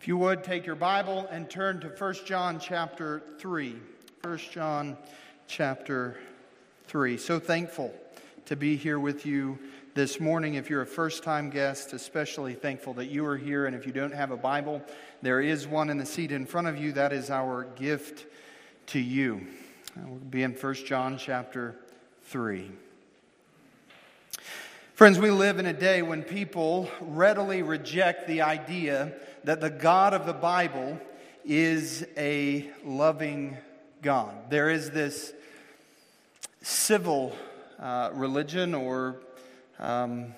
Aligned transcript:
If 0.00 0.06
you 0.06 0.16
would, 0.18 0.44
take 0.44 0.64
your 0.64 0.76
Bible 0.76 1.26
and 1.28 1.50
turn 1.50 1.80
to 1.80 1.88
1 1.88 2.14
John 2.24 2.60
chapter 2.60 3.20
3. 3.40 3.74
1 4.22 4.38
John 4.52 4.96
chapter 5.48 6.16
3. 6.86 7.18
So 7.18 7.40
thankful 7.40 7.92
to 8.46 8.54
be 8.54 8.76
here 8.76 9.00
with 9.00 9.26
you 9.26 9.58
this 9.94 10.20
morning. 10.20 10.54
If 10.54 10.70
you're 10.70 10.82
a 10.82 10.86
first 10.86 11.24
time 11.24 11.50
guest, 11.50 11.94
especially 11.94 12.54
thankful 12.54 12.94
that 12.94 13.06
you 13.06 13.26
are 13.26 13.36
here. 13.36 13.66
And 13.66 13.74
if 13.74 13.86
you 13.86 13.92
don't 13.92 14.14
have 14.14 14.30
a 14.30 14.36
Bible, 14.36 14.82
there 15.20 15.40
is 15.40 15.66
one 15.66 15.90
in 15.90 15.98
the 15.98 16.06
seat 16.06 16.30
in 16.30 16.46
front 16.46 16.68
of 16.68 16.78
you. 16.78 16.92
That 16.92 17.12
is 17.12 17.28
our 17.28 17.64
gift 17.64 18.24
to 18.86 19.00
you. 19.00 19.48
Uh, 19.96 20.02
we'll 20.06 20.18
be 20.20 20.44
in 20.44 20.52
1 20.52 20.74
John 20.74 21.18
chapter 21.18 21.74
3. 22.26 22.70
Friends, 24.98 25.20
we 25.20 25.30
live 25.30 25.60
in 25.60 25.66
a 25.66 25.72
day 25.72 26.02
when 26.02 26.24
people 26.24 26.90
readily 27.00 27.62
reject 27.62 28.26
the 28.26 28.42
idea 28.42 29.12
that 29.48 29.62
the 29.62 29.70
God 29.70 30.12
of 30.12 30.26
the 30.26 30.34
Bible 30.34 31.00
is 31.42 32.06
a 32.18 32.68
loving 32.84 33.56
God. 34.02 34.50
There 34.50 34.68
is 34.68 34.90
this 34.90 35.32
civil 36.60 37.34
uh, 37.78 38.10
religion 38.12 38.74
or 38.74 39.16
um, 39.78 40.34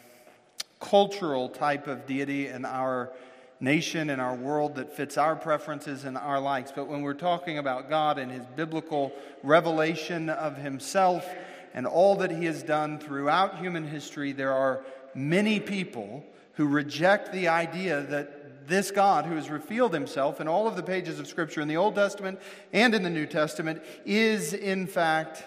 cultural 0.79 1.49
type 1.49 1.89
of 1.89 2.07
deity 2.07 2.47
in 2.47 2.65
our 2.65 3.11
nation 3.59 4.11
and 4.11 4.21
our 4.21 4.37
world 4.37 4.77
that 4.77 4.97
fits 4.97 5.19
our 5.19 5.35
preferences 5.35 6.05
and 6.05 6.17
our 6.17 6.39
likes. 6.39 6.71
But 6.71 6.87
when 6.87 7.03
we're 7.03 7.15
talking 7.15 7.59
about 7.59 7.91
God 7.91 8.17
and 8.17 8.31
His 8.31 8.47
biblical 8.55 9.11
revelation 9.43 10.29
of 10.29 10.57
Himself 10.57 11.29
and 11.75 11.85
all 11.85 12.15
that 12.19 12.31
He 12.31 12.45
has 12.45 12.63
done 12.63 13.01
throughout 13.01 13.59
human 13.59 13.89
history, 13.89 14.31
there 14.31 14.53
are 14.53 14.85
many 15.17 15.59
people 15.59 16.25
who 16.53 16.69
reject 16.69 17.33
the 17.33 17.49
idea 17.49 18.03
that 18.03 18.40
this 18.71 18.91
God 18.91 19.27
who 19.27 19.35
has 19.35 19.51
revealed 19.51 19.93
himself 19.93 20.41
in 20.41 20.49
all 20.49 20.67
of 20.67 20.77
the 20.77 20.83
pages 20.83 21.21
of 21.21 21.27
Scripture 21.27 21.61
in 21.61 21.69
the 21.69 21.77
Old 21.77 21.95
Testament 21.95 22.41
and 22.73 22.95
in 22.95 23.03
the 23.03 23.11
New 23.11 23.27
Testament 23.27 23.83
is, 24.07 24.55
in 24.55 24.87
fact, 24.87 25.45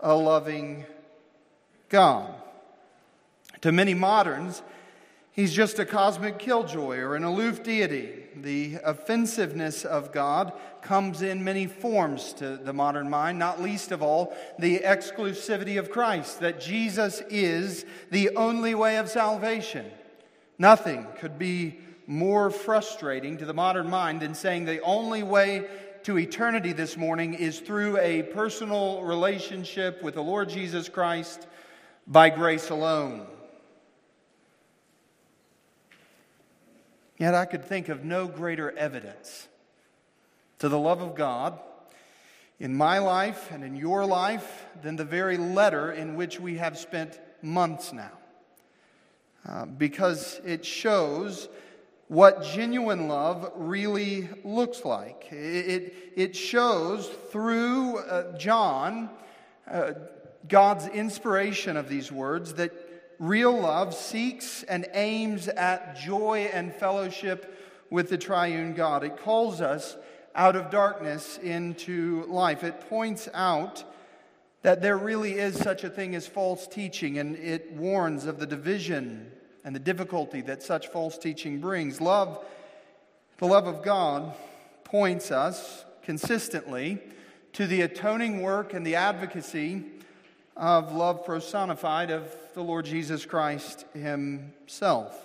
a 0.00 0.14
loving 0.14 0.84
God. 1.88 2.34
To 3.62 3.72
many 3.72 3.94
moderns, 3.94 4.62
he's 5.32 5.54
just 5.54 5.78
a 5.78 5.86
cosmic 5.86 6.38
killjoy 6.38 6.98
or 6.98 7.14
an 7.14 7.24
aloof 7.24 7.62
deity. 7.62 8.24
The 8.36 8.78
offensiveness 8.84 9.84
of 9.84 10.12
God 10.12 10.52
comes 10.82 11.22
in 11.22 11.44
many 11.44 11.66
forms 11.66 12.32
to 12.34 12.56
the 12.56 12.72
modern 12.72 13.08
mind, 13.08 13.38
not 13.38 13.62
least 13.62 13.92
of 13.92 14.02
all 14.02 14.36
the 14.58 14.80
exclusivity 14.80 15.78
of 15.78 15.90
Christ, 15.90 16.40
that 16.40 16.60
Jesus 16.60 17.22
is 17.30 17.86
the 18.10 18.30
only 18.36 18.74
way 18.74 18.98
of 18.98 19.08
salvation. 19.08 19.86
Nothing 20.58 21.06
could 21.18 21.38
be 21.38 21.78
more 22.06 22.50
frustrating 22.50 23.38
to 23.38 23.46
the 23.46 23.54
modern 23.54 23.88
mind 23.88 24.20
than 24.20 24.34
saying 24.34 24.64
the 24.64 24.80
only 24.80 25.22
way 25.22 25.66
to 26.04 26.18
eternity 26.18 26.72
this 26.72 26.96
morning 26.96 27.34
is 27.34 27.60
through 27.60 27.98
a 27.98 28.22
personal 28.22 29.02
relationship 29.02 30.02
with 30.02 30.14
the 30.14 30.22
Lord 30.22 30.50
Jesus 30.50 30.88
Christ 30.88 31.46
by 32.06 32.28
grace 32.28 32.68
alone. 32.70 33.26
Yet 37.18 37.34
I 37.34 37.46
could 37.46 37.64
think 37.64 37.88
of 37.88 38.04
no 38.04 38.26
greater 38.26 38.70
evidence 38.72 39.48
to 40.58 40.68
the 40.68 40.78
love 40.78 41.00
of 41.00 41.14
God 41.14 41.58
in 42.58 42.74
my 42.74 42.98
life 42.98 43.50
and 43.50 43.64
in 43.64 43.76
your 43.76 44.04
life 44.04 44.66
than 44.82 44.96
the 44.96 45.04
very 45.04 45.36
letter 45.36 45.92
in 45.92 46.16
which 46.16 46.38
we 46.38 46.56
have 46.56 46.78
spent 46.78 47.18
months 47.40 47.92
now. 47.92 48.12
Uh, 49.46 49.66
because 49.66 50.40
it 50.44 50.64
shows 50.64 51.48
what 52.14 52.44
genuine 52.44 53.08
love 53.08 53.50
really 53.56 54.28
looks 54.44 54.84
like. 54.84 55.26
It, 55.32 56.12
it 56.14 56.36
shows 56.36 57.08
through 57.32 57.98
uh, 57.98 58.38
John, 58.38 59.10
uh, 59.68 59.94
God's 60.46 60.86
inspiration 60.86 61.76
of 61.76 61.88
these 61.88 62.12
words, 62.12 62.54
that 62.54 62.70
real 63.18 63.58
love 63.60 63.96
seeks 63.96 64.62
and 64.62 64.86
aims 64.94 65.48
at 65.48 65.96
joy 65.96 66.48
and 66.52 66.72
fellowship 66.72 67.52
with 67.90 68.10
the 68.10 68.18
triune 68.18 68.74
God. 68.74 69.02
It 69.02 69.16
calls 69.16 69.60
us 69.60 69.96
out 70.36 70.54
of 70.54 70.70
darkness 70.70 71.36
into 71.38 72.26
life. 72.26 72.62
It 72.62 72.88
points 72.88 73.28
out 73.34 73.82
that 74.62 74.80
there 74.82 74.96
really 74.96 75.32
is 75.32 75.58
such 75.58 75.82
a 75.82 75.90
thing 75.90 76.14
as 76.14 76.28
false 76.28 76.68
teaching, 76.68 77.18
and 77.18 77.34
it 77.34 77.72
warns 77.72 78.24
of 78.24 78.38
the 78.38 78.46
division 78.46 79.32
and 79.64 79.74
the 79.74 79.80
difficulty 79.80 80.42
that 80.42 80.62
such 80.62 80.88
false 80.88 81.16
teaching 81.16 81.58
brings. 81.58 82.00
Love, 82.00 82.44
the 83.38 83.46
love 83.46 83.66
of 83.66 83.82
God, 83.82 84.34
points 84.84 85.30
us 85.30 85.84
consistently 86.02 87.00
to 87.54 87.66
the 87.66 87.80
atoning 87.80 88.42
work 88.42 88.74
and 88.74 88.86
the 88.86 88.96
advocacy 88.96 89.84
of 90.56 90.92
love 90.92 91.24
personified 91.24 92.10
of 92.10 92.32
the 92.52 92.62
Lord 92.62 92.84
Jesus 92.84 93.24
Christ 93.26 93.86
Himself. 93.94 95.18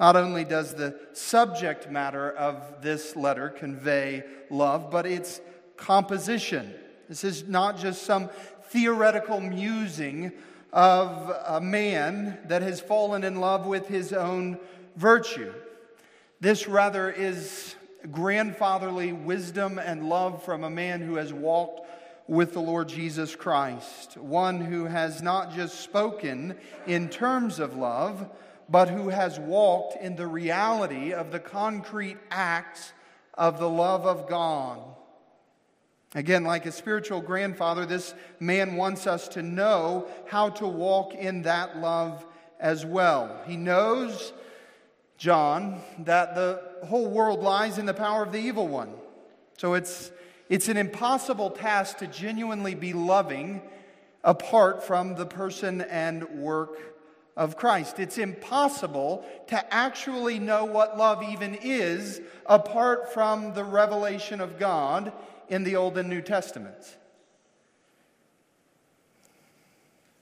Not 0.00 0.16
only 0.16 0.44
does 0.44 0.74
the 0.74 0.98
subject 1.12 1.90
matter 1.90 2.30
of 2.30 2.82
this 2.82 3.14
letter 3.14 3.50
convey 3.50 4.24
love, 4.50 4.90
but 4.90 5.06
its 5.06 5.40
composition. 5.76 6.74
This 7.08 7.22
is 7.22 7.46
not 7.46 7.78
just 7.78 8.02
some 8.02 8.30
theoretical 8.70 9.40
musing 9.40 10.32
of 10.72 11.30
a 11.46 11.60
man 11.60 12.38
that 12.46 12.62
has 12.62 12.80
fallen 12.80 13.24
in 13.24 13.40
love 13.40 13.66
with 13.66 13.88
his 13.88 14.12
own 14.12 14.58
virtue. 14.96 15.52
This 16.40 16.66
rather 16.66 17.10
is 17.10 17.74
grandfatherly 18.10 19.12
wisdom 19.12 19.78
and 19.78 20.08
love 20.08 20.42
from 20.44 20.64
a 20.64 20.70
man 20.70 21.00
who 21.00 21.16
has 21.16 21.32
walked 21.32 21.86
with 22.26 22.52
the 22.52 22.60
Lord 22.60 22.88
Jesus 22.88 23.36
Christ, 23.36 24.16
one 24.16 24.60
who 24.60 24.86
has 24.86 25.22
not 25.22 25.54
just 25.54 25.80
spoken 25.80 26.56
in 26.86 27.08
terms 27.08 27.58
of 27.58 27.76
love, 27.76 28.30
but 28.68 28.88
who 28.88 29.08
has 29.08 29.38
walked 29.38 30.02
in 30.02 30.16
the 30.16 30.26
reality 30.26 31.12
of 31.12 31.30
the 31.30 31.40
concrete 31.40 32.16
acts 32.30 32.92
of 33.34 33.58
the 33.58 33.68
love 33.68 34.06
of 34.06 34.28
God. 34.28 34.80
Again, 36.14 36.44
like 36.44 36.66
a 36.66 36.72
spiritual 36.72 37.22
grandfather, 37.22 37.86
this 37.86 38.14
man 38.38 38.76
wants 38.76 39.06
us 39.06 39.28
to 39.28 39.42
know 39.42 40.06
how 40.26 40.50
to 40.50 40.66
walk 40.66 41.14
in 41.14 41.42
that 41.42 41.78
love 41.78 42.26
as 42.60 42.84
well. 42.84 43.40
He 43.46 43.56
knows, 43.56 44.34
John, 45.16 45.80
that 46.00 46.34
the 46.34 46.62
whole 46.84 47.08
world 47.08 47.40
lies 47.40 47.78
in 47.78 47.86
the 47.86 47.94
power 47.94 48.22
of 48.22 48.32
the 48.32 48.38
evil 48.38 48.68
one. 48.68 48.92
So 49.56 49.72
it's, 49.72 50.12
it's 50.50 50.68
an 50.68 50.76
impossible 50.76 51.50
task 51.50 51.98
to 51.98 52.06
genuinely 52.06 52.74
be 52.74 52.92
loving 52.92 53.62
apart 54.22 54.84
from 54.84 55.14
the 55.14 55.26
person 55.26 55.80
and 55.80 56.28
work 56.28 56.78
of 57.36 57.56
Christ. 57.56 57.98
It's 57.98 58.18
impossible 58.18 59.24
to 59.46 59.74
actually 59.74 60.38
know 60.38 60.66
what 60.66 60.98
love 60.98 61.22
even 61.22 61.54
is 61.54 62.20
apart 62.44 63.14
from 63.14 63.54
the 63.54 63.64
revelation 63.64 64.40
of 64.40 64.58
God 64.58 65.12
in 65.52 65.64
the 65.64 65.76
Old 65.76 65.98
and 65.98 66.08
New 66.08 66.22
Testaments. 66.22 66.96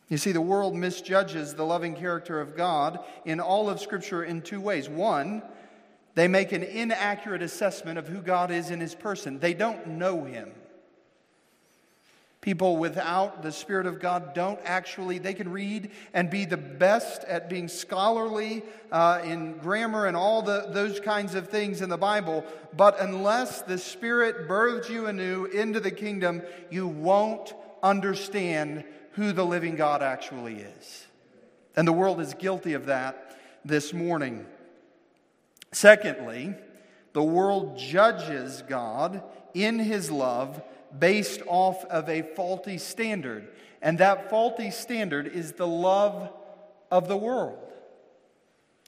You 0.08 0.18
see, 0.18 0.32
the 0.32 0.41
world 0.41 0.74
misjudges 0.74 1.54
the 1.54 1.64
loving 1.64 1.94
character 1.94 2.41
of 2.41 2.56
God 2.56 2.98
in 3.24 3.38
all 3.38 3.70
of 3.70 3.80
Scripture 3.80 4.24
in 4.24 4.42
two 4.42 4.60
ways. 4.60 4.88
One, 4.88 5.41
they 6.16 6.26
make 6.26 6.50
an 6.50 6.64
inaccurate 6.64 7.42
assessment 7.42 7.96
of 7.96 8.08
who 8.08 8.20
God 8.20 8.50
is 8.50 8.72
in 8.72 8.80
his 8.80 8.96
person, 8.96 9.38
they 9.38 9.54
don't 9.54 9.86
know 9.86 10.24
him. 10.24 10.50
People 12.41 12.78
without 12.78 13.43
the 13.43 13.53
Spirit 13.53 13.87
of 13.87 14.01
God 14.01 14.33
don't 14.33 14.59
actually, 14.65 15.19
they 15.19 15.34
can 15.34 15.51
read 15.51 15.91
and 16.15 16.31
be 16.31 16.47
the 16.47 16.56
best 16.56 17.23
at 17.25 17.51
being 17.51 17.69
scholarly 17.69 18.62
uh, 18.91 19.21
in 19.23 19.59
grammar 19.59 20.06
and 20.06 20.17
all 20.17 20.41
the, 20.41 20.69
those 20.71 21.01
kinds 21.01 21.34
of 21.34 21.49
things 21.49 21.83
in 21.83 21.91
the 21.91 21.99
Bible. 21.99 22.45
But 22.75 22.98
unless 22.98 23.60
the 23.60 23.77
Spirit 23.77 24.48
births 24.48 24.89
you 24.89 25.07
anew 25.07 25.45
into 25.45 25.81
the 25.81 25.91
kingdom, 25.91 26.41
you 26.71 26.89
won't 26.89 27.53
understand 27.83 28.84
who 29.13 29.33
the 29.33 29.45
living 29.45 29.77
God 29.77 30.03
actually 30.03 30.57
is. 30.57 31.07
And 31.77 31.86
the 31.86 31.93
world 31.93 32.21
is 32.21 32.33
guilty 32.33 32.72
of 32.72 32.86
that 32.86 33.39
this 33.66 33.93
morning. 33.93 34.47
Secondly, 35.72 36.54
the 37.13 37.22
world 37.22 37.77
judges 37.77 38.63
God 38.66 39.22
in 39.53 39.78
his 39.78 40.10
love 40.10 40.63
based 40.98 41.42
off 41.47 41.84
of 41.87 42.09
a 42.09 42.22
faulty 42.22 42.78
standard. 42.78 43.48
And 43.83 43.98
that 43.98 44.31
faulty 44.31 44.71
standard 44.71 45.27
is 45.27 45.53
the 45.53 45.66
love 45.66 46.33
of 46.91 47.09
the 47.09 47.16
world. 47.16 47.59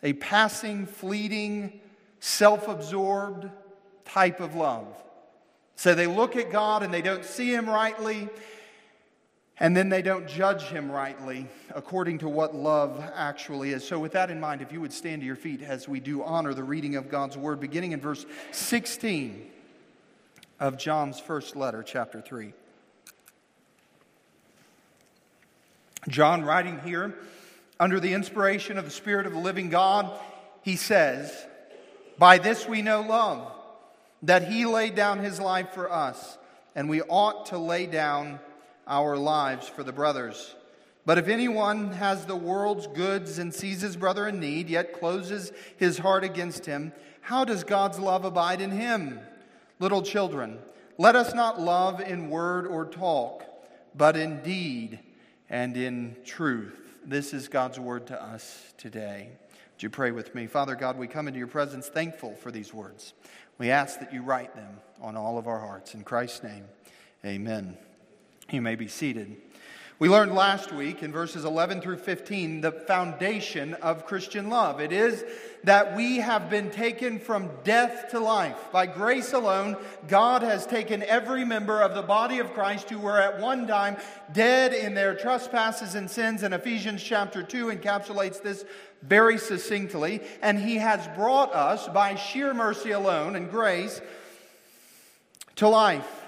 A 0.02 0.12
passing, 0.14 0.86
fleeting, 0.86 1.80
self 2.20 2.68
absorbed 2.68 3.48
type 4.04 4.40
of 4.40 4.54
love. 4.54 4.86
So 5.76 5.94
they 5.94 6.06
look 6.06 6.36
at 6.36 6.50
God 6.50 6.82
and 6.82 6.92
they 6.92 7.02
don't 7.02 7.24
see 7.24 7.52
Him 7.52 7.68
rightly. 7.68 8.28
and 9.60 9.76
then 9.76 9.88
they 9.88 10.02
don't 10.02 10.26
judge 10.26 10.62
him 10.62 10.90
rightly 10.90 11.46
according 11.74 12.18
to 12.18 12.28
what 12.28 12.54
love 12.54 13.04
actually 13.14 13.70
is. 13.70 13.86
So, 13.86 13.98
with 13.98 14.12
that 14.12 14.30
in 14.30 14.40
mind, 14.40 14.60
if 14.60 14.72
you 14.72 14.80
would 14.80 14.92
stand 14.92 15.20
to 15.20 15.26
your 15.26 15.36
feet 15.36 15.62
as 15.62 15.86
we 15.86 16.00
do 16.00 16.22
honor 16.24 16.54
the 16.54 16.64
reading 16.64 16.96
of 16.96 17.08
God's 17.08 17.36
word, 17.36 17.60
beginning 17.60 17.92
in 17.92 18.00
verse 18.00 18.26
16 18.50 19.51
of 20.62 20.78
John's 20.78 21.18
first 21.18 21.56
letter, 21.56 21.82
chapter 21.82 22.20
3. 22.20 22.52
John, 26.08 26.44
writing 26.44 26.78
here 26.84 27.16
under 27.80 27.98
the 27.98 28.14
inspiration 28.14 28.78
of 28.78 28.84
the 28.84 28.90
Spirit 28.92 29.26
of 29.26 29.32
the 29.32 29.40
living 29.40 29.70
God, 29.70 30.16
he 30.62 30.76
says, 30.76 31.32
By 32.16 32.38
this 32.38 32.68
we 32.68 32.80
know 32.80 33.00
love, 33.00 33.50
that 34.22 34.46
he 34.46 34.64
laid 34.64 34.94
down 34.94 35.18
his 35.18 35.40
life 35.40 35.70
for 35.70 35.90
us, 35.90 36.38
and 36.76 36.88
we 36.88 37.02
ought 37.02 37.46
to 37.46 37.58
lay 37.58 37.86
down 37.86 38.38
our 38.86 39.16
lives 39.16 39.68
for 39.68 39.82
the 39.82 39.92
brothers. 39.92 40.54
But 41.04 41.18
if 41.18 41.26
anyone 41.26 41.90
has 41.94 42.24
the 42.24 42.36
world's 42.36 42.86
goods 42.86 43.40
and 43.40 43.52
sees 43.52 43.80
his 43.80 43.96
brother 43.96 44.28
in 44.28 44.38
need, 44.38 44.70
yet 44.70 45.00
closes 45.00 45.50
his 45.76 45.98
heart 45.98 46.22
against 46.22 46.66
him, 46.66 46.92
how 47.20 47.44
does 47.44 47.64
God's 47.64 47.98
love 47.98 48.24
abide 48.24 48.60
in 48.60 48.70
him? 48.70 49.18
Little 49.82 50.02
children, 50.02 50.60
let 50.96 51.16
us 51.16 51.34
not 51.34 51.60
love 51.60 52.00
in 52.00 52.30
word 52.30 52.68
or 52.68 52.84
talk, 52.84 53.42
but 53.96 54.16
in 54.16 54.40
deed 54.40 55.00
and 55.50 55.76
in 55.76 56.14
truth. 56.24 56.78
This 57.04 57.34
is 57.34 57.48
God's 57.48 57.80
word 57.80 58.06
to 58.06 58.22
us 58.22 58.62
today. 58.78 59.30
Would 59.74 59.82
you 59.82 59.90
pray 59.90 60.12
with 60.12 60.36
me? 60.36 60.46
Father 60.46 60.76
God, 60.76 60.96
we 60.96 61.08
come 61.08 61.26
into 61.26 61.38
your 61.38 61.48
presence 61.48 61.88
thankful 61.88 62.36
for 62.36 62.52
these 62.52 62.72
words. 62.72 63.12
We 63.58 63.72
ask 63.72 63.98
that 63.98 64.14
you 64.14 64.22
write 64.22 64.54
them 64.54 64.78
on 65.00 65.16
all 65.16 65.36
of 65.36 65.48
our 65.48 65.58
hearts. 65.58 65.94
In 65.94 66.04
Christ's 66.04 66.44
name, 66.44 66.66
amen. 67.24 67.76
You 68.52 68.62
may 68.62 68.76
be 68.76 68.86
seated. 68.86 69.36
We 70.02 70.08
learned 70.08 70.34
last 70.34 70.72
week 70.72 71.04
in 71.04 71.12
verses 71.12 71.44
11 71.44 71.80
through 71.80 71.98
15 71.98 72.60
the 72.60 72.72
foundation 72.72 73.74
of 73.74 74.04
Christian 74.04 74.50
love. 74.50 74.80
It 74.80 74.90
is 74.90 75.24
that 75.62 75.94
we 75.94 76.16
have 76.16 76.50
been 76.50 76.72
taken 76.72 77.20
from 77.20 77.48
death 77.62 78.08
to 78.10 78.18
life. 78.18 78.56
By 78.72 78.86
grace 78.86 79.32
alone, 79.32 79.76
God 80.08 80.42
has 80.42 80.66
taken 80.66 81.04
every 81.04 81.44
member 81.44 81.80
of 81.80 81.94
the 81.94 82.02
body 82.02 82.40
of 82.40 82.52
Christ 82.52 82.90
who 82.90 82.98
were 82.98 83.20
at 83.20 83.38
one 83.38 83.68
time 83.68 83.96
dead 84.32 84.74
in 84.74 84.94
their 84.94 85.14
trespasses 85.14 85.94
and 85.94 86.10
sins, 86.10 86.42
and 86.42 86.52
Ephesians 86.52 87.00
chapter 87.00 87.44
2 87.44 87.66
encapsulates 87.66 88.42
this 88.42 88.64
very 89.02 89.38
succinctly, 89.38 90.20
and 90.42 90.58
He 90.58 90.78
has 90.78 91.06
brought 91.14 91.54
us 91.54 91.86
by 91.86 92.16
sheer 92.16 92.52
mercy 92.52 92.90
alone 92.90 93.36
and 93.36 93.52
grace 93.52 94.00
to 95.54 95.68
life, 95.68 96.24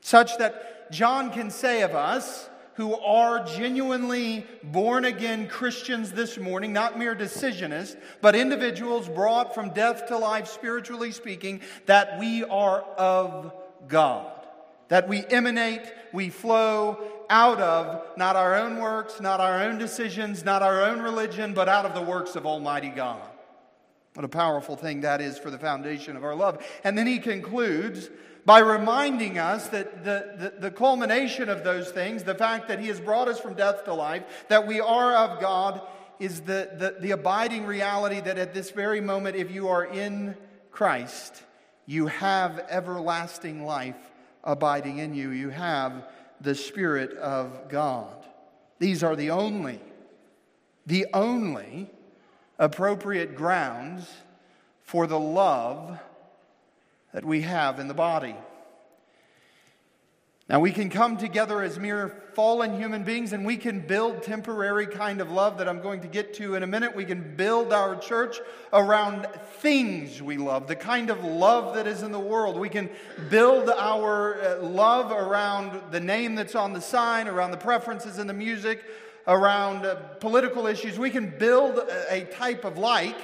such 0.00 0.36
that 0.38 0.90
John 0.90 1.30
can 1.30 1.52
say 1.52 1.82
of 1.82 1.94
us 1.94 2.48
who 2.74 2.94
are 3.00 3.44
genuinely 3.44 4.46
born 4.62 5.04
again 5.04 5.48
Christians 5.48 6.12
this 6.12 6.38
morning, 6.38 6.72
not 6.72 6.98
mere 6.98 7.14
decisionists, 7.14 7.96
but 8.20 8.34
individuals 8.34 9.08
brought 9.08 9.54
from 9.54 9.70
death 9.70 10.06
to 10.08 10.18
life, 10.18 10.48
spiritually 10.48 11.12
speaking, 11.12 11.60
that 11.86 12.18
we 12.18 12.44
are 12.44 12.82
of 12.82 13.52
God. 13.88 14.30
That 14.88 15.08
we 15.08 15.24
emanate, 15.26 15.82
we 16.12 16.30
flow 16.30 16.98
out 17.30 17.60
of 17.60 18.18
not 18.18 18.36
our 18.36 18.54
own 18.54 18.78
works, 18.78 19.20
not 19.20 19.40
our 19.40 19.62
own 19.62 19.78
decisions, 19.78 20.44
not 20.44 20.62
our 20.62 20.82
own 20.82 21.00
religion, 21.00 21.54
but 21.54 21.68
out 21.68 21.86
of 21.86 21.94
the 21.94 22.02
works 22.02 22.36
of 22.36 22.44
Almighty 22.44 22.90
God. 22.90 23.22
What 24.14 24.24
a 24.24 24.28
powerful 24.28 24.76
thing 24.76 25.00
that 25.00 25.20
is 25.20 25.38
for 25.38 25.50
the 25.50 25.58
foundation 25.58 26.16
of 26.16 26.24
our 26.24 26.34
love. 26.34 26.64
And 26.84 26.96
then 26.96 27.06
he 27.06 27.18
concludes 27.18 28.10
by 28.44 28.58
reminding 28.58 29.38
us 29.38 29.68
that 29.68 30.04
the, 30.04 30.34
the, 30.36 30.60
the, 30.60 30.70
culmination 30.70 31.48
of 31.48 31.64
those 31.64 31.90
things, 31.90 32.24
the 32.24 32.34
fact 32.34 32.68
that 32.68 32.78
He 32.78 32.88
has 32.88 33.00
brought 33.00 33.28
us 33.28 33.40
from 33.40 33.54
death 33.54 33.84
to 33.84 33.94
life, 33.94 34.22
that 34.48 34.66
we 34.66 34.80
are 34.80 35.14
of 35.14 35.40
God, 35.40 35.80
is 36.20 36.42
the, 36.42 36.70
the, 36.76 36.96
the 37.00 37.10
abiding 37.12 37.66
reality 37.66 38.20
that 38.20 38.38
at 38.38 38.54
this 38.54 38.70
very 38.70 39.00
moment, 39.00 39.36
if 39.36 39.50
you 39.50 39.68
are 39.68 39.84
in 39.84 40.36
Christ, 40.70 41.42
you 41.86 42.06
have 42.06 42.64
everlasting 42.68 43.64
life 43.64 43.96
abiding 44.42 44.98
in 44.98 45.14
you. 45.14 45.30
You 45.30 45.50
have 45.50 46.06
the 46.40 46.54
Spirit 46.54 47.16
of 47.16 47.68
God. 47.68 48.14
These 48.78 49.02
are 49.02 49.16
the 49.16 49.30
only, 49.30 49.80
the 50.86 51.06
only 51.14 51.90
appropriate 52.58 53.34
grounds 53.34 54.08
for 54.82 55.06
the 55.06 55.18
love 55.18 55.98
that 57.14 57.24
we 57.24 57.42
have 57.42 57.78
in 57.78 57.86
the 57.86 57.94
body. 57.94 58.34
Now, 60.48 60.60
we 60.60 60.72
can 60.72 60.90
come 60.90 61.16
together 61.16 61.62
as 61.62 61.78
mere 61.78 62.08
fallen 62.34 62.76
human 62.76 63.04
beings 63.04 63.32
and 63.32 63.46
we 63.46 63.56
can 63.56 63.80
build 63.80 64.24
temporary 64.24 64.86
kind 64.86 65.22
of 65.22 65.30
love 65.30 65.56
that 65.58 65.68
I'm 65.68 65.80
going 65.80 66.02
to 66.02 66.08
get 66.08 66.34
to 66.34 66.54
in 66.56 66.62
a 66.62 66.66
minute. 66.66 66.94
We 66.94 67.06
can 67.06 67.34
build 67.36 67.72
our 67.72 67.96
church 67.96 68.40
around 68.72 69.26
things 69.60 70.20
we 70.20 70.36
love, 70.36 70.66
the 70.66 70.76
kind 70.76 71.08
of 71.08 71.24
love 71.24 71.76
that 71.76 71.86
is 71.86 72.02
in 72.02 72.12
the 72.12 72.20
world. 72.20 72.58
We 72.58 72.68
can 72.68 72.90
build 73.30 73.70
our 73.70 74.42
uh, 74.42 74.62
love 74.62 75.12
around 75.12 75.80
the 75.92 76.00
name 76.00 76.34
that's 76.34 76.56
on 76.56 76.74
the 76.74 76.80
sign, 76.80 77.26
around 77.28 77.52
the 77.52 77.56
preferences 77.56 78.18
in 78.18 78.26
the 78.26 78.34
music, 78.34 78.84
around 79.26 79.86
uh, 79.86 79.94
political 80.18 80.66
issues. 80.66 80.98
We 80.98 81.10
can 81.10 81.32
build 81.38 81.78
a 82.10 82.24
type 82.24 82.64
of 82.64 82.76
like 82.76 83.16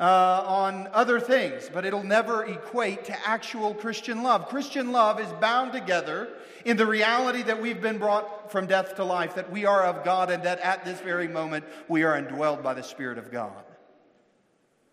uh, 0.00 0.44
on 0.46 0.88
other 0.92 1.18
things, 1.18 1.68
but 1.72 1.84
it'll 1.84 2.04
never 2.04 2.44
equate 2.44 3.04
to 3.06 3.28
actual 3.28 3.74
Christian 3.74 4.22
love. 4.22 4.48
Christian 4.48 4.92
love 4.92 5.20
is 5.20 5.32
bound 5.40 5.72
together 5.72 6.28
in 6.64 6.76
the 6.76 6.86
reality 6.86 7.42
that 7.42 7.60
we've 7.60 7.80
been 7.80 7.98
brought 7.98 8.52
from 8.52 8.66
death 8.66 8.96
to 8.96 9.04
life, 9.04 9.34
that 9.34 9.50
we 9.50 9.64
are 9.64 9.84
of 9.84 10.04
God, 10.04 10.30
and 10.30 10.42
that 10.44 10.60
at 10.60 10.84
this 10.84 11.00
very 11.00 11.26
moment 11.26 11.64
we 11.88 12.04
are 12.04 12.20
indwelled 12.20 12.62
by 12.62 12.74
the 12.74 12.82
Spirit 12.82 13.18
of 13.18 13.32
God. 13.32 13.64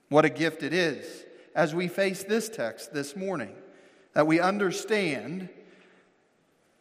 What 0.10 0.26
a 0.26 0.30
gift 0.30 0.64
it 0.64 0.74
is 0.74 1.26
as 1.56 1.76
we 1.76 1.88
face 1.88 2.24
this 2.24 2.50
text 2.50 2.94
this 2.94 3.16
morning 3.16 3.56
that 4.14 4.28
we 4.28 4.40
understand 4.40 5.50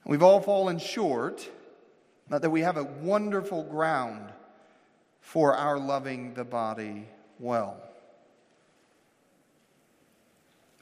we've 0.06 0.22
all 0.22 0.40
fallen 0.40 0.78
short, 0.78 1.48
but 2.28 2.42
that 2.42 2.50
we 2.50 2.62
have 2.62 2.76
a 2.76 2.84
wonderful 2.84 3.64
ground 3.64 4.32
for 5.20 5.54
our 5.54 5.78
loving 5.78 6.34
the 6.34 6.44
body 6.44 7.06
well. 7.38 7.83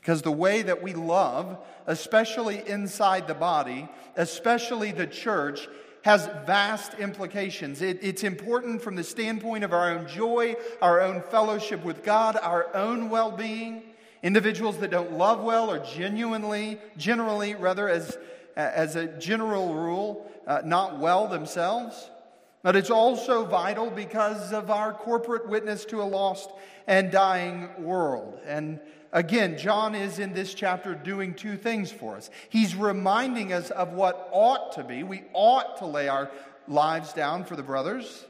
Because 0.02 0.22
the 0.22 0.32
way 0.32 0.62
that 0.62 0.82
we 0.82 0.94
love, 0.94 1.58
especially 1.86 2.60
inside 2.68 3.28
the 3.28 3.34
body, 3.34 3.88
especially 4.16 4.90
the 4.90 5.06
church, 5.06 5.68
has 6.02 6.26
vast 6.44 6.94
implications. 6.94 7.80
It, 7.80 8.00
it's 8.02 8.24
important 8.24 8.82
from 8.82 8.96
the 8.96 9.04
standpoint 9.04 9.62
of 9.62 9.72
our 9.72 9.90
own 9.92 10.08
joy, 10.08 10.56
our 10.80 11.00
own 11.00 11.22
fellowship 11.22 11.84
with 11.84 12.02
God, 12.02 12.36
our 12.42 12.74
own 12.74 13.10
well 13.10 13.30
being. 13.30 13.84
Individuals 14.24 14.78
that 14.78 14.90
don't 14.90 15.12
love 15.12 15.44
well 15.44 15.70
are 15.70 15.78
genuinely, 15.78 16.80
generally, 16.96 17.54
rather, 17.54 17.88
as, 17.88 18.18
as 18.56 18.96
a 18.96 19.06
general 19.06 19.72
rule, 19.72 20.28
uh, 20.48 20.62
not 20.64 20.98
well 20.98 21.28
themselves. 21.28 22.10
But 22.64 22.74
it's 22.74 22.90
also 22.90 23.44
vital 23.44 23.88
because 23.88 24.52
of 24.52 24.68
our 24.68 24.92
corporate 24.92 25.48
witness 25.48 25.84
to 25.86 26.02
a 26.02 26.04
lost 26.04 26.50
and 26.88 27.12
dying 27.12 27.68
world. 27.78 28.40
And 28.44 28.80
Again, 29.12 29.58
John 29.58 29.94
is 29.94 30.18
in 30.18 30.32
this 30.32 30.54
chapter 30.54 30.94
doing 30.94 31.34
two 31.34 31.56
things 31.56 31.92
for 31.92 32.16
us. 32.16 32.30
He's 32.48 32.74
reminding 32.74 33.52
us 33.52 33.70
of 33.70 33.92
what 33.92 34.30
ought 34.32 34.72
to 34.72 34.84
be. 34.84 35.02
We 35.02 35.24
ought 35.34 35.76
to 35.78 35.86
lay 35.86 36.08
our 36.08 36.30
lives 36.66 37.12
down 37.12 37.44
for 37.44 37.54
the 37.54 37.62
brothers. 37.62 38.24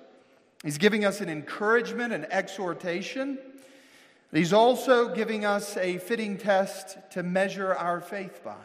He's 0.64 0.78
giving 0.78 1.04
us 1.04 1.20
an 1.20 1.28
encouragement, 1.28 2.12
an 2.12 2.26
exhortation. 2.30 3.38
He's 4.32 4.52
also 4.52 5.14
giving 5.14 5.44
us 5.44 5.76
a 5.76 5.98
fitting 5.98 6.36
test 6.36 6.98
to 7.12 7.22
measure 7.22 7.74
our 7.74 8.00
faith 8.00 8.42
by. 8.42 8.56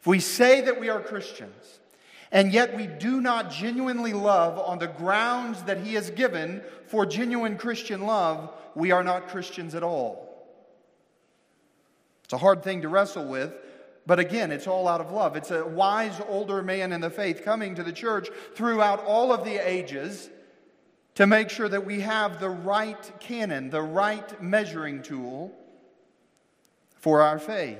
If 0.00 0.06
we 0.06 0.18
say 0.18 0.60
that 0.62 0.80
we 0.80 0.88
are 0.88 1.00
Christians, 1.00 1.78
and 2.32 2.52
yet 2.52 2.76
we 2.76 2.86
do 2.86 3.20
not 3.20 3.50
genuinely 3.50 4.12
love 4.12 4.58
on 4.58 4.78
the 4.78 4.86
grounds 4.86 5.62
that 5.64 5.78
He 5.78 5.94
has 5.94 6.10
given 6.10 6.62
for 6.86 7.06
genuine 7.06 7.58
Christian 7.58 8.06
love, 8.06 8.52
we 8.74 8.90
are 8.90 9.04
not 9.04 9.28
Christians 9.28 9.74
at 9.74 9.82
all. 9.82 10.27
It's 12.28 12.34
a 12.34 12.38
hard 12.38 12.62
thing 12.62 12.82
to 12.82 12.90
wrestle 12.90 13.24
with, 13.24 13.54
but 14.04 14.18
again, 14.18 14.52
it's 14.52 14.66
all 14.66 14.86
out 14.86 15.00
of 15.00 15.10
love. 15.12 15.34
It's 15.34 15.50
a 15.50 15.64
wise 15.64 16.20
older 16.28 16.62
man 16.62 16.92
in 16.92 17.00
the 17.00 17.08
faith 17.08 17.42
coming 17.42 17.74
to 17.76 17.82
the 17.82 17.90
church 17.90 18.28
throughout 18.54 19.02
all 19.06 19.32
of 19.32 19.46
the 19.46 19.56
ages 19.56 20.28
to 21.14 21.26
make 21.26 21.48
sure 21.48 21.70
that 21.70 21.86
we 21.86 22.00
have 22.00 22.38
the 22.38 22.50
right 22.50 23.10
canon, 23.18 23.70
the 23.70 23.80
right 23.80 24.42
measuring 24.42 25.02
tool 25.02 25.52
for 26.96 27.22
our 27.22 27.38
faith. 27.38 27.78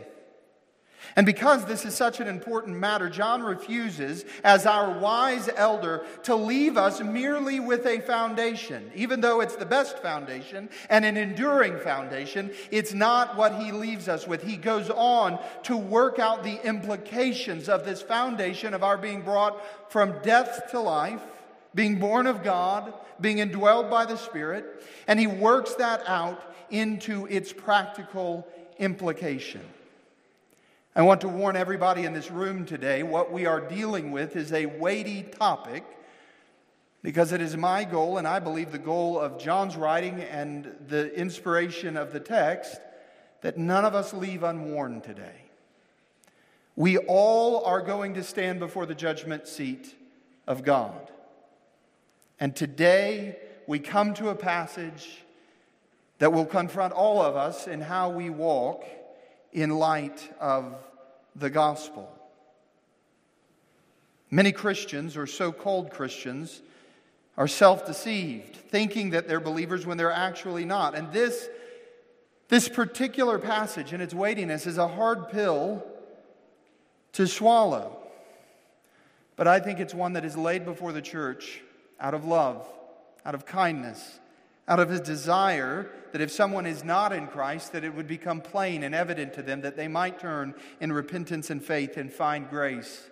And 1.17 1.25
because 1.25 1.64
this 1.64 1.85
is 1.85 1.95
such 1.95 2.21
an 2.21 2.28
important 2.28 2.76
matter, 2.76 3.09
John 3.09 3.43
refuses, 3.43 4.25
as 4.45 4.67
our 4.67 4.99
wise 4.99 5.49
elder, 5.57 6.05
to 6.25 6.35
leave 6.35 6.76
us 6.76 7.00
merely 7.00 7.61
with 7.61 7.87
a 7.87 8.00
foundation. 8.00 8.90
Even 8.95 9.21
though 9.21 9.40
it's 9.40 9.57
the 9.57 9.67
best 9.67 9.99
foundation 9.99 10.69
and 10.90 11.05
an 11.05 11.17
enduring 11.17 11.78
foundation, 11.78 12.50
it's 12.71 12.95
not 12.95 13.37
what 13.37 13.61
he 13.61 13.73
leaves 13.73 14.09
us 14.09 14.26
with. 14.26 14.43
He 14.43 14.57
goes 14.57 14.90
on 14.90 15.38
to 15.64 15.76
work 15.76 16.19
out 16.19 16.43
the 16.43 16.64
implications 16.67 17.69
of 17.69 17.85
this 17.85 18.02
foundation 18.02 18.75
of 18.75 18.83
our 18.83 18.99
being 18.99 19.23
brought 19.23 19.61
from 19.90 20.21
death 20.23 20.71
to 20.71 20.81
life, 20.81 21.23
being 21.75 21.99
born 21.99 22.26
of 22.26 22.43
God, 22.43 22.93
being 23.21 23.38
indwelled 23.38 23.90
by 23.90 24.05
the 24.05 24.17
Spirit, 24.17 24.85
and 25.07 25.19
he 25.19 25.26
works 25.26 25.75
that 25.75 26.02
out 26.07 26.43
into 26.71 27.26
its 27.26 27.52
practical 27.52 28.47
implication. 28.78 29.62
I 30.97 31.02
want 31.02 31.21
to 31.21 31.28
warn 31.28 31.54
everybody 31.54 32.04
in 32.04 32.14
this 32.14 32.30
room 32.30 32.64
today 32.64 33.02
what 33.02 33.30
we 33.30 33.47
are 33.47 33.61
dealing 33.61 34.11
with 34.11 34.35
is 34.35 34.52
a 34.52 34.66
weighty 34.66 35.23
topic 35.23 35.85
because 37.02 37.30
it 37.33 37.40
is 37.40 37.57
my 37.57 37.85
goal, 37.85 38.18
and 38.18 38.26
I 38.26 38.40
believe 38.40 38.73
the 38.73 38.78
goal 38.78 39.21
of 39.21 39.38
John's 39.38 39.76
writing 39.76 40.21
and 40.21 40.75
the 40.88 41.14
inspiration 41.14 41.97
of 41.97 42.12
the 42.12 42.18
text, 42.18 42.80
that 43.42 43.57
none 43.57 43.85
of 43.85 43.95
us 43.95 44.12
leave 44.12 44.42
unwarned 44.42 45.04
today. 45.04 45.42
We 46.75 46.99
all 46.99 47.64
are 47.64 47.83
going 47.83 48.14
to 48.14 48.25
stand 48.25 48.59
before 48.59 48.87
the 48.87 48.95
judgment 48.95 49.47
seat 49.47 49.95
of 50.47 50.64
God. 50.64 51.12
And 52.40 52.57
today 52.57 53.37
we 53.68 53.78
come 53.78 54.14
to 54.14 54.30
a 54.30 54.35
passage 54.35 55.23
that 56.18 56.33
will 56.33 56.47
confront 56.47 56.95
all 56.95 57.23
of 57.23 57.37
us 57.37 57.68
in 57.68 57.83
how 57.83 58.11
we 58.11 58.30
walk 58.30 58.85
in 59.62 59.71
light 59.71 60.31
of 60.41 60.75
the 61.35 61.50
gospel. 61.50 62.11
Many 64.31 64.53
Christians, 64.53 65.17
or 65.17 65.27
so 65.27 65.53
called 65.53 65.91
Christians, 65.91 66.61
are 67.37 67.49
self 67.49 67.87
deceived, 67.87 68.57
thinking 68.57 69.11
that 69.11 69.27
they're 69.27 69.41
believers 69.41 69.87
when 69.87 69.97
they're 69.97 70.12
actually 70.12 70.65
not. 70.65 70.95
And 70.95 71.12
this, 71.12 71.49
this 72.49 72.69
particular 72.69 73.38
passage 73.38 73.93
and 73.93 74.03
its 74.03 74.12
weightiness 74.12 74.67
is 74.67 74.79
a 74.79 74.88
hard 74.88 75.31
pill 75.31 75.85
to 77.12 77.27
swallow. 77.27 77.97
But 79.37 79.47
I 79.47 79.61
think 79.61 79.79
it's 79.79 79.95
one 79.95 80.15
that 80.15 80.25
is 80.25 80.37
laid 80.37 80.65
before 80.65 80.93
the 80.93 81.03
church 81.03 81.62
out 82.00 82.15
of 82.15 82.25
love, 82.25 82.67
out 83.25 83.35
of 83.35 83.47
kindness, 83.47 84.19
out 84.69 84.79
of 84.79 84.91
his 84.91 85.01
desire 85.01 85.91
that 86.13 86.21
if 86.21 86.31
someone 86.31 86.67
is 86.67 86.85
not 86.85 87.13
in 87.13 87.27
Christ, 87.27 87.73
that 87.73 87.85
it 87.85 87.95
would 87.95 88.07
become 88.07 88.41
plain 88.41 88.83
and 88.83 88.95
evident 88.95 89.33
to 89.35 89.43
them 89.43 89.63
that 89.63 89.77
they 89.77 89.89
might 89.89 90.21
turn 90.21 90.55
in 90.81 90.93
repentance 90.93 91.51
and 91.51 91.65
faith 91.65 91.97
and 91.97 92.13
find 92.13 92.49
grace 92.49 93.09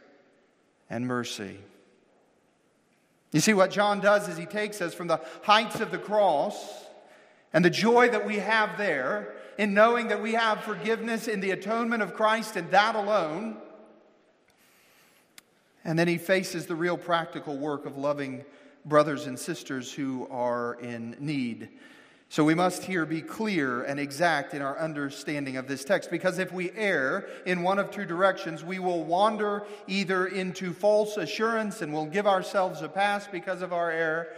and 0.88 1.06
mercy. 1.06 1.58
You 3.32 3.40
see, 3.40 3.54
what 3.54 3.70
John 3.70 4.00
does 4.00 4.28
is 4.28 4.36
he 4.36 4.46
takes 4.46 4.80
us 4.80 4.94
from 4.94 5.08
the 5.08 5.20
heights 5.42 5.80
of 5.80 5.90
the 5.90 5.98
cross 5.98 6.86
and 7.52 7.64
the 7.64 7.70
joy 7.70 8.08
that 8.10 8.26
we 8.26 8.36
have 8.36 8.78
there 8.78 9.34
in 9.58 9.74
knowing 9.74 10.08
that 10.08 10.22
we 10.22 10.32
have 10.32 10.62
forgiveness 10.62 11.28
in 11.28 11.40
the 11.40 11.50
atonement 11.50 12.02
of 12.02 12.14
Christ 12.14 12.56
and 12.56 12.70
that 12.70 12.94
alone. 12.94 13.56
And 15.84 15.98
then 15.98 16.08
he 16.08 16.18
faces 16.18 16.66
the 16.66 16.74
real 16.74 16.98
practical 16.98 17.56
work 17.56 17.86
of 17.86 17.96
loving 17.96 18.44
brothers 18.86 19.26
and 19.26 19.38
sisters 19.38 19.92
who 19.92 20.26
are 20.30 20.74
in 20.80 21.16
need. 21.18 21.68
So 22.28 22.42
we 22.42 22.54
must 22.54 22.82
here 22.82 23.06
be 23.06 23.22
clear 23.22 23.82
and 23.84 24.00
exact 24.00 24.52
in 24.52 24.60
our 24.60 24.78
understanding 24.78 25.56
of 25.56 25.68
this 25.68 25.84
text 25.84 26.10
because 26.10 26.38
if 26.38 26.52
we 26.52 26.72
err 26.72 27.28
in 27.46 27.62
one 27.62 27.78
of 27.78 27.90
two 27.90 28.04
directions, 28.04 28.64
we 28.64 28.78
will 28.78 29.04
wander 29.04 29.64
either 29.86 30.26
into 30.26 30.72
false 30.72 31.16
assurance 31.16 31.82
and 31.82 31.92
we'll 31.92 32.06
give 32.06 32.26
ourselves 32.26 32.82
a 32.82 32.88
pass 32.88 33.28
because 33.28 33.62
of 33.62 33.72
our 33.72 33.90
error, 33.90 34.28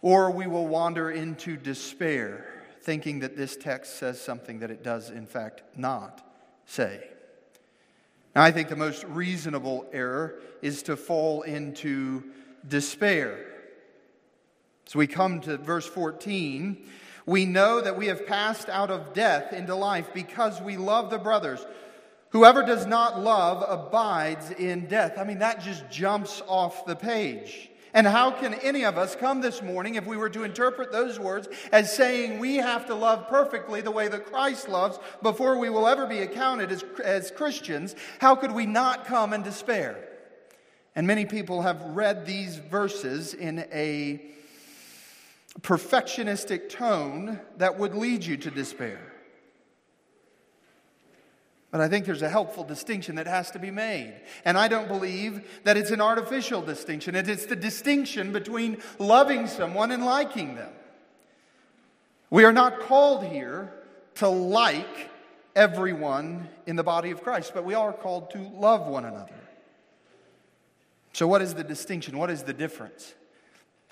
or 0.00 0.32
we 0.32 0.48
will 0.48 0.66
wander 0.66 1.12
into 1.12 1.56
despair, 1.56 2.64
thinking 2.80 3.20
that 3.20 3.36
this 3.36 3.56
text 3.56 3.96
says 3.96 4.20
something 4.20 4.58
that 4.58 4.72
it 4.72 4.82
does, 4.82 5.10
in 5.10 5.26
fact, 5.26 5.62
not 5.76 6.26
say. 6.66 7.04
Now, 8.34 8.42
I 8.42 8.50
think 8.50 8.68
the 8.68 8.76
most 8.76 9.04
reasonable 9.04 9.86
error 9.92 10.40
is 10.60 10.82
to 10.84 10.96
fall 10.96 11.42
into 11.42 12.24
despair. 12.66 13.51
So 14.86 14.98
we 14.98 15.06
come 15.06 15.40
to 15.42 15.56
verse 15.56 15.86
14. 15.86 16.76
We 17.26 17.44
know 17.44 17.80
that 17.80 17.96
we 17.96 18.06
have 18.06 18.26
passed 18.26 18.68
out 18.68 18.90
of 18.90 19.14
death 19.14 19.52
into 19.52 19.74
life 19.74 20.10
because 20.12 20.60
we 20.60 20.76
love 20.76 21.10
the 21.10 21.18
brothers. 21.18 21.64
Whoever 22.30 22.62
does 22.62 22.86
not 22.86 23.20
love 23.20 23.64
abides 23.66 24.50
in 24.50 24.86
death. 24.86 25.18
I 25.18 25.24
mean, 25.24 25.38
that 25.40 25.60
just 25.60 25.88
jumps 25.90 26.42
off 26.46 26.86
the 26.86 26.96
page. 26.96 27.70
And 27.94 28.06
how 28.06 28.30
can 28.30 28.54
any 28.54 28.86
of 28.86 28.96
us 28.96 29.14
come 29.14 29.42
this 29.42 29.60
morning 29.62 29.96
if 29.96 30.06
we 30.06 30.16
were 30.16 30.30
to 30.30 30.44
interpret 30.44 30.92
those 30.92 31.20
words 31.20 31.46
as 31.70 31.94
saying 31.94 32.38
we 32.38 32.56
have 32.56 32.86
to 32.86 32.94
love 32.94 33.28
perfectly 33.28 33.82
the 33.82 33.90
way 33.90 34.08
that 34.08 34.26
Christ 34.32 34.68
loves 34.68 34.98
before 35.20 35.58
we 35.58 35.68
will 35.68 35.86
ever 35.86 36.06
be 36.06 36.20
accounted 36.20 36.72
as, 36.72 36.82
as 37.04 37.30
Christians? 37.30 37.94
How 38.18 38.34
could 38.34 38.52
we 38.52 38.64
not 38.64 39.04
come 39.04 39.34
in 39.34 39.42
despair? 39.42 40.08
And 40.96 41.06
many 41.06 41.26
people 41.26 41.62
have 41.62 41.82
read 41.82 42.24
these 42.24 42.56
verses 42.56 43.34
in 43.34 43.66
a 43.70 44.22
perfectionistic 45.60 46.68
tone 46.68 47.40
that 47.58 47.78
would 47.78 47.94
lead 47.94 48.24
you 48.24 48.36
to 48.38 48.50
despair. 48.50 49.12
But 51.70 51.80
I 51.80 51.88
think 51.88 52.04
there's 52.04 52.22
a 52.22 52.28
helpful 52.28 52.64
distinction 52.64 53.16
that 53.16 53.26
has 53.26 53.50
to 53.52 53.58
be 53.58 53.70
made. 53.70 54.14
And 54.44 54.58
I 54.58 54.68
don't 54.68 54.88
believe 54.88 55.62
that 55.64 55.78
it's 55.78 55.90
an 55.90 56.02
artificial 56.02 56.60
distinction. 56.60 57.14
It's 57.14 57.46
the 57.46 57.56
distinction 57.56 58.30
between 58.30 58.82
loving 58.98 59.46
someone 59.46 59.90
and 59.90 60.04
liking 60.04 60.54
them. 60.54 60.70
We 62.28 62.44
are 62.44 62.52
not 62.52 62.80
called 62.80 63.24
here 63.24 63.72
to 64.16 64.28
like 64.28 65.10
everyone 65.56 66.48
in 66.66 66.76
the 66.76 66.82
body 66.82 67.10
of 67.10 67.22
Christ, 67.22 67.52
but 67.54 67.64
we 67.64 67.74
are 67.74 67.92
called 67.92 68.30
to 68.30 68.38
love 68.38 68.86
one 68.86 69.06
another. 69.06 69.34
So, 71.14 71.26
what 71.26 71.42
is 71.42 71.54
the 71.54 71.64
distinction? 71.64 72.16
What 72.18 72.30
is 72.30 72.42
the 72.42 72.54
difference? 72.54 73.14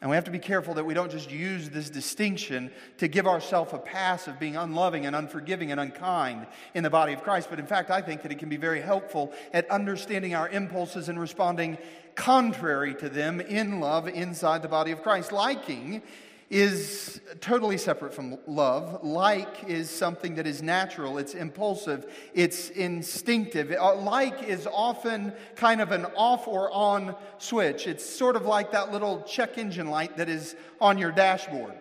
And 0.01 0.09
we 0.09 0.17
have 0.17 0.25
to 0.25 0.31
be 0.31 0.39
careful 0.39 0.75
that 0.75 0.87
we 0.87 0.95
don't 0.95 1.11
just 1.11 1.31
use 1.31 1.69
this 1.69 1.91
distinction 1.91 2.71
to 2.99 3.07
give 3.07 3.27
ourselves 3.27 3.75
a 3.75 3.79
pass 3.79 4.29
of 4.29 4.41
being 4.41 4.57
unloving 4.57 5.05
and 5.05 5.15
unforgiving 5.15 5.73
and 5.73 5.81
unkind 5.81 6.47
in 6.73 6.83
the 6.83 6.89
body 6.89 7.13
of 7.13 7.23
Christ. 7.23 7.49
But 7.51 7.59
in 7.59 7.67
fact, 7.67 7.91
I 7.91 8.01
think 8.01 8.23
that 8.23 8.33
it 8.33 8.39
can 8.39 8.49
be 8.49 8.57
very 8.57 8.81
helpful 8.81 9.33
at 9.53 9.69
understanding 9.71 10.35
our 10.35 10.49
impulses 10.49 11.11
and 11.11 11.21
responding 11.21 11.77
contrary 12.15 12.95
to 12.95 13.11
them 13.11 13.43
in 13.43 13.81
love 13.81 14.09
inside 14.09 14.63
the 14.63 14.69
body 14.69 14.91
of 14.91 15.03
Christ. 15.03 15.33
Liking 15.33 16.03
is 16.51 17.21
totally 17.41 17.79
separate 17.79 18.13
from 18.13 18.37
love. 18.47 19.05
Like 19.05 19.65
is 19.69 19.89
something 19.89 20.35
that 20.35 20.49
is 20.49 20.63
natural, 20.63 21.17
it's 21.17 21.35
impulsive, 21.35 22.13
it's 22.35 22.71
instinctive. 22.71 23.71
Uh, 23.71 23.95
like 23.95 24.43
is 24.43 24.67
often 24.67 25.33
kind 25.55 25.81
of 25.81 25.93
an 25.93 26.07
off 26.17 26.49
or 26.49 26.71
on 26.73 27.15
switch. 27.39 27.87
It's 27.87 28.05
sort 28.05 28.35
of 28.35 28.47
like 28.47 28.73
that 28.73 28.91
little 28.91 29.23
check 29.23 29.59
engine 29.59 29.89
light 29.89 30.17
that 30.17 30.29
is 30.29 30.57
on 30.81 30.99
your 30.99 31.13
dashboard. 31.13 31.75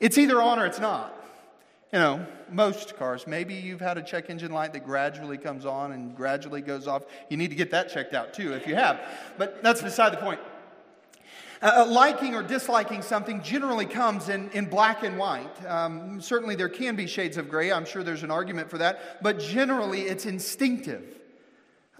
It's 0.00 0.16
either 0.16 0.40
on 0.40 0.58
or 0.58 0.64
it's 0.64 0.80
not. 0.80 1.14
You 1.92 1.98
know, 1.98 2.26
most 2.50 2.96
cars, 2.98 3.26
maybe 3.26 3.54
you've 3.54 3.80
had 3.80 3.96
a 3.96 4.02
check 4.02 4.28
engine 4.28 4.52
light 4.52 4.72
that 4.74 4.84
gradually 4.84 5.38
comes 5.38 5.64
on 5.64 5.92
and 5.92 6.14
gradually 6.14 6.60
goes 6.60 6.86
off. 6.86 7.04
You 7.30 7.36
need 7.36 7.48
to 7.48 7.56
get 7.56 7.70
that 7.70 7.90
checked 7.90 8.14
out 8.14 8.32
too 8.32 8.52
if 8.54 8.66
you 8.66 8.74
have. 8.74 9.00
But 9.36 9.62
that's 9.62 9.82
beside 9.82 10.12
the 10.12 10.18
point. 10.18 10.40
Uh, 11.60 11.72
uh, 11.78 11.86
liking 11.86 12.34
or 12.34 12.42
disliking 12.42 13.02
something 13.02 13.42
generally 13.42 13.86
comes 13.86 14.28
in, 14.28 14.48
in 14.50 14.66
black 14.66 15.02
and 15.02 15.18
white. 15.18 15.66
Um, 15.66 16.20
certainly, 16.20 16.54
there 16.54 16.68
can 16.68 16.94
be 16.94 17.06
shades 17.06 17.36
of 17.36 17.48
gray. 17.48 17.72
I'm 17.72 17.84
sure 17.84 18.04
there's 18.04 18.22
an 18.22 18.30
argument 18.30 18.70
for 18.70 18.78
that. 18.78 19.22
But 19.22 19.40
generally, 19.40 20.02
it's 20.02 20.24
instinctive. 20.24 21.18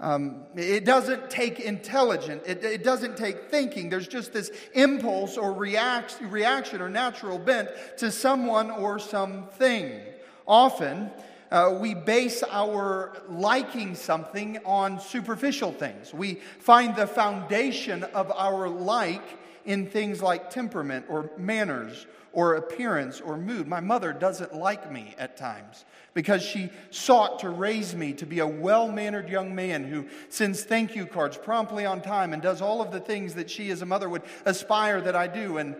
Um, 0.01 0.45
it 0.55 0.85
doesn't 0.85 1.29
take 1.29 1.59
intelligence, 1.59 2.45
it, 2.47 2.63
it, 2.63 2.85
doesn't 2.85 3.17
take 3.17 3.51
thinking. 3.51 3.91
There's 3.91 4.07
just 4.07 4.33
this 4.33 4.53
impulse 4.75 5.37
or 5.37 5.53
react, 5.53 6.19
reaction 6.21 6.81
or 6.81 6.89
natural 6.89 7.37
bent 7.37 7.71
to 7.97 8.13
someone 8.13 8.71
or 8.71 9.01
something. 9.01 10.01
Often, 10.47 11.11
uh, 11.51 11.77
we 11.81 11.95
base 11.95 12.45
our 12.49 13.17
liking 13.29 13.97
something 13.97 14.59
on 14.65 15.01
superficial 15.01 15.73
things. 15.73 16.15
We 16.15 16.35
find 16.61 16.95
the 16.95 17.09
foundation 17.09 18.05
of 18.05 18.31
our 18.31 18.69
like 18.69 19.38
in 19.69 19.87
things 19.87 20.23
like 20.23 20.49
temperament 20.49 21.05
or 21.11 21.31
manners 21.37 22.07
or 22.33 22.55
appearance 22.55 23.21
or 23.21 23.37
mood. 23.37 23.69
My 23.69 23.81
mother 23.81 24.15
doesn't 24.15 24.55
like 24.55 24.91
me 24.91 25.15
at 25.19 25.37
times 25.37 25.85
because 26.15 26.43
she 26.43 26.71
sought 26.91 27.41
to 27.41 27.51
raise 27.51 27.95
me 27.95 28.15
to 28.15 28.25
be 28.25 28.39
a 28.39 28.47
well 28.47 28.91
mannered 28.91 29.29
young 29.29 29.55
man 29.55 29.85
who 29.85 30.07
sends 30.31 30.65
thank 30.65 30.97
you 30.97 31.05
cards 31.05 31.37
promptly 31.37 31.85
on 31.85 32.01
time 32.01 32.33
and 32.33 32.41
does 32.41 32.63
all 32.63 32.81
of 32.81 32.93
the 32.93 33.01
things 33.01 33.35
that 33.35 33.51
she 33.51 33.71
as 33.71 33.83
a 33.83 33.87
mother 33.87 34.09
would 34.09 34.23
aspire 34.47 35.03
that 35.03 35.15
I 35.15 35.27
do. 35.27 35.59
And 35.59 35.77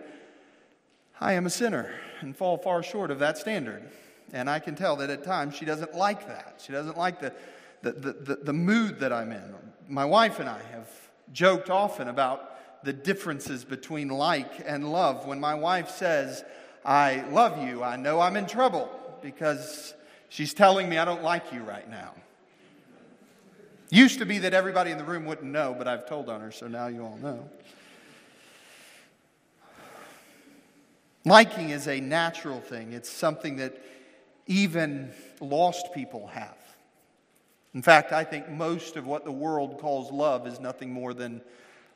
I 1.19 1.33
am 1.33 1.47
a 1.47 1.49
sinner 1.49 1.91
and 2.21 2.37
fall 2.37 2.59
far 2.59 2.83
short 2.83 3.09
of 3.09 3.17
that 3.19 3.39
standard. 3.39 3.83
And 4.31 4.47
I 4.47 4.59
can 4.59 4.75
tell 4.75 4.97
that 4.97 5.09
at 5.09 5.23
times 5.23 5.55
she 5.55 5.65
doesn't 5.65 5.95
like 5.95 6.27
that. 6.27 6.61
She 6.63 6.71
doesn't 6.71 6.95
like 6.95 7.19
the 7.19 7.33
the, 7.81 7.91
the, 7.93 8.13
the, 8.13 8.35
the 8.43 8.53
mood 8.53 8.99
that 8.99 9.11
I'm 9.11 9.31
in. 9.31 9.55
My 9.87 10.05
wife 10.05 10.39
and 10.39 10.47
I 10.47 10.61
have 10.71 10.87
joked 11.31 11.69
often 11.69 12.07
about 12.07 12.58
the 12.83 12.93
differences 12.93 13.65
between 13.65 14.09
like 14.09 14.61
and 14.65 14.91
love. 14.91 15.25
When 15.25 15.39
my 15.39 15.55
wife 15.55 15.89
says, 15.89 16.43
I 16.85 17.23
love 17.29 17.61
you, 17.67 17.83
I 17.83 17.97
know 17.97 18.19
I'm 18.19 18.35
in 18.35 18.45
trouble 18.45 18.89
because 19.21 19.93
she's 20.29 20.53
telling 20.53 20.89
me 20.89 20.97
I 20.97 21.05
don't 21.05 21.23
like 21.23 21.51
you 21.51 21.61
right 21.61 21.89
now. 21.89 22.13
Used 23.91 24.19
to 24.19 24.25
be 24.25 24.39
that 24.39 24.53
everybody 24.53 24.91
in 24.91 24.97
the 24.97 25.03
room 25.03 25.25
wouldn't 25.25 25.51
know, 25.51 25.75
but 25.77 25.87
I've 25.87 26.07
told 26.07 26.29
on 26.29 26.41
her, 26.41 26.51
so 26.51 26.67
now 26.67 26.87
you 26.87 27.03
all 27.03 27.17
know. 27.17 27.49
Liking 31.25 31.69
is 31.69 31.87
a 31.87 31.99
natural 31.99 32.61
thing, 32.61 32.93
it's 32.93 33.09
something 33.09 33.57
that 33.57 33.81
even 34.47 35.11
lost 35.41 35.93
people 35.93 36.27
have. 36.27 36.57
In 37.73 37.81
fact, 37.81 38.11
I 38.11 38.23
think 38.23 38.49
most 38.49 38.95
of 38.95 39.05
what 39.05 39.25
the 39.25 39.31
world 39.31 39.79
calls 39.79 40.11
love 40.11 40.47
is 40.47 40.59
nothing 40.59 40.91
more 40.91 41.13
than 41.13 41.41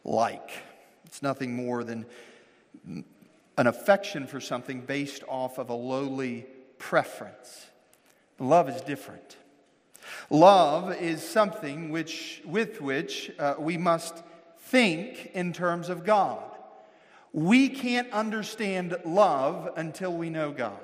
like. 0.03 0.51
It's 1.05 1.21
nothing 1.21 1.55
more 1.55 1.83
than 1.83 2.05
an 3.57 3.67
affection 3.67 4.27
for 4.27 4.39
something 4.39 4.81
based 4.81 5.23
off 5.27 5.57
of 5.57 5.69
a 5.69 5.73
lowly 5.73 6.45
preference. 6.77 7.67
Love 8.39 8.69
is 8.69 8.81
different. 8.81 9.37
Love 10.29 10.93
is 10.93 11.21
something 11.21 11.89
which, 11.89 12.41
with 12.45 12.81
which 12.81 13.31
uh, 13.39 13.55
we 13.57 13.77
must 13.77 14.23
think 14.57 15.31
in 15.33 15.53
terms 15.53 15.89
of 15.89 16.03
God. 16.03 16.43
We 17.31 17.69
can't 17.69 18.11
understand 18.11 18.95
love 19.05 19.71
until 19.75 20.13
we 20.13 20.29
know 20.29 20.51
God. 20.51 20.79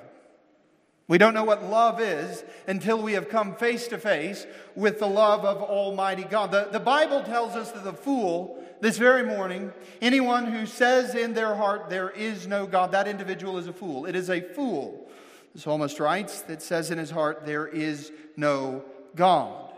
We 1.06 1.18
don't 1.18 1.34
know 1.34 1.44
what 1.44 1.64
love 1.64 2.00
is 2.00 2.44
until 2.68 3.02
we 3.02 3.14
have 3.14 3.28
come 3.28 3.56
face 3.56 3.88
to 3.88 3.98
face 3.98 4.46
with 4.76 5.00
the 5.00 5.08
love 5.08 5.44
of 5.44 5.60
Almighty 5.60 6.22
God. 6.22 6.52
The, 6.52 6.68
the 6.70 6.78
Bible 6.78 7.24
tells 7.24 7.56
us 7.56 7.72
that 7.72 7.82
the 7.82 7.92
fool, 7.92 8.59
this 8.80 8.98
very 8.98 9.22
morning, 9.22 9.72
anyone 10.00 10.46
who 10.46 10.66
says 10.66 11.14
in 11.14 11.34
their 11.34 11.54
heart 11.54 11.90
there 11.90 12.10
is 12.10 12.46
no 12.46 12.66
God, 12.66 12.92
that 12.92 13.06
individual 13.06 13.58
is 13.58 13.66
a 13.66 13.72
fool. 13.72 14.06
It 14.06 14.16
is 14.16 14.30
a 14.30 14.40
fool. 14.40 15.10
The 15.54 15.60
psalmist 15.60 16.00
writes 16.00 16.42
that 16.42 16.62
says 16.62 16.90
in 16.90 16.98
his 16.98 17.10
heart 17.10 17.44
there 17.44 17.66
is 17.66 18.12
no 18.36 18.84
God. 19.14 19.72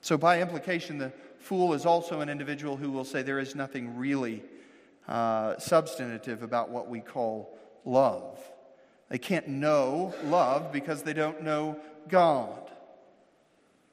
So, 0.00 0.16
by 0.16 0.40
implication, 0.40 0.98
the 0.98 1.12
fool 1.38 1.74
is 1.74 1.84
also 1.84 2.20
an 2.20 2.28
individual 2.28 2.76
who 2.76 2.90
will 2.90 3.04
say 3.04 3.22
there 3.22 3.38
is 3.38 3.54
nothing 3.54 3.96
really 3.96 4.42
uh, 5.06 5.58
substantive 5.58 6.42
about 6.42 6.70
what 6.70 6.88
we 6.88 7.00
call 7.00 7.58
love. 7.84 8.38
They 9.08 9.18
can't 9.18 9.48
know 9.48 10.14
love 10.24 10.72
because 10.72 11.02
they 11.02 11.12
don't 11.12 11.42
know 11.42 11.78
God. 12.08 12.70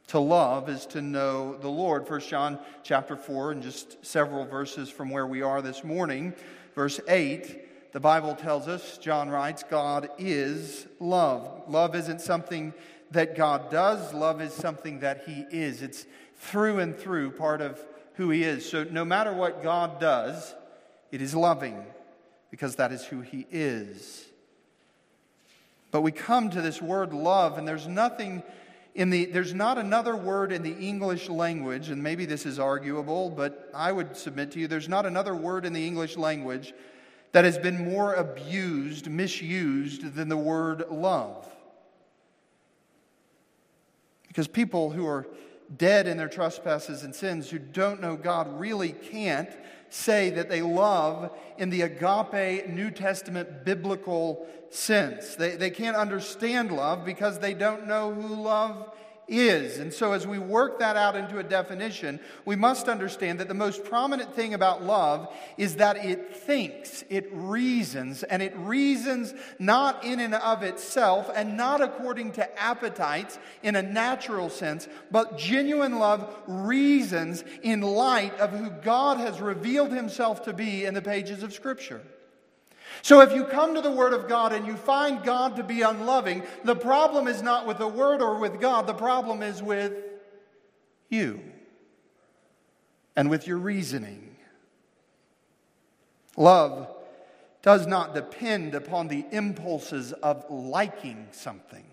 To 0.08 0.20
love 0.20 0.70
is 0.70 0.86
to 0.88 1.02
know 1.02 1.58
the 1.58 1.70
Lord. 1.70 2.08
1 2.08 2.20
John 2.22 2.60
chapter 2.84 3.16
4, 3.16 3.54
and 3.54 3.64
just 3.64 4.06
several 4.06 4.46
verses 4.46 4.90
from 4.90 5.10
where 5.10 5.26
we 5.26 5.42
are 5.42 5.64
this 5.64 5.84
morning, 5.84 6.34
verse 6.76 7.00
8, 7.08 7.92
the 7.92 8.00
Bible 8.00 8.36
tells 8.36 8.68
us, 8.68 9.00
John 9.00 9.30
writes, 9.30 9.64
God 9.64 10.10
is 10.20 10.86
love. 11.00 11.64
Love 11.68 11.96
isn't 11.96 12.22
something 12.22 12.74
that 13.12 13.36
God 13.36 13.72
does, 13.72 14.14
love 14.14 14.42
is 14.42 14.54
something 14.54 15.00
that 15.00 15.24
He 15.26 15.46
is. 15.50 15.82
It's 15.82 16.06
through 16.36 16.80
and 16.80 16.96
through 16.96 17.32
part 17.32 17.62
of 17.62 17.80
who 18.16 18.30
He 18.30 18.44
is. 18.44 18.70
So 18.70 18.84
no 18.84 19.06
matter 19.06 19.34
what 19.34 19.64
God 19.64 20.00
does, 20.00 20.54
it 21.12 21.22
is 21.22 21.34
loving 21.34 21.84
because 22.52 22.76
that 22.76 22.92
is 22.92 23.04
who 23.06 23.22
He 23.22 23.48
is. 23.50 24.26
But 25.90 26.02
we 26.02 26.12
come 26.12 26.50
to 26.52 26.62
this 26.62 26.82
word 26.82 27.14
love, 27.14 27.58
and 27.58 27.68
there's 27.68 27.88
nothing 27.88 28.44
in 28.96 29.10
the, 29.10 29.26
there's 29.26 29.54
not 29.54 29.78
another 29.78 30.16
word 30.16 30.54
in 30.54 30.64
the 30.64 30.74
English 30.74 31.28
language, 31.28 31.90
and 31.90 32.02
maybe 32.02 32.26
this 32.26 32.46
is 32.46 32.58
arguable, 32.58 33.30
but 33.30 33.70
I 33.74 33.92
would 33.92 34.16
submit 34.16 34.52
to 34.54 34.60
you 34.60 34.68
there's 34.68 34.88
not 34.88 35.06
another 35.06 35.36
word 35.36 35.66
in 35.66 35.74
the 35.74 35.86
English 35.86 36.16
language 36.16 36.74
that 37.34 37.44
has 37.44 37.58
been 37.58 37.92
more 37.92 38.14
abused, 38.14 39.10
misused 39.10 40.16
than 40.16 40.30
the 40.30 40.38
word 40.38 40.86
love. 40.90 41.46
Because 44.30 44.48
people 44.48 44.90
who 44.90 45.06
are 45.06 45.28
dead 45.78 46.08
in 46.08 46.18
their 46.18 46.30
trespasses 46.30 47.04
and 47.04 47.14
sins, 47.14 47.50
who 47.50 47.60
don't 47.60 48.02
know 48.02 48.16
God, 48.16 48.60
really 48.60 48.92
can't 48.92 49.50
say 49.90 50.30
that 50.32 50.50
they 50.50 50.62
love 50.62 51.32
in 51.58 51.70
the 51.70 51.84
agape 51.84 52.68
New 52.70 52.92
Testament 52.92 53.64
biblical 53.64 54.48
sense. 54.70 55.36
They, 55.36 55.56
they 55.56 55.70
can't 55.70 55.96
understand 55.96 56.72
love 56.72 57.06
because 57.06 57.40
they 57.40 57.54
don't 57.54 57.88
know 57.88 58.14
who 58.14 58.36
love 58.36 58.92
is. 59.28 59.80
And 59.80 59.94
so, 59.94 60.14
as 60.14 60.28
we 60.28 60.40
work 60.40 60.80
that 60.80 60.96
out 60.96 61.16
into 61.16 61.40
a 61.40 61.44
definition, 61.44 62.20
we 62.46 62.56
must 62.56 62.88
understand 62.88 63.40
that 63.40 63.48
the 63.48 63.54
most 63.54 63.84
prominent 63.84 64.34
thing 64.34 64.54
about 64.54 64.84
love 64.84 65.34
is 65.58 65.78
that 65.78 66.04
it 66.06 66.36
thinks, 66.36 67.04
it 67.10 67.28
reasons, 67.32 68.24
and 68.24 68.42
it 68.42 68.56
reasons 68.58 69.34
not 69.60 70.04
in 70.04 70.20
and 70.20 70.36
of 70.36 70.64
itself 70.64 71.30
and 71.36 71.58
not 71.58 71.82
according 71.82 72.32
to 72.34 72.60
appetites 72.60 73.40
in 73.64 73.76
a 73.76 73.82
natural 73.82 74.50
sense, 74.50 74.88
but 75.12 75.38
genuine 75.38 76.00
love 76.00 76.34
reasons 76.48 77.44
in 77.64 77.82
light 77.82 78.38
of 78.40 78.52
who 78.52 78.70
God 78.70 79.18
has 79.18 79.42
revealed 79.42 79.92
himself 79.92 80.44
to 80.46 80.54
be 80.54 80.86
in 80.86 80.94
the 80.94 81.02
pages 81.02 81.44
of 81.44 81.54
Scripture. 81.54 82.02
So 83.02 83.22
if 83.22 83.34
you 83.34 83.46
come 83.46 83.76
to 83.76 83.82
the 83.82 83.92
Word 83.92 84.14
of 84.14 84.28
God 84.28 84.54
and 84.54 84.66
you 84.66 84.76
find 84.76 85.24
God 85.24 85.56
to 85.58 85.64
be 85.64 85.82
unloving, 85.82 86.44
the 86.64 86.76
problem 86.76 87.28
is 87.28 87.42
not 87.42 87.66
with 87.66 87.78
the 87.78 87.88
Word 87.88 88.22
or 88.22 88.40
with 88.40 88.60
God, 88.60 88.88
the 88.88 88.94
problem 88.94 89.44
is 89.44 89.62
with 89.62 89.94
you 91.10 91.42
and 93.16 93.30
with 93.30 93.48
your 93.48 93.58
reasoning. 93.58 94.36
Love 96.38 96.90
does 97.62 97.88
not 97.88 98.14
depend 98.14 98.76
upon 98.76 99.08
the 99.08 99.26
impulses 99.32 100.14
of 100.14 100.46
liking 100.50 101.28
something. 101.32 101.86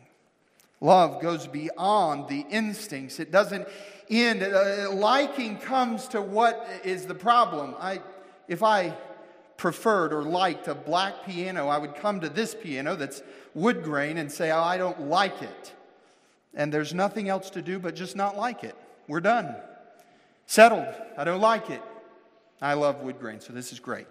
Love 0.81 1.23
goes 1.23 1.47
beyond 1.47 2.29
the 2.29 2.45
instincts. 2.51 3.21
It 3.21 3.31
doesn't 3.31 3.69
end. 4.11 4.43
Uh, 4.43 4.93
liking 4.93 5.57
comes 5.57 6.09
to 6.09 6.21
what 6.21 6.69
is 6.85 7.07
the 7.07 7.15
problem. 7.15 7.77
I, 7.79 8.03
if 8.49 8.65
I 8.65 8.93
preferred 9.62 10.12
or 10.12 10.25
liked 10.25 10.66
a 10.66 10.75
black 10.75 11.25
piano, 11.25 11.68
I 11.68 11.79
would 11.79 11.94
come 11.94 12.18
to 12.22 12.29
this 12.29 12.53
piano 12.53 12.96
that's 12.96 13.22
wood 13.55 13.85
grain 13.85 14.18
and 14.18 14.31
say, 14.31 14.51
oh, 14.51 14.61
I 14.61 14.77
don't 14.77 15.03
like 15.03 15.40
it. 15.40 15.72
And 16.53 16.75
there's 16.75 16.92
nothing 16.92 17.29
else 17.29 17.48
to 17.51 17.62
do 17.62 17.79
but 17.79 17.94
just 17.94 18.16
not 18.16 18.37
like 18.37 18.64
it. 18.64 18.75
We're 19.07 19.20
done. 19.20 19.55
Settled. 20.46 20.92
I 21.16 21.22
don't 21.22 21.40
like 21.40 21.70
it. 21.70 21.81
I 22.61 22.75
love 22.75 23.03
wood 23.03 23.20
grain, 23.20 23.40
so 23.40 23.53
this 23.53 23.72
is 23.72 23.79
great. 23.79 24.09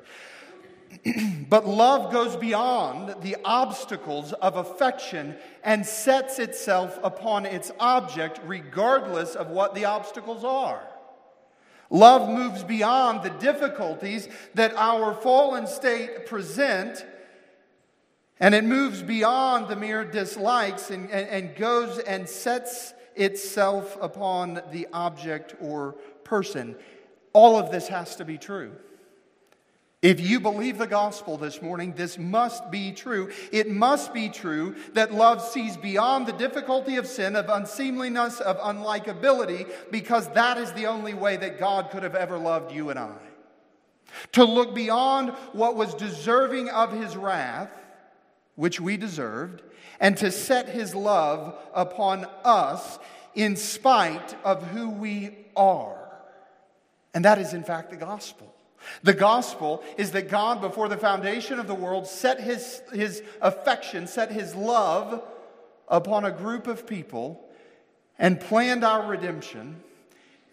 but 1.49 1.67
love 1.67 2.13
goes 2.13 2.37
beyond 2.37 3.21
the 3.21 3.35
obstacles 3.43 4.31
of 4.31 4.55
affection 4.55 5.35
and 5.65 5.85
sets 5.85 6.39
itself 6.39 6.97
upon 7.03 7.45
its 7.45 7.73
object 7.77 8.39
regardless 8.45 9.35
of 9.35 9.49
what 9.49 9.75
the 9.75 9.83
obstacles 9.83 10.45
are. 10.45 10.81
Love 11.91 12.29
moves 12.29 12.63
beyond 12.63 13.21
the 13.21 13.29
difficulties 13.29 14.29
that 14.53 14.73
our 14.75 15.13
fallen 15.13 15.67
state 15.67 16.25
present, 16.25 17.05
and 18.39 18.55
it 18.55 18.63
moves 18.63 19.03
beyond 19.03 19.67
the 19.67 19.75
mere 19.75 20.05
dislikes 20.05 20.89
and, 20.89 21.11
and, 21.11 21.27
and 21.29 21.55
goes 21.57 21.99
and 21.99 22.27
sets 22.27 22.93
itself 23.15 23.97
upon 24.01 24.61
the 24.71 24.87
object 24.93 25.53
or 25.61 25.93
person. 26.23 26.77
All 27.33 27.57
of 27.57 27.71
this 27.71 27.89
has 27.89 28.15
to 28.15 28.25
be 28.25 28.37
true. 28.37 28.71
If 30.01 30.19
you 30.19 30.39
believe 30.39 30.79
the 30.79 30.87
gospel 30.87 31.37
this 31.37 31.61
morning, 31.61 31.93
this 31.93 32.17
must 32.17 32.71
be 32.71 32.91
true. 32.91 33.29
It 33.51 33.69
must 33.69 34.15
be 34.15 34.29
true 34.29 34.75
that 34.93 35.13
love 35.13 35.43
sees 35.43 35.77
beyond 35.77 36.25
the 36.25 36.33
difficulty 36.33 36.95
of 36.95 37.05
sin, 37.05 37.35
of 37.35 37.49
unseemliness, 37.49 38.39
of 38.39 38.57
unlikability, 38.57 39.69
because 39.91 40.27
that 40.29 40.57
is 40.57 40.71
the 40.73 40.87
only 40.87 41.13
way 41.13 41.37
that 41.37 41.59
God 41.59 41.91
could 41.91 42.01
have 42.01 42.15
ever 42.15 42.39
loved 42.39 42.71
you 42.71 42.89
and 42.89 42.97
I. 42.97 43.13
To 44.31 44.43
look 44.43 44.73
beyond 44.73 45.29
what 45.53 45.75
was 45.75 45.93
deserving 45.93 46.69
of 46.69 46.91
his 46.91 47.15
wrath, 47.15 47.69
which 48.55 48.81
we 48.81 48.97
deserved, 48.97 49.61
and 49.99 50.17
to 50.17 50.31
set 50.31 50.67
his 50.67 50.95
love 50.95 51.55
upon 51.75 52.25
us 52.43 52.97
in 53.35 53.55
spite 53.55 54.35
of 54.43 54.65
who 54.69 54.89
we 54.89 55.37
are. 55.55 56.11
And 57.13 57.23
that 57.23 57.37
is, 57.37 57.53
in 57.53 57.63
fact, 57.63 57.91
the 57.91 57.97
gospel. 57.97 58.50
The 59.03 59.13
gospel 59.13 59.83
is 59.97 60.11
that 60.11 60.29
God, 60.29 60.61
before 60.61 60.87
the 60.87 60.97
foundation 60.97 61.59
of 61.59 61.67
the 61.67 61.75
world, 61.75 62.07
set 62.07 62.39
his, 62.39 62.81
his 62.93 63.23
affection, 63.41 64.07
set 64.07 64.31
his 64.31 64.55
love 64.55 65.23
upon 65.87 66.25
a 66.25 66.31
group 66.31 66.67
of 66.67 66.87
people 66.87 67.47
and 68.17 68.39
planned 68.39 68.83
our 68.83 69.07
redemption 69.07 69.81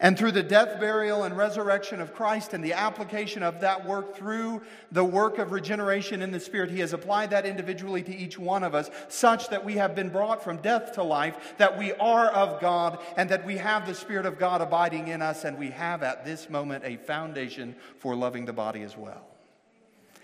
And 0.01 0.17
through 0.17 0.31
the 0.31 0.43
death, 0.43 0.79
burial, 0.79 1.23
and 1.23 1.35
resurrection 1.35 1.99
of 1.99 2.13
Christ 2.13 2.53
and 2.53 2.63
the 2.63 2.71
application 2.71 3.43
of 3.43 3.59
that 3.59 3.85
work 3.85 4.15
through 4.15 4.61
the 4.93 5.03
work 5.03 5.39
of 5.39 5.51
regeneration 5.51 6.21
in 6.21 6.31
the 6.31 6.39
Spirit, 6.39 6.71
He 6.71 6.79
has 6.79 6.93
applied 6.93 7.31
that 7.31 7.45
individually 7.45 8.01
to 8.03 8.15
each 8.15 8.39
one 8.39 8.63
of 8.63 8.73
us, 8.73 8.89
such 9.09 9.49
that 9.49 9.65
we 9.65 9.73
have 9.75 9.95
been 9.95 10.07
brought 10.07 10.41
from 10.41 10.57
death 10.57 10.93
to 10.93 11.03
life, 11.03 11.55
that 11.57 11.77
we 11.77 11.91
are 11.93 12.27
of 12.27 12.61
God, 12.61 12.99
and 13.17 13.29
that 13.29 13.45
we 13.45 13.57
have 13.57 13.85
the 13.85 13.93
Spirit 13.93 14.25
of 14.25 14.39
God 14.39 14.61
abiding 14.61 15.09
in 15.09 15.21
us, 15.21 15.43
and 15.43 15.57
we 15.57 15.71
have 15.71 16.01
at 16.01 16.23
this 16.23 16.49
moment 16.49 16.85
a 16.85 16.95
foundation 16.95 17.75
for 17.97 18.15
loving 18.15 18.45
the 18.45 18.53
body 18.53 18.83
as 18.83 18.95
well. 18.95 19.27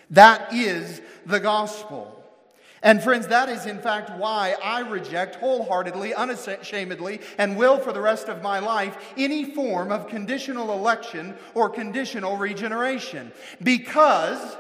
That 0.10 0.54
is 0.54 1.02
the 1.26 1.42
gospel. 1.42 2.25
And 2.86 3.02
friends, 3.02 3.26
that 3.30 3.50
is 3.50 3.66
in 3.66 3.80
fact 3.80 4.12
why 4.12 4.56
I 4.64 4.82
reject 4.82 5.38
wholeheartedly, 5.38 6.14
unashamedly, 6.14 7.20
and 7.40 7.58
will 7.58 7.80
for 7.80 7.92
the 7.92 8.00
rest 8.00 8.30
of 8.30 8.44
my 8.44 8.60
life 8.60 8.96
any 9.18 9.44
form 9.44 9.92
of 9.92 10.08
conditional 10.08 10.72
election 10.72 11.34
or 11.56 11.68
conditional 11.68 12.38
regeneration. 12.38 13.32
Because 13.64 14.56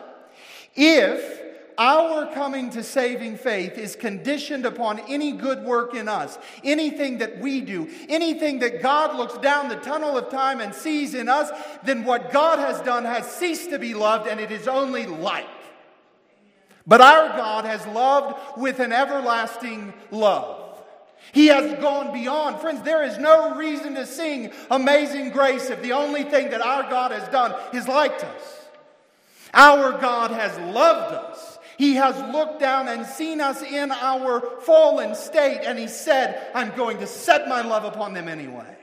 if 0.75 1.39
our 1.77 2.33
coming 2.33 2.71
to 2.71 2.81
saving 2.81 3.37
faith 3.37 3.77
is 3.77 3.95
conditioned 3.95 4.65
upon 4.65 5.01
any 5.01 5.31
good 5.31 5.63
work 5.63 5.93
in 5.93 6.07
us, 6.07 6.39
anything 6.63 7.19
that 7.19 7.37
we 7.37 7.61
do, 7.61 7.87
anything 8.09 8.57
that 8.57 8.81
God 8.81 9.15
looks 9.15 9.37
down 9.37 9.69
the 9.69 9.75
tunnel 9.75 10.17
of 10.17 10.31
time 10.31 10.61
and 10.61 10.73
sees 10.73 11.13
in 11.13 11.29
us, 11.29 11.51
then 11.83 12.03
what 12.03 12.31
God 12.31 12.57
has 12.57 12.81
done 12.81 13.05
has 13.05 13.29
ceased 13.29 13.69
to 13.69 13.77
be 13.77 13.93
loved 13.93 14.27
and 14.27 14.39
it 14.39 14.49
is 14.49 14.67
only 14.67 15.05
light. 15.05 15.45
But 16.87 17.01
our 17.01 17.29
God 17.35 17.65
has 17.65 17.85
loved 17.87 18.57
with 18.57 18.79
an 18.79 18.93
everlasting 18.93 19.93
love. 20.11 20.61
He 21.31 21.47
has 21.47 21.79
gone 21.81 22.13
beyond. 22.13 22.59
Friends, 22.59 22.83
there 22.83 23.03
is 23.03 23.17
no 23.17 23.55
reason 23.55 23.95
to 23.95 24.05
sing 24.05 24.51
Amazing 24.69 25.31
Grace 25.31 25.69
if 25.69 25.81
the 25.81 25.93
only 25.93 26.23
thing 26.23 26.51
that 26.51 26.61
our 26.61 26.83
God 26.83 27.11
has 27.11 27.27
done 27.29 27.55
is 27.73 27.87
liked 27.87 28.23
us. 28.23 28.67
Our 29.53 29.99
God 29.99 30.31
has 30.31 30.57
loved 30.73 31.13
us. 31.15 31.57
He 31.77 31.95
has 31.95 32.15
looked 32.31 32.59
down 32.59 32.87
and 32.87 33.05
seen 33.05 33.41
us 33.41 33.61
in 33.61 33.91
our 33.91 34.39
fallen 34.61 35.15
state, 35.15 35.61
and 35.65 35.77
He 35.77 35.87
said, 35.87 36.51
I'm 36.53 36.75
going 36.75 36.99
to 36.99 37.07
set 37.07 37.47
my 37.47 37.61
love 37.61 37.83
upon 37.83 38.13
them 38.13 38.27
anyway. 38.27 38.77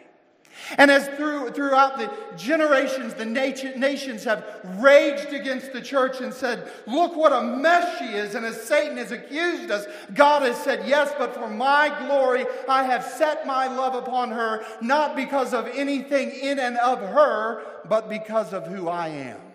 And 0.78 0.90
as 0.90 1.08
through, 1.16 1.50
throughout 1.50 1.98
the 1.98 2.10
generations, 2.36 3.14
the 3.14 3.24
nation, 3.24 3.78
nations 3.78 4.24
have 4.24 4.44
raged 4.78 5.32
against 5.32 5.72
the 5.72 5.80
church 5.80 6.20
and 6.20 6.32
said, 6.32 6.70
Look 6.86 7.16
what 7.16 7.32
a 7.32 7.42
mess 7.42 7.98
she 7.98 8.06
is. 8.06 8.34
And 8.34 8.44
as 8.46 8.60
Satan 8.60 8.96
has 8.96 9.12
accused 9.12 9.70
us, 9.70 9.86
God 10.14 10.42
has 10.42 10.56
said, 10.56 10.86
Yes, 10.86 11.12
but 11.18 11.34
for 11.34 11.48
my 11.48 11.94
glory, 12.06 12.46
I 12.68 12.84
have 12.84 13.04
set 13.04 13.46
my 13.46 13.66
love 13.66 13.94
upon 13.94 14.30
her, 14.30 14.64
not 14.80 15.16
because 15.16 15.52
of 15.52 15.66
anything 15.68 16.30
in 16.30 16.58
and 16.58 16.76
of 16.78 17.00
her, 17.00 17.62
but 17.88 18.08
because 18.08 18.52
of 18.52 18.66
who 18.66 18.88
I 18.88 19.08
am. 19.08 19.51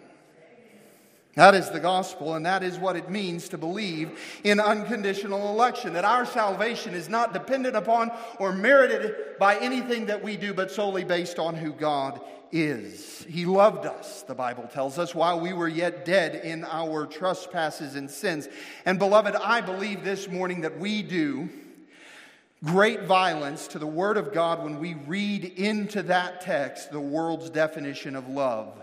That 1.38 1.54
is 1.54 1.70
the 1.70 1.80
gospel, 1.80 2.34
and 2.34 2.48
that 2.48 2.64
is 2.64 2.80
what 2.80 2.96
it 2.96 3.12
means 3.12 3.48
to 3.50 3.60
believe 3.60 4.20
in 4.44 4.60
unconditional 4.60 5.50
election. 5.50 5.94
That 5.94 6.04
our 6.04 6.26
salvation 6.26 6.96
is 6.96 7.10
not 7.10 7.32
dependent 7.32 7.76
upon 7.76 8.10
or 8.40 8.52
merited 8.52 9.38
by 9.38 9.58
anything 9.58 10.08
that 10.08 10.24
we 10.24 10.36
do, 10.36 10.52
but 10.52 10.72
solely 10.72 11.04
based 11.04 11.38
on 11.38 11.54
who 11.54 11.74
God 11.74 12.20
is. 12.52 13.24
He 13.30 13.46
loved 13.46 13.86
us, 13.86 14.24
the 14.24 14.34
Bible 14.34 14.68
tells 14.74 14.98
us, 14.98 15.14
while 15.14 15.40
we 15.40 15.54
were 15.54 15.68
yet 15.68 16.06
dead 16.06 16.44
in 16.44 16.66
our 16.66 17.06
trespasses 17.06 17.94
and 17.94 18.10
sins. 18.10 18.50
And 18.84 18.98
beloved, 18.98 19.36
I 19.36 19.62
believe 19.62 20.04
this 20.04 20.28
morning 20.28 20.62
that 20.62 20.80
we 20.80 21.04
do 21.04 21.50
great 22.64 23.04
violence 23.04 23.68
to 23.68 23.78
the 23.78 23.86
Word 23.86 24.18
of 24.18 24.34
God 24.34 24.64
when 24.64 24.80
we 24.80 24.96
read 25.06 25.46
into 25.46 26.02
that 26.02 26.42
text 26.42 26.92
the 26.92 27.00
world's 27.00 27.52
definition 27.52 28.16
of 28.16 28.28
love. 28.28 28.74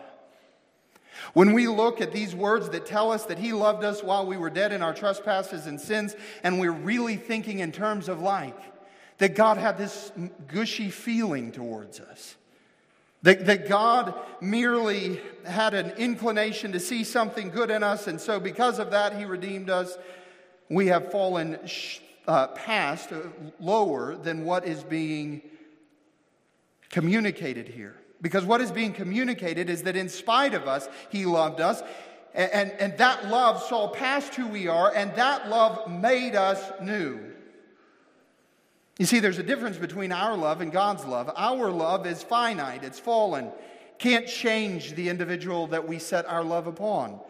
When 1.32 1.52
we 1.52 1.68
look 1.68 2.00
at 2.00 2.12
these 2.12 2.34
words 2.34 2.70
that 2.70 2.86
tell 2.86 3.12
us 3.12 3.24
that 3.26 3.38
He 3.38 3.52
loved 3.52 3.84
us 3.84 4.02
while 4.02 4.26
we 4.26 4.36
were 4.36 4.50
dead 4.50 4.72
in 4.72 4.82
our 4.82 4.94
trespasses 4.94 5.66
and 5.66 5.80
sins, 5.80 6.16
and 6.42 6.60
we're 6.60 6.72
really 6.72 7.16
thinking 7.16 7.60
in 7.60 7.72
terms 7.72 8.08
of 8.08 8.20
like, 8.20 8.56
that 9.18 9.34
God 9.34 9.58
had 9.58 9.78
this 9.78 10.12
gushy 10.48 10.90
feeling 10.90 11.52
towards 11.52 12.00
us. 12.00 12.36
That, 13.22 13.46
that 13.46 13.68
God 13.68 14.14
merely 14.40 15.20
had 15.46 15.72
an 15.72 15.92
inclination 15.92 16.72
to 16.72 16.80
see 16.80 17.04
something 17.04 17.50
good 17.50 17.70
in 17.70 17.82
us, 17.82 18.06
and 18.06 18.20
so 18.20 18.38
because 18.38 18.78
of 18.78 18.90
that, 18.90 19.16
He 19.16 19.24
redeemed 19.24 19.70
us. 19.70 19.96
We 20.68 20.88
have 20.88 21.10
fallen 21.10 21.58
uh, 22.26 22.48
past, 22.48 23.12
uh, 23.12 23.20
lower 23.60 24.16
than 24.16 24.44
what 24.44 24.66
is 24.66 24.82
being 24.82 25.42
communicated 26.90 27.68
here. 27.68 27.96
Because 28.24 28.46
what 28.46 28.62
is 28.62 28.72
being 28.72 28.94
communicated 28.94 29.68
is 29.68 29.82
that 29.82 29.96
in 29.96 30.08
spite 30.08 30.54
of 30.54 30.66
us, 30.66 30.88
He 31.10 31.26
loved 31.26 31.60
us. 31.60 31.82
And, 32.32 32.50
and, 32.52 32.70
and, 32.80 32.98
that 32.98 33.28
love 33.28 33.62
saw 33.62 33.88
past 33.88 34.34
who 34.34 34.48
we 34.48 34.66
are, 34.66 34.90
and 34.94 35.14
that 35.16 35.50
love 35.50 35.90
made 35.90 36.34
us 36.34 36.72
new. 36.80 37.20
You 38.98 39.04
see, 39.04 39.20
there's 39.20 39.38
a 39.38 39.42
difference 39.42 39.76
between 39.76 40.10
our 40.10 40.38
love 40.38 40.62
and 40.62 40.72
God's 40.72 41.04
love. 41.04 41.30
Our 41.36 41.70
love 41.70 42.06
is 42.06 42.22
finite, 42.22 42.82
it's 42.82 42.98
fallen, 42.98 43.52
can't 43.98 44.26
change 44.26 44.94
the 44.94 45.10
individual 45.10 45.66
that 45.66 45.86
we 45.86 45.98
set 45.98 46.24
our 46.24 46.42
love 46.42 46.66
upon. 46.66 47.20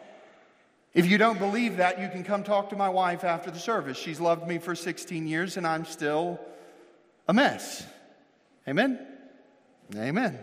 If 0.94 1.06
you 1.06 1.18
don't 1.18 1.40
believe 1.40 1.78
that, 1.78 2.00
you 2.00 2.08
can 2.08 2.22
come 2.22 2.44
talk 2.44 2.70
to 2.70 2.76
my 2.76 2.88
wife 2.88 3.24
after 3.24 3.50
the 3.50 3.58
service. 3.58 3.98
She's 3.98 4.20
loved 4.20 4.46
me 4.46 4.58
for 4.58 4.76
16 4.76 5.26
years, 5.26 5.56
and 5.56 5.66
I'm 5.66 5.86
still 5.86 6.38
a 7.26 7.34
mess. 7.34 7.84
Amen? 8.68 9.04
Amen. 9.96 10.38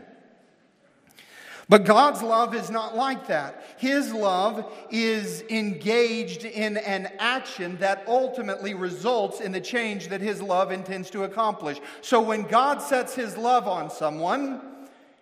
But 1.72 1.86
God's 1.86 2.22
love 2.22 2.54
is 2.54 2.70
not 2.70 2.98
like 2.98 3.28
that. 3.28 3.64
His 3.78 4.14
love 4.14 4.70
is 4.90 5.42
engaged 5.44 6.44
in 6.44 6.76
an 6.76 7.08
action 7.18 7.78
that 7.78 8.04
ultimately 8.08 8.74
results 8.74 9.40
in 9.40 9.54
the 9.54 9.62
change 9.62 10.10
that 10.10 10.20
His 10.20 10.42
love 10.42 10.74
intends 10.74 11.10
to 11.12 11.24
accomplish. 11.24 11.80
So 12.02 12.20
when 12.20 12.44
God 12.44 12.82
sets 12.82 13.16
His 13.16 13.38
love 13.38 13.70
on 13.70 13.90
someone, 13.90 14.60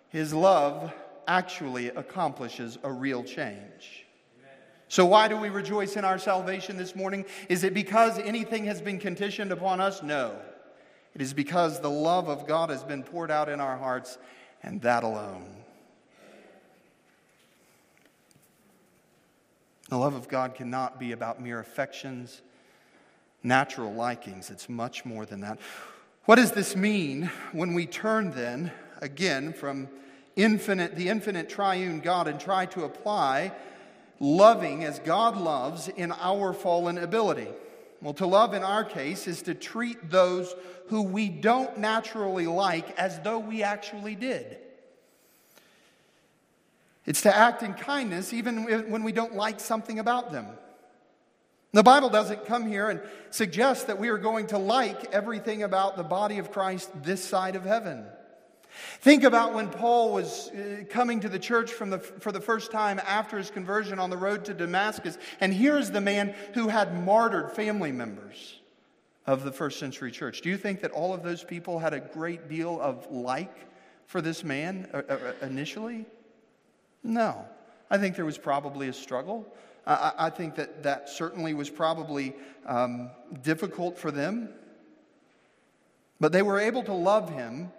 His 0.08 0.34
love 0.34 0.92
actually 1.28 1.90
accomplishes 1.90 2.78
a 2.82 2.90
real 2.90 3.22
change. 3.22 4.06
So, 4.88 5.06
why 5.06 5.28
do 5.28 5.36
we 5.36 5.50
rejoice 5.50 5.94
in 5.94 6.04
our 6.04 6.18
salvation 6.18 6.76
this 6.76 6.96
morning? 6.96 7.26
Is 7.48 7.62
it 7.62 7.74
because 7.74 8.18
anything 8.18 8.64
has 8.64 8.82
been 8.82 8.98
conditioned 8.98 9.52
upon 9.52 9.80
us? 9.80 10.02
No. 10.02 10.34
It 11.14 11.22
is 11.22 11.32
because 11.32 11.80
the 11.80 11.90
love 11.90 12.28
of 12.28 12.48
God 12.48 12.70
has 12.70 12.82
been 12.82 13.04
poured 13.04 13.30
out 13.30 13.48
in 13.48 13.60
our 13.60 13.78
hearts, 13.78 14.18
and 14.64 14.82
that 14.82 15.04
alone. 15.04 15.59
The 19.90 19.98
love 19.98 20.14
of 20.14 20.28
God 20.28 20.54
cannot 20.54 21.00
be 21.00 21.10
about 21.10 21.42
mere 21.42 21.58
affections, 21.58 22.42
natural 23.42 23.92
likings. 23.92 24.48
It's 24.48 24.68
much 24.68 25.04
more 25.04 25.26
than 25.26 25.40
that. 25.40 25.58
What 26.26 26.36
does 26.36 26.52
this 26.52 26.76
mean 26.76 27.24
when 27.50 27.74
we 27.74 27.86
turn 27.86 28.30
then 28.30 28.70
again 29.00 29.52
from 29.52 29.88
infinite 30.36 30.94
the 30.94 31.08
infinite 31.08 31.48
triune 31.48 31.98
God 31.98 32.28
and 32.28 32.38
try 32.38 32.66
to 32.66 32.84
apply 32.84 33.50
loving 34.20 34.84
as 34.84 35.00
God 35.00 35.36
loves 35.36 35.88
in 35.88 36.12
our 36.12 36.52
fallen 36.52 36.96
ability? 36.96 37.48
Well, 38.00 38.14
to 38.14 38.26
love 38.28 38.54
in 38.54 38.62
our 38.62 38.84
case 38.84 39.26
is 39.26 39.42
to 39.42 39.54
treat 39.54 40.08
those 40.08 40.54
who 40.86 41.02
we 41.02 41.28
don't 41.28 41.78
naturally 41.78 42.46
like 42.46 42.96
as 42.96 43.18
though 43.22 43.40
we 43.40 43.64
actually 43.64 44.14
did. 44.14 44.56
It's 47.06 47.22
to 47.22 47.34
act 47.34 47.62
in 47.62 47.74
kindness 47.74 48.32
even 48.32 48.90
when 48.90 49.02
we 49.02 49.12
don't 49.12 49.34
like 49.34 49.60
something 49.60 49.98
about 49.98 50.32
them. 50.32 50.46
The 51.72 51.82
Bible 51.82 52.10
doesn't 52.10 52.46
come 52.46 52.66
here 52.66 52.90
and 52.90 53.00
suggest 53.30 53.86
that 53.86 53.98
we 53.98 54.08
are 54.08 54.18
going 54.18 54.48
to 54.48 54.58
like 54.58 55.12
everything 55.14 55.62
about 55.62 55.96
the 55.96 56.02
body 56.02 56.38
of 56.38 56.50
Christ 56.50 56.90
this 57.02 57.24
side 57.24 57.54
of 57.54 57.64
heaven. 57.64 58.04
Think 59.00 59.24
about 59.24 59.54
when 59.54 59.68
Paul 59.68 60.12
was 60.12 60.50
uh, 60.50 60.84
coming 60.90 61.20
to 61.20 61.28
the 61.28 61.38
church 61.38 61.72
the, 61.78 61.98
for 61.98 62.32
the 62.32 62.40
first 62.40 62.70
time 62.70 63.00
after 63.04 63.36
his 63.36 63.50
conversion 63.50 63.98
on 63.98 64.10
the 64.10 64.16
road 64.16 64.44
to 64.46 64.54
Damascus, 64.54 65.18
and 65.40 65.52
here's 65.52 65.90
the 65.90 66.00
man 66.00 66.34
who 66.54 66.68
had 66.68 67.04
martyred 67.04 67.52
family 67.52 67.92
members 67.92 68.60
of 69.26 69.44
the 69.44 69.52
first 69.52 69.78
century 69.78 70.10
church. 70.10 70.40
Do 70.40 70.48
you 70.48 70.56
think 70.56 70.80
that 70.80 70.92
all 70.92 71.12
of 71.12 71.22
those 71.22 71.44
people 71.44 71.78
had 71.78 71.94
a 71.94 72.00
great 72.00 72.48
deal 72.48 72.80
of 72.80 73.10
like 73.10 73.54
for 74.06 74.20
this 74.20 74.44
man 74.44 74.88
uh, 74.92 75.02
uh, 75.08 75.32
initially? 75.42 76.06
No. 77.02 77.44
I 77.90 77.98
think 77.98 78.16
there 78.16 78.24
was 78.24 78.38
probably 78.38 78.88
a 78.88 78.92
struggle. 78.92 79.46
I, 79.86 80.12
I 80.18 80.30
think 80.30 80.54
that 80.56 80.82
that 80.84 81.08
certainly 81.08 81.54
was 81.54 81.70
probably 81.70 82.34
um, 82.66 83.10
difficult 83.42 83.98
for 83.98 84.10
them. 84.10 84.50
But 86.20 86.32
they 86.32 86.42
were 86.42 86.60
able 86.60 86.82
to 86.84 86.92
love 86.92 87.30
him 87.30 87.72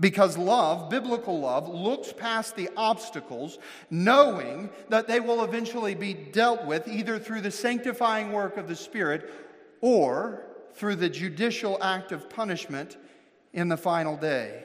because 0.00 0.36
love, 0.36 0.90
biblical 0.90 1.38
love, 1.38 1.68
looks 1.68 2.12
past 2.12 2.56
the 2.56 2.68
obstacles, 2.76 3.58
knowing 3.90 4.70
that 4.88 5.06
they 5.06 5.20
will 5.20 5.44
eventually 5.44 5.94
be 5.94 6.14
dealt 6.14 6.64
with 6.64 6.88
either 6.88 7.18
through 7.18 7.42
the 7.42 7.50
sanctifying 7.50 8.32
work 8.32 8.56
of 8.56 8.66
the 8.66 8.74
Spirit 8.74 9.30
or 9.80 10.42
through 10.74 10.96
the 10.96 11.08
judicial 11.08 11.80
act 11.80 12.10
of 12.10 12.28
punishment 12.28 12.96
in 13.52 13.68
the 13.68 13.76
final 13.76 14.16
day. 14.16 14.64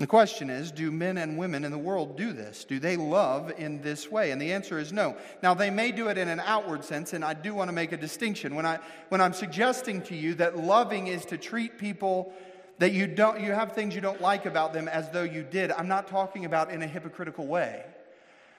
The 0.00 0.06
question 0.06 0.48
is 0.48 0.70
do 0.70 0.90
men 0.90 1.18
and 1.18 1.36
women 1.36 1.62
in 1.62 1.70
the 1.70 1.76
world 1.76 2.16
do 2.16 2.32
this? 2.32 2.64
Do 2.64 2.78
they 2.78 2.96
love 2.96 3.52
in 3.58 3.82
this 3.82 4.10
way? 4.10 4.30
And 4.30 4.40
the 4.40 4.54
answer 4.54 4.78
is 4.78 4.94
no. 4.94 5.14
Now, 5.42 5.52
they 5.52 5.68
may 5.68 5.92
do 5.92 6.08
it 6.08 6.16
in 6.16 6.26
an 6.28 6.40
outward 6.40 6.84
sense, 6.84 7.12
and 7.12 7.22
I 7.22 7.34
do 7.34 7.54
want 7.54 7.68
to 7.68 7.74
make 7.74 7.92
a 7.92 7.98
distinction. 7.98 8.54
When, 8.54 8.64
I, 8.64 8.78
when 9.10 9.20
I'm 9.20 9.34
suggesting 9.34 10.00
to 10.04 10.16
you 10.16 10.32
that 10.36 10.56
loving 10.56 11.08
is 11.08 11.26
to 11.26 11.36
treat 11.36 11.76
people 11.76 12.32
that 12.78 12.92
you, 12.92 13.06
don't, 13.06 13.42
you 13.42 13.52
have 13.52 13.72
things 13.72 13.94
you 13.94 14.00
don't 14.00 14.22
like 14.22 14.46
about 14.46 14.72
them 14.72 14.88
as 14.88 15.10
though 15.10 15.22
you 15.22 15.42
did, 15.42 15.70
I'm 15.70 15.88
not 15.88 16.08
talking 16.08 16.46
about 16.46 16.70
in 16.70 16.80
a 16.80 16.86
hypocritical 16.86 17.46
way. 17.46 17.84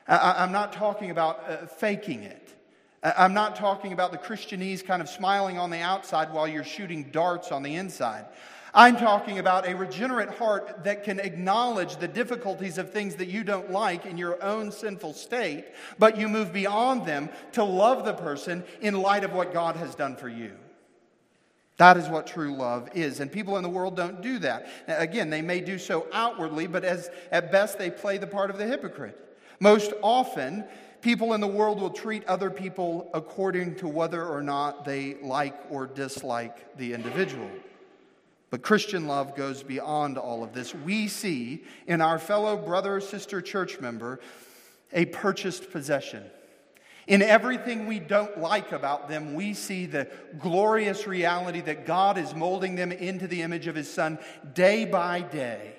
I, 0.07 0.43
am 0.43 0.51
not 0.51 0.73
talking 0.73 1.09
about 1.09 1.43
uh, 1.49 1.65
faking 1.65 2.21
it. 2.21 2.53
I'm 3.01 3.33
not 3.33 3.55
talking 3.55 3.93
about 3.93 4.11
the 4.11 4.19
Christianese 4.19 4.85
kind 4.85 5.01
of 5.01 5.09
smiling 5.09 5.57
on 5.57 5.71
the 5.71 5.79
outside 5.79 6.31
while 6.31 6.47
you're 6.47 6.63
shooting 6.63 7.09
darts 7.09 7.51
on 7.51 7.63
the 7.63 7.73
inside. 7.73 8.25
I'm 8.73 8.95
talking 8.95 9.39
about 9.39 9.67
a 9.67 9.75
regenerate 9.75 10.29
heart 10.29 10.83
that 10.85 11.03
can 11.03 11.19
acknowledge 11.19 11.97
the 11.97 12.07
difficulties 12.07 12.77
of 12.77 12.91
things 12.91 13.15
that 13.15 13.27
you 13.27 13.43
don't 13.43 13.71
like 13.71 14.05
in 14.05 14.17
your 14.17 14.41
own 14.41 14.71
sinful 14.71 15.13
state, 15.13 15.65
but 15.99 16.17
you 16.17 16.29
move 16.29 16.53
beyond 16.53 17.05
them 17.05 17.29
to 17.53 17.63
love 17.63 18.05
the 18.05 18.13
person 18.13 18.63
in 18.79 19.01
light 19.01 19.25
of 19.25 19.33
what 19.33 19.53
God 19.53 19.75
has 19.75 19.93
done 19.93 20.15
for 20.15 20.29
you. 20.29 20.53
That 21.77 21.97
is 21.97 22.07
what 22.07 22.27
true 22.27 22.55
love 22.55 22.89
is. 22.93 23.19
And 23.19 23.31
people 23.31 23.57
in 23.57 23.63
the 23.63 23.69
world 23.69 23.97
don't 23.97 24.21
do 24.21 24.39
that. 24.39 24.67
Again, 24.87 25.29
they 25.29 25.41
may 25.41 25.59
do 25.59 25.77
so 25.77 26.07
outwardly, 26.13 26.67
but 26.67 26.83
as, 26.83 27.09
at 27.31 27.51
best 27.51 27.77
they 27.77 27.89
play 27.89 28.17
the 28.17 28.27
part 28.27 28.51
of 28.51 28.57
the 28.57 28.67
hypocrite. 28.67 29.17
Most 29.59 29.91
often, 30.01 30.63
people 31.01 31.33
in 31.33 31.41
the 31.41 31.47
world 31.47 31.81
will 31.81 31.89
treat 31.89 32.23
other 32.25 32.51
people 32.51 33.09
according 33.13 33.75
to 33.75 33.87
whether 33.87 34.23
or 34.25 34.41
not 34.41 34.85
they 34.85 35.15
like 35.21 35.55
or 35.69 35.87
dislike 35.87 36.77
the 36.77 36.93
individual. 36.93 37.49
But 38.51 38.61
Christian 38.61 39.07
love 39.07 39.35
goes 39.35 39.63
beyond 39.63 40.17
all 40.17 40.43
of 40.43 40.53
this. 40.53 40.75
We 40.75 41.07
see 41.07 41.63
in 41.87 42.01
our 42.01 42.19
fellow 42.19 42.57
brother 42.57 42.97
or 42.97 43.01
sister 43.01 43.41
church 43.41 43.79
member 43.79 44.19
a 44.91 45.05
purchased 45.05 45.71
possession. 45.71 46.23
In 47.07 47.21
everything 47.21 47.87
we 47.87 47.99
don't 47.99 48.37
like 48.37 48.73
about 48.73 49.07
them, 49.07 49.33
we 49.33 49.53
see 49.53 49.85
the 49.85 50.09
glorious 50.37 51.07
reality 51.07 51.61
that 51.61 51.85
God 51.85 52.17
is 52.17 52.35
molding 52.35 52.75
them 52.75 52.91
into 52.91 53.25
the 53.25 53.41
image 53.41 53.67
of 53.67 53.75
His 53.75 53.91
Son 53.91 54.19
day 54.53 54.83
by 54.85 55.21
day. 55.21 55.73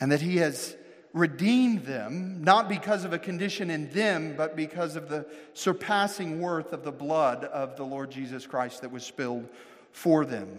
And 0.00 0.10
that 0.10 0.20
He 0.20 0.38
has 0.38 0.75
redeemed 1.16 1.86
them, 1.86 2.42
not 2.42 2.68
because 2.68 3.04
of 3.04 3.14
a 3.14 3.18
condition 3.18 3.70
in 3.70 3.90
them, 3.92 4.34
but 4.36 4.54
because 4.54 4.96
of 4.96 5.08
the 5.08 5.24
surpassing 5.54 6.42
worth 6.42 6.74
of 6.74 6.84
the 6.84 6.92
blood 6.92 7.44
of 7.44 7.74
the 7.76 7.82
Lord 7.82 8.10
Jesus 8.10 8.46
Christ 8.46 8.82
that 8.82 8.92
was 8.92 9.02
spilled 9.02 9.48
for 9.92 10.26
them. 10.26 10.58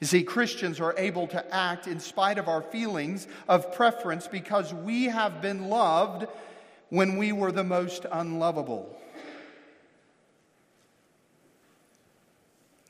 You 0.00 0.08
see, 0.08 0.24
Christians 0.24 0.80
are 0.80 0.92
able 0.98 1.28
to 1.28 1.54
act 1.54 1.86
in 1.86 2.00
spite 2.00 2.36
of 2.36 2.48
our 2.48 2.62
feelings 2.62 3.28
of 3.48 3.72
preference 3.76 4.26
because 4.26 4.74
we 4.74 5.04
have 5.04 5.40
been 5.40 5.68
loved 5.68 6.26
when 6.88 7.16
we 7.16 7.30
were 7.30 7.52
the 7.52 7.64
most 7.64 8.06
unlovable. 8.10 8.92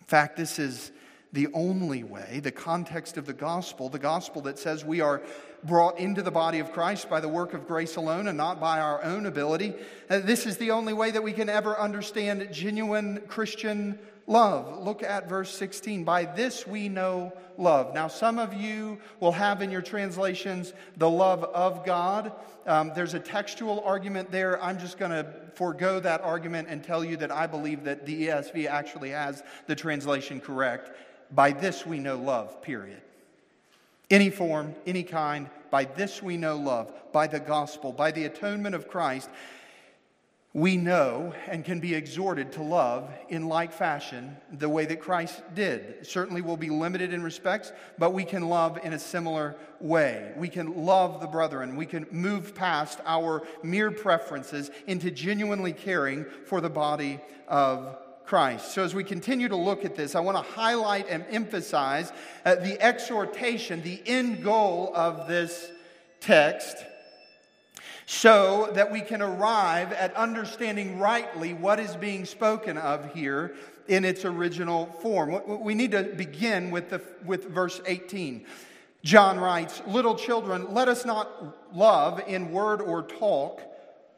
In 0.01 0.07
fact, 0.07 0.39
this 0.39 0.59
is 0.59 0.93
the 1.37 1.49
only 1.53 2.03
way, 2.03 2.41
the 2.43 2.51
context 2.51 3.19
of 3.19 3.27
the 3.27 3.35
gospel, 3.35 3.91
the 3.91 3.99
gospel 3.99 4.41
that 4.41 4.59
says 4.59 4.87
we 4.87 5.03
are 5.03 5.21
brought 5.63 5.99
into 5.99 6.23
the 6.23 6.31
body 6.31 6.61
of 6.61 6.73
Christ 6.73 7.11
by 7.11 7.21
the 7.21 7.29
work 7.29 7.53
of 7.53 7.67
grace 7.67 7.97
alone 7.97 8.27
and 8.27 8.39
not 8.39 8.59
by 8.59 8.81
our 8.81 9.05
own 9.05 9.27
ability. 9.27 9.75
Uh, 10.09 10.21
this 10.21 10.47
is 10.47 10.57
the 10.57 10.71
only 10.71 10.95
way 10.95 11.11
that 11.11 11.23
we 11.23 11.35
can 11.35 11.51
ever 11.51 11.79
understand 11.79 12.49
genuine 12.53 13.21
Christian 13.29 13.99
love. 14.27 14.83
Look 14.83 15.03
at 15.03 15.29
verse 15.29 15.55
16. 15.55 16.05
By 16.05 16.25
this 16.25 16.67
we 16.67 16.89
know 16.89 17.35
love. 17.59 17.93
Now, 17.93 18.09
some 18.09 18.39
of 18.39 18.55
you 18.55 18.97
will 19.21 19.33
have 19.33 19.61
in 19.61 19.71
your 19.71 19.83
translations 19.83 20.73
the 20.97 21.11
love 21.11 21.45
of 21.45 21.85
God. 21.85 22.33
Um, 22.67 22.93
there's 22.95 23.15
a 23.15 23.21
textual 23.21 23.81
argument 23.85 24.33
there. 24.33 24.63
I'm 24.63 24.79
just 24.79 24.99
going 24.99 25.13
to 25.13 25.27
forego 25.55 26.01
that 26.01 26.21
argument 26.21 26.69
and 26.69 26.83
tell 26.83 27.05
you 27.05 27.17
that 27.19 27.31
I 27.31 27.47
believe 27.47 27.85
that 27.85 28.05
the 28.05 28.27
ESV 28.27 28.67
actually 28.67 29.11
has 29.11 29.45
the 29.67 29.77
translation 29.77 30.41
correct. 30.41 30.91
By 31.31 31.53
this 31.53 31.87
we 31.87 31.99
know 32.01 32.17
love, 32.17 32.61
period. 32.63 33.01
Any 34.11 34.31
form, 34.31 34.75
any 34.85 35.05
kind, 35.05 35.49
by 35.71 35.85
this 35.85 36.23
we 36.23 36.37
know 36.37 36.57
love, 36.57 36.93
by 37.13 37.27
the 37.27 37.41
gospel, 37.41 37.93
by 37.93 38.11
the 38.11 38.25
atonement 38.25 38.75
of 38.75 38.89
Christ. 38.89 39.31
We 40.57 40.79
know 40.79 41.35
and 41.49 41.67
can 41.67 41.81
be 41.81 41.95
exhorted 41.95 42.53
to 42.53 42.63
love 42.63 43.11
in 43.29 43.47
like 43.47 43.75
fashion 43.75 44.39
the 44.51 44.71
way 44.71 44.87
that 44.87 45.01
Christ 45.01 45.43
did. 45.55 46.07
Certainly, 46.07 46.41
we'll 46.41 46.57
be 46.57 46.71
limited 46.71 47.13
in 47.13 47.23
respects, 47.23 47.75
but 47.99 48.15
we 48.15 48.25
can 48.25 48.49
love 48.49 48.79
in 48.83 48.95
a 48.95 48.99
similar 48.99 49.55
way. 49.81 50.33
We 50.35 50.49
can 50.49 50.87
love 50.87 51.21
the 51.21 51.27
brethren. 51.27 51.77
We 51.77 51.85
can 51.85 52.07
move 52.11 52.55
past 52.55 53.01
our 53.05 53.47
mere 53.63 53.91
preferences 53.91 54.71
into 54.87 55.11
genuinely 55.11 55.75
caring 55.75 56.25
for 56.47 56.63
the 56.63 56.71
body 56.71 57.21
of 57.49 57.99
Christ. 58.25 58.73
So, 58.73 58.83
as 58.83 58.95
we 58.95 59.05
continue 59.05 59.49
to 59.49 59.57
look 59.57 59.85
at 59.85 59.95
this, 59.95 60.15
I 60.15 60.21
want 60.21 60.39
to 60.39 60.53
highlight 60.55 61.07
and 61.11 61.27
emphasize 61.29 62.11
uh, 62.47 62.55
the 62.55 62.81
exhortation, 62.83 63.83
the 63.83 64.01
end 64.07 64.43
goal 64.43 64.91
of 64.95 65.29
this 65.29 65.71
text, 66.21 66.79
so 68.07 68.71
that 68.75 68.91
we 68.91 69.01
can 69.01 69.21
arrive 69.21 69.93
at 69.93 70.15
understanding 70.15 70.99
rightly 71.01 71.53
what 71.53 71.81
is 71.81 71.95
being 71.97 72.25
spoken 72.25 72.79
of 72.79 73.13
here 73.13 73.57
in 73.89 74.05
its 74.05 74.25
original 74.25 74.87
form. 75.01 75.41
We 75.63 75.75
need 75.75 75.91
to 75.91 76.05
begin 76.05 76.71
with, 76.71 76.91
the, 76.91 77.03
with 77.25 77.49
verse 77.49 77.81
18. 77.85 78.47
John 79.03 79.39
writes, 79.39 79.83
Little 79.89 80.15
children, 80.15 80.73
let 80.73 80.89
us 80.89 81.05
not 81.05 81.77
love 81.77 82.23
in 82.29 82.53
word 82.53 82.81
or 82.81 83.03
talk, 83.03 83.61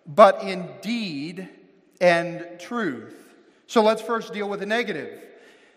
but 0.06 0.42
in 0.42 0.68
deed 0.82 1.48
and 2.00 2.46
truth. 2.58 3.14
So 3.66 3.82
let's 3.82 4.02
first 4.02 4.34
deal 4.34 4.48
with 4.48 4.60
the 4.60 4.66
negative. 4.66 5.22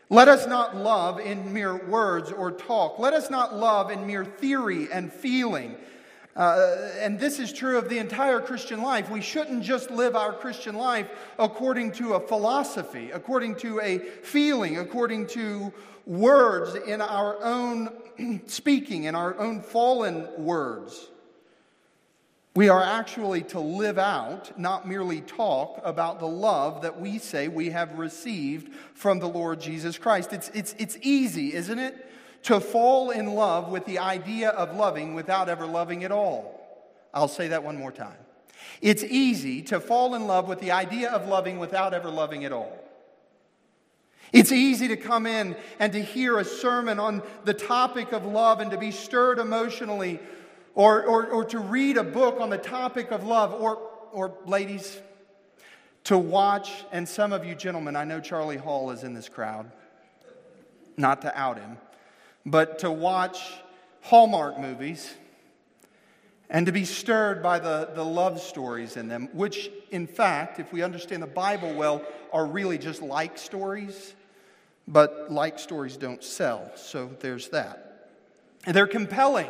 Let 0.10 0.28
us 0.28 0.48
not 0.48 0.76
love 0.76 1.22
in 1.22 1.54
mere 1.54 1.76
words 1.88 2.32
or 2.32 2.52
talk. 2.52 3.00
Let 3.00 3.14
us 3.14 3.30
not 3.30 3.56
love 3.56 3.90
in 3.90 4.06
mere 4.06 4.26
theory 4.26 4.90
and 4.92 5.12
feeling. 5.12 5.78
Uh, 6.36 6.90
and 7.00 7.20
this 7.20 7.40
is 7.40 7.52
true 7.52 7.78
of 7.78 7.90
the 7.90 7.98
entire 7.98 8.40
Christian 8.40 8.82
life. 8.82 9.10
We 9.10 9.22
shouldn't 9.22 9.64
just 9.64 9.92
live 9.92 10.16
our 10.16 10.32
Christian 10.32 10.76
life 10.76 11.10
according 11.38 11.92
to 11.94 12.14
a 12.14 12.20
philosophy, 12.20 13.12
according 13.12 13.56
to 13.58 13.82
a 13.82 14.00
feeling, 14.00 14.78
according 14.78 15.28
to 15.28 15.74
words 16.06 16.76
in 16.76 17.02
our 17.02 17.42
own 17.44 17.90
speaking, 18.48 19.06
in 19.06 19.16
our 19.16 19.38
own 19.38 19.62
fallen 19.62 20.28
words. 20.38 21.10
We 22.54 22.68
are 22.68 22.84
actually 22.84 23.44
to 23.44 23.62
live 23.62 23.98
out, 23.98 24.58
not 24.60 24.86
merely 24.86 25.22
talk 25.22 25.80
about 25.86 26.20
the 26.20 26.28
love 26.28 26.82
that 26.82 27.00
we 27.00 27.18
say 27.18 27.48
we 27.48 27.70
have 27.70 27.98
received 27.98 28.74
from 28.94 29.20
the 29.20 29.28
Lord 29.28 29.62
Jesus 29.62 29.98
Christ. 29.98 30.34
It's, 30.34 30.50
it's, 30.50 30.76
it's 30.78 30.98
easy, 31.02 31.54
isn't 31.54 31.80
it? 31.80 32.11
To 32.44 32.60
fall 32.60 33.12
in 33.12 33.28
love 33.34 33.70
with 33.70 33.86
the 33.86 34.00
idea 34.00 34.50
of 34.50 34.76
loving 34.76 35.14
without 35.14 35.50
ever 35.50 35.66
loving 35.66 36.04
at 36.04 36.12
all. 36.12 36.60
I'll 37.14 37.28
say 37.28 37.50
that 37.50 37.64
one 37.64 37.78
more 37.78 37.92
time. 37.92 38.18
It's 38.82 39.04
easy 39.04 39.62
to 39.64 39.80
fall 39.80 40.16
in 40.16 40.28
love 40.28 40.48
with 40.48 40.60
the 40.60 40.72
idea 40.72 41.10
of 41.12 41.28
loving 41.28 41.60
without 41.60 41.94
ever 41.94 42.10
loving 42.10 42.46
at 42.46 42.52
all. 42.52 42.78
It's 44.32 44.52
easy 44.52 44.88
to 44.88 44.98
come 44.98 45.28
in 45.28 45.56
and 45.78 45.92
to 45.94 46.02
hear 46.02 46.38
a 46.38 46.46
sermon 46.46 47.00
on 47.00 47.22
the 47.44 47.54
topic 47.54 48.14
of 48.14 48.26
love 48.26 48.60
and 48.62 48.72
to 48.72 48.78
be 48.78 48.92
stirred 48.92 49.40
emotionally 49.40 50.20
or, 50.74 51.04
or, 51.04 51.28
or 51.28 51.46
to 51.46 51.60
read 51.60 51.98
a 51.98 52.04
book 52.04 52.40
on 52.40 52.50
the 52.50 52.58
topic 52.58 53.12
of 53.12 53.26
love, 53.26 53.54
or, 53.54 53.78
or 54.12 54.38
ladies, 54.46 55.00
to 56.06 56.18
watch, 56.18 56.86
and 56.92 57.08
some 57.08 57.34
of 57.34 57.46
you 57.46 57.56
gentlemen, 57.56 57.96
I 57.96 58.04
know 58.04 58.20
Charlie 58.20 58.58
Hall 58.58 58.92
is 58.92 59.04
in 59.04 59.14
this 59.14 59.30
crowd, 59.30 59.70
not 60.98 61.22
to 61.24 61.40
out 61.40 61.60
him, 61.60 61.78
but 62.46 62.80
to 62.80 62.92
watch 62.92 63.40
Hallmark 64.02 64.60
movies 64.60 65.14
and 66.50 66.66
to 66.66 66.72
be 66.72 66.86
stirred 66.86 67.42
by 67.42 67.60
the, 67.60 67.90
the 67.96 68.04
love 68.04 68.42
stories 68.42 68.98
in 68.98 69.08
them, 69.08 69.30
which, 69.34 69.72
in 69.92 70.06
fact, 70.06 70.60
if 70.60 70.74
we 70.74 70.84
understand 70.84 71.24
the 71.24 71.28
Bible 71.28 71.74
well, 71.74 72.04
are 72.34 72.46
really 72.46 72.78
just 72.78 73.02
like 73.02 73.38
stories, 73.38 74.16
but 74.88 75.32
like 75.32 75.60
stories 75.60 75.98
don't 75.98 76.24
sell. 76.24 76.72
So 76.76 77.10
there's 77.20 77.50
that. 77.50 78.10
And 78.66 78.76
they're 78.76 78.88
compelling. 78.88 79.50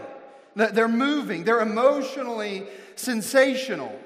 They're 0.56 0.89
moving, 0.89 1.45
they're 1.45 1.62
emotionally 1.62 2.67
sensational. 2.95 3.97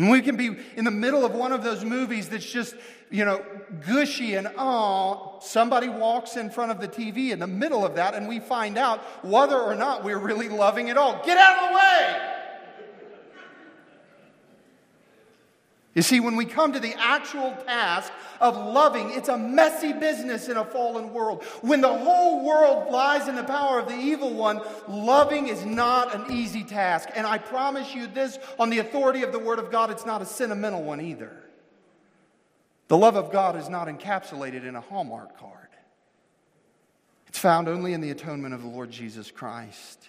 And 0.00 0.08
we 0.08 0.22
can 0.22 0.34
be 0.34 0.56
in 0.76 0.86
the 0.86 0.90
middle 0.90 1.26
of 1.26 1.34
one 1.34 1.52
of 1.52 1.62
those 1.62 1.84
movies 1.84 2.30
that's 2.30 2.50
just, 2.50 2.74
you 3.10 3.26
know, 3.26 3.44
gushy 3.86 4.34
and 4.34 4.48
oh, 4.56 5.36
somebody 5.42 5.90
walks 5.90 6.38
in 6.38 6.48
front 6.48 6.70
of 6.70 6.80
the 6.80 6.88
TV 6.88 7.32
in 7.32 7.38
the 7.38 7.46
middle 7.46 7.84
of 7.84 7.96
that, 7.96 8.14
and 8.14 8.26
we 8.26 8.40
find 8.40 8.78
out 8.78 9.00
whether 9.22 9.60
or 9.60 9.74
not 9.74 10.02
we're 10.02 10.16
really 10.16 10.48
loving 10.48 10.88
it 10.88 10.96
all. 10.96 11.22
Get 11.22 11.36
out 11.36 11.64
of 11.64 11.68
the 11.68 11.76
way! 11.76 12.29
You 15.94 16.02
see, 16.02 16.20
when 16.20 16.36
we 16.36 16.44
come 16.44 16.72
to 16.72 16.80
the 16.80 16.94
actual 16.96 17.52
task 17.66 18.12
of 18.40 18.56
loving, 18.56 19.10
it's 19.10 19.28
a 19.28 19.36
messy 19.36 19.92
business 19.92 20.48
in 20.48 20.56
a 20.56 20.64
fallen 20.64 21.12
world. 21.12 21.42
When 21.62 21.80
the 21.80 21.92
whole 21.92 22.44
world 22.46 22.92
lies 22.92 23.26
in 23.26 23.34
the 23.34 23.42
power 23.42 23.80
of 23.80 23.88
the 23.88 23.96
evil 23.96 24.32
one, 24.32 24.60
loving 24.86 25.48
is 25.48 25.64
not 25.64 26.14
an 26.14 26.30
easy 26.30 26.62
task. 26.62 27.08
And 27.16 27.26
I 27.26 27.38
promise 27.38 27.92
you 27.92 28.06
this 28.06 28.38
on 28.58 28.70
the 28.70 28.78
authority 28.78 29.24
of 29.24 29.32
the 29.32 29.40
Word 29.40 29.58
of 29.58 29.72
God, 29.72 29.90
it's 29.90 30.06
not 30.06 30.22
a 30.22 30.26
sentimental 30.26 30.82
one 30.82 31.00
either. 31.00 31.36
The 32.86 32.96
love 32.96 33.16
of 33.16 33.32
God 33.32 33.56
is 33.56 33.68
not 33.68 33.88
encapsulated 33.88 34.64
in 34.64 34.76
a 34.76 34.80
Hallmark 34.80 35.38
card, 35.38 35.68
it's 37.26 37.38
found 37.38 37.68
only 37.68 37.94
in 37.94 38.00
the 38.00 38.10
atonement 38.10 38.54
of 38.54 38.62
the 38.62 38.68
Lord 38.68 38.92
Jesus 38.92 39.30
Christ. 39.30 40.08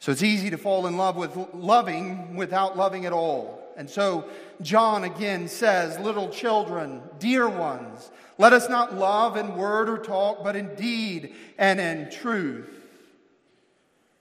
So 0.00 0.12
it's 0.12 0.22
easy 0.22 0.50
to 0.50 0.58
fall 0.58 0.86
in 0.86 0.96
love 0.96 1.16
with 1.16 1.36
loving 1.52 2.36
without 2.36 2.76
loving 2.76 3.06
at 3.06 3.12
all. 3.12 3.58
And 3.76 3.88
so 3.88 4.28
John 4.60 5.04
again 5.04 5.48
says, 5.48 5.98
Little 5.98 6.28
children, 6.28 7.02
dear 7.18 7.48
ones, 7.48 8.10
let 8.36 8.52
us 8.52 8.68
not 8.68 8.94
love 8.94 9.36
in 9.36 9.56
word 9.56 9.88
or 9.88 9.98
talk, 9.98 10.44
but 10.44 10.56
in 10.56 10.74
deed 10.76 11.34
and 11.58 11.80
in 11.80 12.10
truth. 12.10 12.68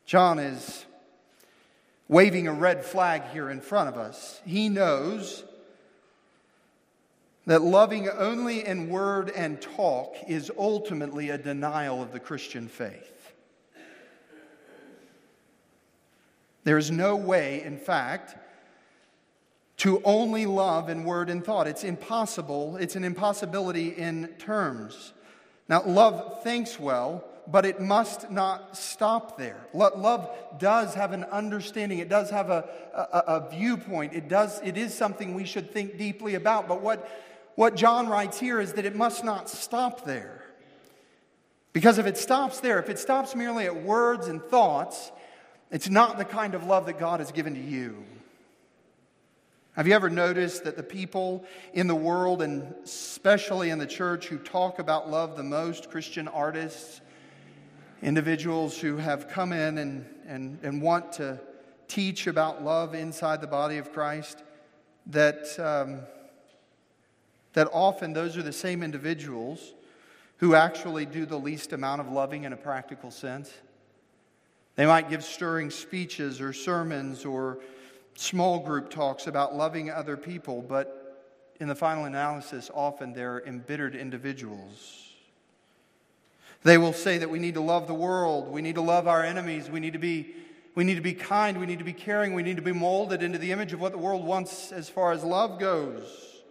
John 0.05 0.39
is 0.39 0.85
waving 2.07 2.47
a 2.47 2.53
red 2.53 2.83
flag 2.83 3.23
here 3.31 3.49
in 3.49 3.61
front 3.61 3.89
of 3.89 3.97
us. 3.97 4.41
He 4.45 4.69
knows 4.69 5.43
that 7.45 7.61
loving 7.61 8.09
only 8.09 8.65
in 8.65 8.89
word 8.89 9.31
and 9.35 9.61
talk 9.61 10.15
is 10.27 10.51
ultimately 10.57 11.29
a 11.29 11.37
denial 11.37 12.01
of 12.01 12.11
the 12.11 12.19
Christian 12.19 12.67
faith. 12.67 13.13
There 16.67 16.77
is 16.77 16.91
no 16.91 17.15
way, 17.15 17.63
in 17.63 17.77
fact, 17.77 18.35
to 19.77 20.01
only 20.03 20.45
love 20.45 20.89
in 20.89 21.05
word 21.05 21.29
and 21.29 21.41
thought. 21.41 21.65
It's 21.65 21.85
impossible. 21.85 22.75
It's 22.75 22.97
an 22.97 23.05
impossibility 23.05 23.87
in 23.87 24.27
terms. 24.37 25.13
Now, 25.69 25.85
love 25.85 26.43
thinks 26.43 26.77
well, 26.77 27.23
but 27.47 27.65
it 27.65 27.79
must 27.79 28.29
not 28.31 28.75
stop 28.75 29.37
there. 29.37 29.65
Love 29.73 30.29
does 30.59 30.93
have 30.93 31.13
an 31.13 31.23
understanding, 31.23 31.99
it 31.99 32.09
does 32.09 32.31
have 32.31 32.49
a, 32.49 32.67
a, 32.93 33.35
a, 33.35 33.49
viewpoint, 33.49 34.11
it, 34.11 34.27
does, 34.27 34.59
it 34.61 34.75
is 34.75 34.93
something 34.93 35.35
we 35.35 35.45
should 35.45 35.71
think 35.71 35.97
deeply 35.97 36.35
about. 36.35 36.67
But 36.67 36.81
what, 36.81 37.09
what 37.55 37.77
John 37.77 38.09
writes 38.09 38.41
here 38.41 38.59
is 38.59 38.73
that 38.73 38.83
it 38.83 38.93
must 38.93 39.23
not 39.23 39.49
stop 39.49 40.03
there. 40.03 40.43
Because 41.71 41.97
if 41.97 42.05
it 42.05 42.17
stops 42.17 42.59
there, 42.59 42.77
if 42.77 42.89
it 42.89 42.99
stops 42.99 43.35
merely 43.35 43.67
at 43.67 43.83
words 43.83 44.27
and 44.27 44.43
thoughts, 44.43 45.13
it's 45.71 45.89
not 45.89 46.17
the 46.17 46.25
kind 46.25 46.55
of 46.55 46.65
love 46.65 46.85
that 46.85 46.99
God 46.99 47.19
has 47.19 47.31
given 47.31 47.53
to 47.55 47.61
you. 47.61 48.03
Have 49.73 49.87
you 49.87 49.93
ever 49.93 50.09
noticed 50.09 50.63
that 50.63 50.75
the 50.75 50.81
people 50.81 51.45
in 51.73 51.85
the 51.85 51.95
world, 51.95 52.41
and 52.41 52.73
especially 52.83 53.69
in 53.69 53.77
the 53.77 53.85
church, 53.85 54.27
who 54.27 54.39
talk 54.39 54.79
about 54.79 55.09
love 55.09 55.37
the 55.37 55.43
most, 55.43 55.91
Christian 55.91 56.27
artists, 56.27 57.01
individuals 58.01 58.79
who 58.79 58.97
have 58.97 59.27
come 59.27 59.53
in 59.53 59.77
and, 59.77 60.05
and, 60.25 60.57
and 60.63 60.81
want 60.81 61.11
to 61.13 61.39
teach 61.87 62.25
about 62.25 62.63
love 62.63 62.95
inside 62.95 63.39
the 63.39 63.47
body 63.47 63.77
of 63.77 63.93
Christ, 63.93 64.41
that, 65.07 65.59
um, 65.59 65.99
that 67.53 67.69
often 67.71 68.13
those 68.13 68.35
are 68.35 68.43
the 68.43 68.51
same 68.51 68.81
individuals 68.81 69.73
who 70.37 70.55
actually 70.55 71.05
do 71.05 71.25
the 71.25 71.37
least 71.37 71.73
amount 71.73 72.01
of 72.01 72.11
loving 72.11 72.45
in 72.45 72.53
a 72.53 72.57
practical 72.57 73.11
sense? 73.11 73.51
They 74.77 74.85
might 74.85 75.09
give 75.09 75.23
stirring 75.23 75.71
speeches 75.71 76.39
or 76.39 76.53
sermons 76.53 77.25
or 77.25 77.57
small 78.15 78.59
group 78.59 78.89
talks 78.91 79.25
about 79.25 79.55
loving 79.55 79.89
other 79.89 80.15
people, 80.15 80.61
but 80.61 81.25
in 81.59 81.67
the 81.67 81.75
final 81.75 82.05
analysis, 82.05 82.69
often 82.73 83.11
they're 83.11 83.41
embittered 83.45 83.95
individuals. 83.95 85.13
They 86.63 86.77
will 86.77 86.93
say 86.93 87.17
that 87.17 87.29
we 87.29 87.39
need 87.39 87.55
to 87.55 87.61
love 87.61 87.87
the 87.87 87.95
world, 87.95 88.51
we 88.51 88.61
need 88.61 88.75
to 88.75 88.81
love 88.81 89.07
our 89.07 89.23
enemies, 89.23 89.67
we 89.67 89.79
need 89.79 89.93
to 89.93 89.99
be, 89.99 90.35
we 90.75 90.83
need 90.83 90.95
to 90.95 91.01
be 91.01 91.13
kind, 91.13 91.59
we 91.59 91.65
need 91.65 91.79
to 91.79 91.85
be 91.85 91.93
caring, 91.93 92.35
we 92.35 92.43
need 92.43 92.57
to 92.57 92.61
be 92.61 92.71
molded 92.71 93.23
into 93.23 93.39
the 93.39 93.51
image 93.51 93.73
of 93.73 93.81
what 93.81 93.91
the 93.91 93.97
world 93.97 94.23
wants 94.23 94.71
as 94.71 94.89
far 94.89 95.11
as 95.11 95.23
love 95.23 95.59
goes. 95.59 96.43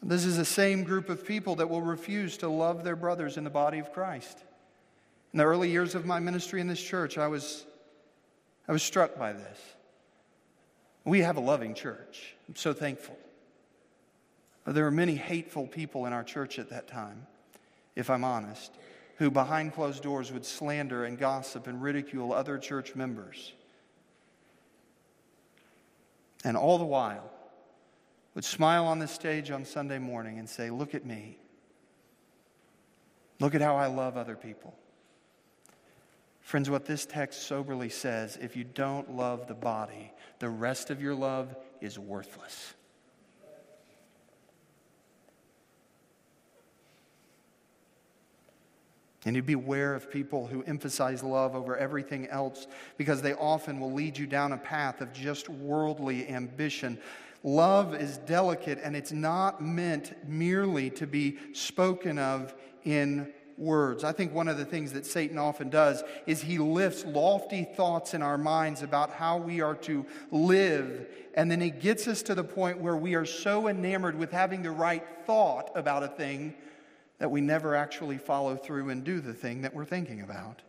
This 0.00 0.24
is 0.24 0.36
the 0.36 0.44
same 0.44 0.84
group 0.84 1.08
of 1.08 1.26
people 1.26 1.56
that 1.56 1.68
will 1.68 1.82
refuse 1.82 2.36
to 2.36 2.48
love 2.48 2.84
their 2.84 2.94
brothers 2.94 3.36
in 3.36 3.42
the 3.42 3.50
body 3.50 3.80
of 3.80 3.92
Christ. 3.92 4.38
In 5.34 5.38
the 5.38 5.44
early 5.44 5.68
years 5.68 5.96
of 5.96 6.06
my 6.06 6.20
ministry 6.20 6.60
in 6.60 6.68
this 6.68 6.80
church, 6.80 7.18
I 7.18 7.26
was, 7.26 7.64
I 8.68 8.72
was 8.72 8.84
struck 8.84 9.18
by 9.18 9.32
this. 9.32 9.58
We 11.04 11.22
have 11.22 11.36
a 11.36 11.40
loving 11.40 11.74
church. 11.74 12.36
I'm 12.48 12.54
so 12.54 12.72
thankful. 12.72 13.18
There 14.64 14.84
were 14.84 14.92
many 14.92 15.16
hateful 15.16 15.66
people 15.66 16.06
in 16.06 16.12
our 16.12 16.22
church 16.22 16.60
at 16.60 16.70
that 16.70 16.86
time, 16.86 17.26
if 17.96 18.10
I'm 18.10 18.22
honest, 18.22 18.72
who 19.16 19.28
behind 19.28 19.74
closed 19.74 20.04
doors 20.04 20.30
would 20.30 20.46
slander 20.46 21.04
and 21.04 21.18
gossip 21.18 21.66
and 21.66 21.82
ridicule 21.82 22.32
other 22.32 22.56
church 22.56 22.94
members. 22.94 23.54
And 26.44 26.56
all 26.56 26.78
the 26.78 26.84
while, 26.84 27.28
would 28.36 28.44
smile 28.44 28.86
on 28.86 29.00
the 29.00 29.08
stage 29.08 29.50
on 29.50 29.64
Sunday 29.64 29.98
morning 29.98 30.38
and 30.38 30.48
say, 30.48 30.70
Look 30.70 30.94
at 30.94 31.04
me. 31.04 31.38
Look 33.40 33.56
at 33.56 33.60
how 33.60 33.74
I 33.74 33.86
love 33.86 34.16
other 34.16 34.36
people. 34.36 34.76
Friends, 36.44 36.68
what 36.68 36.84
this 36.84 37.06
text 37.06 37.44
soberly 37.44 37.88
says 37.88 38.38
if 38.40 38.54
you 38.54 38.64
don't 38.64 39.16
love 39.16 39.46
the 39.46 39.54
body, 39.54 40.12
the 40.40 40.48
rest 40.48 40.90
of 40.90 41.00
your 41.00 41.14
love 41.14 41.56
is 41.80 41.98
worthless. 41.98 42.74
And 49.24 49.34
you 49.34 49.42
beware 49.42 49.94
of 49.94 50.10
people 50.10 50.46
who 50.46 50.62
emphasize 50.64 51.22
love 51.22 51.56
over 51.56 51.78
everything 51.78 52.26
else 52.26 52.66
because 52.98 53.22
they 53.22 53.32
often 53.32 53.80
will 53.80 53.92
lead 53.92 54.18
you 54.18 54.26
down 54.26 54.52
a 54.52 54.58
path 54.58 55.00
of 55.00 55.14
just 55.14 55.48
worldly 55.48 56.28
ambition. 56.28 56.98
Love 57.42 57.94
is 57.94 58.18
delicate 58.18 58.78
and 58.84 58.94
it's 58.94 59.12
not 59.12 59.62
meant 59.62 60.12
merely 60.28 60.90
to 60.90 61.06
be 61.06 61.38
spoken 61.54 62.18
of 62.18 62.54
in 62.84 63.32
words. 63.56 64.04
I 64.04 64.12
think 64.12 64.32
one 64.32 64.48
of 64.48 64.58
the 64.58 64.64
things 64.64 64.92
that 64.92 65.06
Satan 65.06 65.38
often 65.38 65.70
does 65.70 66.02
is 66.26 66.42
he 66.42 66.58
lifts 66.58 67.04
lofty 67.04 67.64
thoughts 67.64 68.14
in 68.14 68.22
our 68.22 68.38
minds 68.38 68.82
about 68.82 69.10
how 69.10 69.38
we 69.38 69.60
are 69.60 69.76
to 69.76 70.04
live, 70.30 71.06
and 71.34 71.50
then 71.50 71.60
he 71.60 71.70
gets 71.70 72.08
us 72.08 72.22
to 72.22 72.34
the 72.34 72.44
point 72.44 72.80
where 72.80 72.96
we 72.96 73.14
are 73.14 73.24
so 73.24 73.68
enamored 73.68 74.18
with 74.18 74.30
having 74.32 74.62
the 74.62 74.70
right 74.70 75.04
thought 75.26 75.70
about 75.74 76.02
a 76.02 76.08
thing 76.08 76.54
that 77.18 77.30
we 77.30 77.40
never 77.40 77.74
actually 77.74 78.18
follow 78.18 78.56
through 78.56 78.90
and 78.90 79.04
do 79.04 79.20
the 79.20 79.34
thing 79.34 79.62
that 79.62 79.74
we're 79.74 79.84
thinking 79.84 80.20
about. 80.20 80.62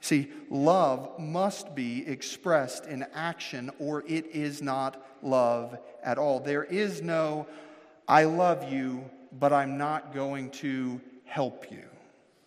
See, 0.00 0.32
love 0.48 1.18
must 1.18 1.74
be 1.74 2.06
expressed 2.06 2.86
in 2.86 3.04
action, 3.14 3.70
or 3.78 4.02
it 4.06 4.26
is 4.32 4.62
not 4.62 5.04
love 5.22 5.78
at 6.02 6.16
all. 6.16 6.40
There 6.40 6.64
is 6.64 7.02
no, 7.02 7.46
I 8.08 8.24
love 8.24 8.72
you, 8.72 9.10
but 9.38 9.52
I'm 9.52 9.76
not 9.76 10.14
going 10.14 10.50
to 10.52 11.00
help 11.24 11.70
you. 11.70 11.89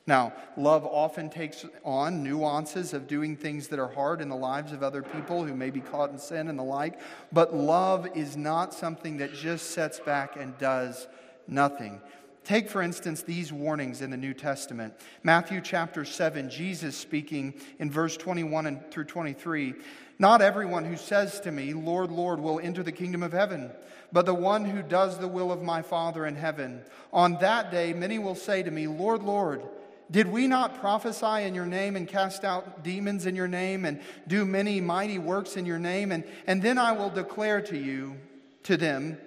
Now, 0.05 0.33
love 0.57 0.85
often 0.85 1.29
takes 1.29 1.65
on 1.85 2.23
nuances 2.23 2.93
of 2.93 3.07
doing 3.07 3.37
things 3.37 3.69
that 3.69 3.79
are 3.79 3.87
hard 3.87 4.19
in 4.19 4.27
the 4.27 4.35
lives 4.35 4.73
of 4.73 4.83
other 4.83 5.01
people 5.01 5.45
who 5.45 5.55
may 5.55 5.69
be 5.69 5.79
caught 5.79 6.11
in 6.11 6.19
sin 6.19 6.49
and 6.49 6.59
the 6.59 6.63
like, 6.63 6.99
but 7.31 7.55
love 7.55 8.07
is 8.13 8.35
not 8.35 8.73
something 8.73 9.17
that 9.17 9.33
just 9.33 9.71
sets 9.71 10.01
back 10.01 10.35
and 10.35 10.57
does 10.57 11.07
nothing. 11.47 12.01
Take, 12.43 12.69
for 12.69 12.81
instance, 12.81 13.23
these 13.23 13.53
warnings 13.53 14.01
in 14.01 14.09
the 14.09 14.17
New 14.17 14.33
Testament. 14.33 14.93
Matthew 15.23 15.61
chapter 15.61 16.03
7, 16.03 16.49
Jesus 16.49 16.97
speaking 16.97 17.53
in 17.79 17.89
verse 17.89 18.17
21 18.17 18.65
and 18.65 18.91
through 18.91 19.05
23. 19.05 19.73
Not 20.19 20.41
everyone 20.41 20.83
who 20.83 20.97
says 20.97 21.39
to 21.41 21.51
me, 21.51 21.73
Lord, 21.73 22.11
Lord, 22.11 22.41
will 22.41 22.59
enter 22.59 22.83
the 22.83 22.91
kingdom 22.91 23.23
of 23.23 23.31
heaven, 23.31 23.71
but 24.11 24.25
the 24.25 24.33
one 24.33 24.65
who 24.65 24.83
does 24.83 25.17
the 25.17 25.27
will 25.29 25.53
of 25.53 25.61
my 25.61 25.81
Father 25.81 26.25
in 26.25 26.35
heaven. 26.35 26.81
On 27.13 27.37
that 27.39 27.71
day, 27.71 27.93
many 27.93 28.19
will 28.19 28.35
say 28.35 28.61
to 28.61 28.71
me, 28.71 28.87
Lord, 28.87 29.23
Lord, 29.23 29.63
did 30.11 30.27
we 30.27 30.47
not 30.47 30.79
prophesy 30.79 31.43
in 31.43 31.55
your 31.55 31.65
name 31.65 31.95
and 31.95 32.07
cast 32.07 32.43
out 32.43 32.83
demons 32.83 33.25
in 33.25 33.35
your 33.35 33.47
name 33.47 33.85
and 33.85 34.01
do 34.27 34.45
many 34.45 34.79
mighty 34.81 35.17
works 35.17 35.57
in 35.57 35.65
your 35.65 35.79
name? 35.79 36.11
And, 36.11 36.23
and 36.45 36.61
then 36.61 36.77
I 36.77 36.91
will 36.91 37.09
declare 37.09 37.61
to 37.63 37.77
you, 37.77 38.17
to 38.63 38.77
them, 38.77 39.17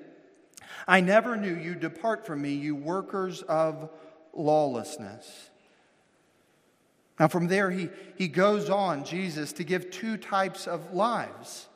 I 0.87 1.01
never 1.01 1.37
knew 1.37 1.55
you. 1.55 1.75
Depart 1.75 2.27
from 2.27 2.43
me, 2.43 2.55
you 2.55 2.75
workers 2.75 3.43
of 3.43 3.91
lawlessness. 4.33 5.51
Now, 7.19 7.29
from 7.29 7.49
there, 7.49 7.71
he, 7.71 7.89
he 8.17 8.29
goes 8.29 8.69
on, 8.69 9.05
Jesus, 9.05 9.53
to 9.55 9.65
give 9.65 9.91
two 9.91 10.17
types 10.17 10.67
of 10.67 10.93
lives 10.93 11.67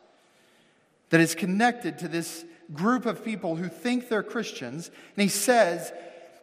that 1.09 1.21
is 1.21 1.35
connected 1.35 1.99
to 1.99 2.09
this 2.09 2.45
group 2.73 3.07
of 3.07 3.25
people 3.25 3.57
who 3.57 3.69
think 3.69 4.09
they're 4.09 4.23
Christians. 4.23 4.91
And 5.17 5.23
he 5.23 5.29
says, 5.29 5.93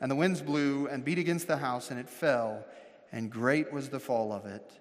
and 0.00 0.10
the 0.10 0.16
winds 0.16 0.40
blew 0.40 0.86
and 0.88 1.04
beat 1.04 1.18
against 1.18 1.46
the 1.46 1.56
house, 1.56 1.90
and 1.90 1.98
it 1.98 2.08
fell, 2.08 2.64
and 3.12 3.30
great 3.30 3.72
was 3.72 3.88
the 3.88 4.00
fall 4.00 4.32
of 4.32 4.46
it. 4.46 4.72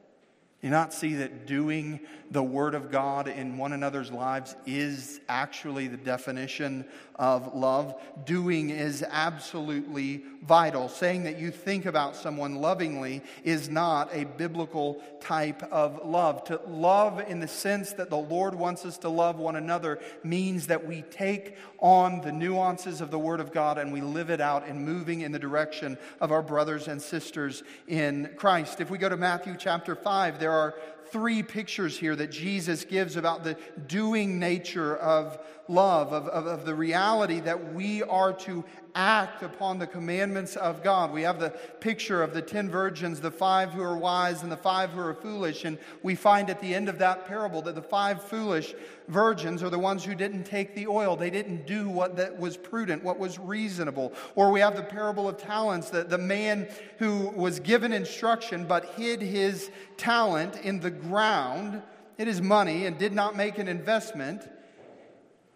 You 0.61 0.71
not 0.71 0.91
see 0.91 1.15
that 1.15 1.45
doing 1.45 1.99
the 2.31 2.41
Word 2.41 2.73
of 2.73 2.91
God 2.91 3.27
in 3.27 3.57
one 3.57 3.73
another's 3.73 4.11
lives 4.11 4.55
is 4.65 5.21
actually 5.29 5.87
the 5.87 5.97
definition 5.97 6.83
of 7.15 7.55
love? 7.55 7.95
Doing 8.25 8.71
is 8.71 9.05
absolutely 9.07 10.23
vital. 10.43 10.89
Saying 10.89 11.23
that 11.23 11.37
you 11.37 11.51
think 11.51 11.85
about 11.85 12.15
someone 12.15 12.55
lovingly 12.55 13.21
is 13.43 13.69
not 13.69 14.09
a 14.13 14.23
biblical 14.25 15.01
type 15.21 15.61
of 15.71 16.03
love. 16.05 16.43
To 16.45 16.59
love 16.67 17.19
in 17.29 17.39
the 17.39 17.47
sense 17.47 17.93
that 17.93 18.09
the 18.09 18.17
Lord 18.17 18.55
wants 18.55 18.83
us 18.83 18.97
to 18.99 19.09
love 19.09 19.37
one 19.37 19.57
another 19.57 19.99
means 20.23 20.67
that 20.67 20.87
we 20.87 21.03
take 21.03 21.55
on 21.79 22.21
the 22.21 22.31
nuances 22.31 22.99
of 22.99 23.11
the 23.11 23.19
Word 23.19 23.39
of 23.39 23.51
God 23.51 23.77
and 23.77 23.93
we 23.93 24.01
live 24.01 24.31
it 24.31 24.41
out 24.41 24.67
in 24.67 24.83
moving 24.83 25.21
in 25.21 25.31
the 25.31 25.39
direction 25.39 25.99
of 26.19 26.31
our 26.31 26.41
brothers 26.41 26.87
and 26.87 26.99
sisters 26.99 27.61
in 27.87 28.31
Christ. 28.37 28.81
If 28.81 28.89
we 28.89 28.97
go 28.97 29.09
to 29.09 29.17
Matthew 29.17 29.55
chapter 29.57 29.95
5, 29.95 30.39
there 30.39 30.46
are 30.47 30.73
three 31.11 31.43
pictures 31.43 31.97
here 31.97 32.15
that 32.15 32.31
Jesus 32.31 32.85
gives 32.85 33.15
about 33.15 33.43
the 33.43 33.57
doing 33.87 34.39
nature 34.39 34.95
of 34.97 35.39
love, 35.67 36.13
of, 36.13 36.27
of, 36.27 36.47
of, 36.47 36.65
the 36.65 36.75
reality 36.75 37.39
that 37.41 37.73
we 37.73 38.03
are 38.03 38.33
to 38.33 38.63
act 38.95 39.43
upon 39.43 39.77
the 39.77 39.87
commandments 39.87 40.55
of 40.55 40.83
God. 40.83 41.11
We 41.11 41.21
have 41.23 41.39
the 41.39 41.51
picture 41.79 42.23
of 42.23 42.33
the 42.33 42.41
ten 42.41 42.69
virgins, 42.69 43.19
the 43.19 43.31
five 43.31 43.71
who 43.71 43.83
are 43.83 43.97
wise 43.97 44.43
and 44.43 44.51
the 44.51 44.57
five 44.57 44.91
who 44.91 45.01
are 45.01 45.13
foolish. 45.13 45.65
And 45.65 45.77
we 46.01 46.15
find 46.15 46.49
at 46.49 46.61
the 46.61 46.73
end 46.73 46.89
of 46.89 46.97
that 46.99 47.27
parable 47.27 47.61
that 47.63 47.75
the 47.75 47.81
five 47.81 48.23
foolish 48.23 48.73
virgins 49.07 49.61
are 49.61 49.69
the 49.69 49.79
ones 49.79 50.03
who 50.03 50.15
didn't 50.15 50.45
take 50.45 50.73
the 50.73 50.87
oil. 50.87 51.15
They 51.15 51.29
didn't 51.29 51.67
do 51.67 51.87
what 51.87 52.15
that 52.17 52.39
was 52.39 52.57
prudent, 52.57 53.03
what 53.03 53.19
was 53.19 53.37
reasonable. 53.37 54.13
Or 54.35 54.51
we 54.51 54.61
have 54.61 54.75
the 54.75 54.83
parable 54.83 55.29
of 55.29 55.37
talents, 55.37 55.89
that 55.91 56.09
the 56.09 56.17
man 56.17 56.67
who 56.97 57.29
was 57.35 57.59
given 57.59 57.93
instruction 57.93 58.65
but 58.65 58.85
hid 58.95 59.21
his 59.21 59.69
talent 59.97 60.57
in 60.61 60.79
the 60.79 60.91
ground, 61.01 61.81
hid 62.17 62.27
his 62.27 62.41
money, 62.41 62.85
and 62.85 62.97
did 62.97 63.13
not 63.13 63.35
make 63.35 63.57
an 63.57 63.67
investment. 63.67 64.49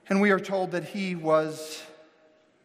And 0.10 0.22
we 0.22 0.32
are 0.32 0.40
told 0.40 0.72
that 0.72 0.86
he 0.86 1.16
was 1.16 1.84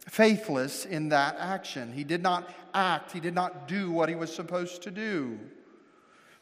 faithless 0.09 0.85
in 0.85 1.09
that 1.11 1.37
action. 1.39 1.93
He 1.93 2.05
did 2.05 2.23
not 2.23 2.49
act, 2.75 3.13
he 3.13 3.21
did 3.21 3.35
not 3.35 3.69
do 3.69 3.91
what 3.91 4.09
he 4.09 4.15
was 4.15 4.35
supposed 4.35 4.83
to 4.83 4.91
do. 4.91 5.39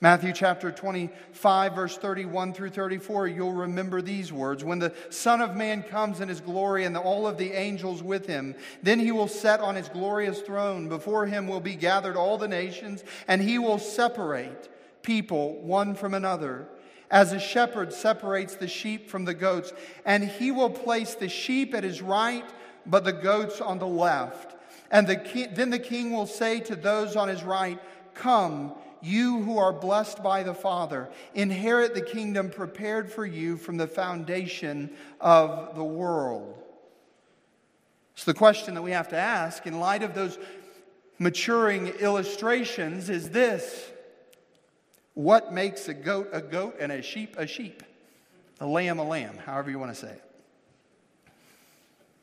Matthew 0.01 0.35
chapter 0.35 0.71
25, 0.71 1.75
verse 1.75 1.97
31 1.97 2.53
through 2.53 2.71
34, 2.71 3.29
you'll 3.29 3.53
remember 3.53 4.03
these 4.03 4.31
words. 4.31 4.63
When 4.63 4.79
the 4.79 4.93
Son 5.09 5.41
of 5.41 5.57
Man 5.57 5.83
comes 5.83 6.21
in 6.21 6.29
his 6.29 6.43
glory 6.43 6.85
and 6.85 6.95
all 6.95 7.27
of 7.27 7.39
the 7.39 7.53
angels 7.53 8.03
with 8.03 8.27
him, 8.27 8.55
then 8.83 8.99
he 8.99 9.13
will 9.13 9.29
set 9.29 9.61
on 9.61 9.77
his 9.77 9.89
glorious 9.89 10.43
throne. 10.43 10.91
Before 10.91 11.25
him 11.25 11.47
will 11.47 11.61
be 11.61 11.75
gathered 11.75 12.17
all 12.17 12.37
the 12.37 12.49
nations, 12.49 13.03
and 13.29 13.41
he 13.41 13.59
will 13.59 13.79
separate 13.79 14.69
people 15.05 15.61
one 15.63 15.95
from 15.95 16.15
another. 16.15 16.67
As 17.11 17.33
a 17.33 17.39
shepherd 17.39 17.93
separates 17.93 18.57
the 18.57 18.67
sheep 18.67 19.09
from 19.09 19.25
the 19.25 19.35
goats, 19.35 19.73
and 20.05 20.25
he 20.25 20.51
will 20.51 20.71
place 20.71 21.15
the 21.15 21.29
sheep 21.29 21.73
at 21.75 21.85
his 21.85 22.03
right 22.03 22.45
but 22.87 23.05
the 23.05 23.13
goats 23.13 23.61
on 23.61 23.79
the 23.79 23.87
left. 23.87 24.57
And 24.91 25.07
the 25.07 25.49
then 25.53 25.71
the 25.71 25.79
king 25.79 26.11
will 26.13 26.27
say 26.27 26.61
to 26.61 26.77
those 26.77 27.17
on 27.17 27.29
his 27.29 27.43
right, 27.43 27.79
Come, 28.15 28.75
you 29.01 29.43
who 29.43 29.59
are 29.59 29.73
blessed 29.73 30.23
by 30.23 30.43
the 30.43 30.55
Father, 30.55 31.09
inherit 31.35 31.95
the 31.95 32.03
kingdom 32.03 32.51
prepared 32.51 33.11
for 33.11 33.27
you 33.27 33.57
from 33.57 33.77
the 33.77 33.87
foundation 33.87 34.91
of 35.21 35.75
the 35.75 35.85
world. 35.85 36.63
So, 38.17 38.31
the 38.31 38.39
question 38.39 38.75
that 38.75 38.83
we 38.83 38.93
have 38.93 39.09
to 39.09 39.17
ask 39.17 39.67
in 39.67 39.81
light 39.81 40.03
of 40.03 40.15
those 40.15 40.39
maturing 41.19 41.89
illustrations 41.89 43.11
is 43.11 43.31
this 43.31 43.91
What 45.15 45.53
makes 45.53 45.89
a 45.89 45.95
goat 45.95 46.29
a 46.33 46.41
goat 46.43 46.77
and 46.81 46.93
a 46.93 47.03
sheep 47.03 47.37
a 47.39 47.47
sheep? 47.47 47.83
A 48.61 48.67
lamb 48.67 48.99
a 48.99 49.05
lamb, 49.05 49.37
however 49.39 49.71
you 49.71 49.79
want 49.79 49.95
to 49.95 50.01
say 50.01 50.11
it. 50.11 50.23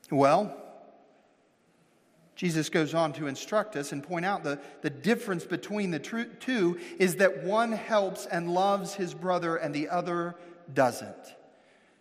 Well, 0.10 0.56
Jesus 2.36 2.70
goes 2.70 2.94
on 2.94 3.14
to 3.14 3.28
instruct 3.28 3.76
us 3.76 3.92
and 3.92 4.04
point 4.04 4.26
out 4.26 4.44
the, 4.44 4.60
the 4.82 4.90
difference 4.90 5.46
between 5.46 5.92
the 5.92 6.00
two 6.00 6.80
is 6.98 7.18
that 7.18 7.44
one 7.44 7.72
helps 7.72 8.26
and 8.26 8.54
loves 8.54 8.96
his 8.96 9.14
brother 9.14 9.58
and 9.58 9.76
the 9.76 9.90
other 9.90 10.36
doesn't. 10.74 11.36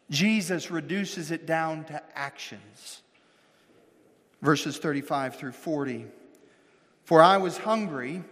Jesus 0.09 0.71
reduces 0.71 1.31
it 1.31 1.47
down 1.47 1.85
to 1.85 2.03
actions. 2.17 3.03
Verses 4.43 4.79
35 4.79 5.37
through 5.37 5.53
40. 5.53 6.07
For 7.05 7.23
I 7.23 7.37
was 7.37 7.59
hungry. 7.59 8.25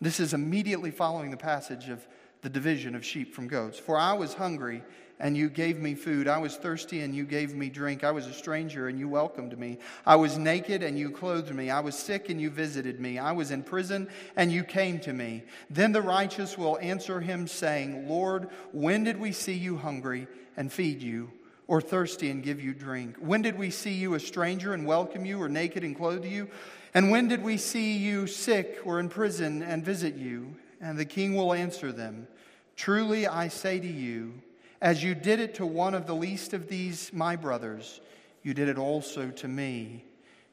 This 0.00 0.20
is 0.20 0.34
immediately 0.34 0.90
following 0.90 1.30
the 1.30 1.36
passage 1.36 1.88
of 1.88 2.06
the 2.42 2.50
division 2.50 2.94
of 2.94 3.04
sheep 3.04 3.34
from 3.34 3.48
goats. 3.48 3.78
For 3.78 3.96
I 3.96 4.12
was 4.12 4.34
hungry 4.34 4.82
and 5.18 5.36
you 5.36 5.48
gave 5.48 5.78
me 5.78 5.94
food. 5.94 6.28
I 6.28 6.38
was 6.38 6.56
thirsty 6.56 7.00
and 7.00 7.14
you 7.14 7.24
gave 7.24 7.54
me 7.54 7.70
drink. 7.70 8.04
I 8.04 8.10
was 8.10 8.26
a 8.26 8.32
stranger 8.32 8.88
and 8.88 8.98
you 8.98 9.08
welcomed 9.08 9.58
me. 9.58 9.78
I 10.04 10.16
was 10.16 10.36
naked 10.36 10.82
and 10.82 10.98
you 10.98 11.10
clothed 11.10 11.54
me. 11.54 11.70
I 11.70 11.80
was 11.80 11.94
sick 11.94 12.28
and 12.28 12.40
you 12.40 12.50
visited 12.50 13.00
me. 13.00 13.18
I 13.18 13.32
was 13.32 13.50
in 13.50 13.62
prison 13.62 14.08
and 14.36 14.52
you 14.52 14.64
came 14.64 14.98
to 15.00 15.12
me. 15.12 15.44
Then 15.70 15.92
the 15.92 16.02
righteous 16.02 16.58
will 16.58 16.78
answer 16.80 17.20
him, 17.20 17.46
saying, 17.46 18.08
Lord, 18.08 18.48
when 18.72 19.04
did 19.04 19.18
we 19.18 19.32
see 19.32 19.54
you 19.54 19.78
hungry 19.78 20.26
and 20.56 20.70
feed 20.70 21.00
you? 21.00 21.30
Or 21.66 21.80
thirsty 21.80 22.30
and 22.30 22.42
give 22.42 22.60
you 22.60 22.74
drink? 22.74 23.16
When 23.18 23.40
did 23.40 23.58
we 23.58 23.70
see 23.70 23.94
you 23.94 24.12
a 24.12 24.20
stranger 24.20 24.74
and 24.74 24.84
welcome 24.84 25.24
you, 25.24 25.40
or 25.40 25.48
naked 25.48 25.82
and 25.82 25.96
clothe 25.96 26.26
you? 26.26 26.50
And 26.94 27.10
when 27.10 27.26
did 27.26 27.42
we 27.42 27.56
see 27.56 27.96
you 27.96 28.28
sick 28.28 28.78
or 28.84 29.00
in 29.00 29.08
prison 29.08 29.62
and 29.62 29.84
visit 29.84 30.14
you? 30.14 30.54
And 30.80 30.96
the 30.96 31.04
king 31.04 31.34
will 31.34 31.52
answer 31.52 31.92
them 31.92 32.28
Truly 32.76 33.26
I 33.26 33.48
say 33.48 33.78
to 33.78 33.86
you, 33.86 34.34
as 34.80 35.02
you 35.02 35.14
did 35.14 35.40
it 35.40 35.54
to 35.56 35.66
one 35.66 35.94
of 35.94 36.06
the 36.06 36.14
least 36.14 36.52
of 36.54 36.68
these, 36.68 37.12
my 37.12 37.36
brothers, 37.36 38.00
you 38.42 38.52
did 38.52 38.68
it 38.68 38.78
also 38.78 39.30
to 39.30 39.48
me. 39.48 40.04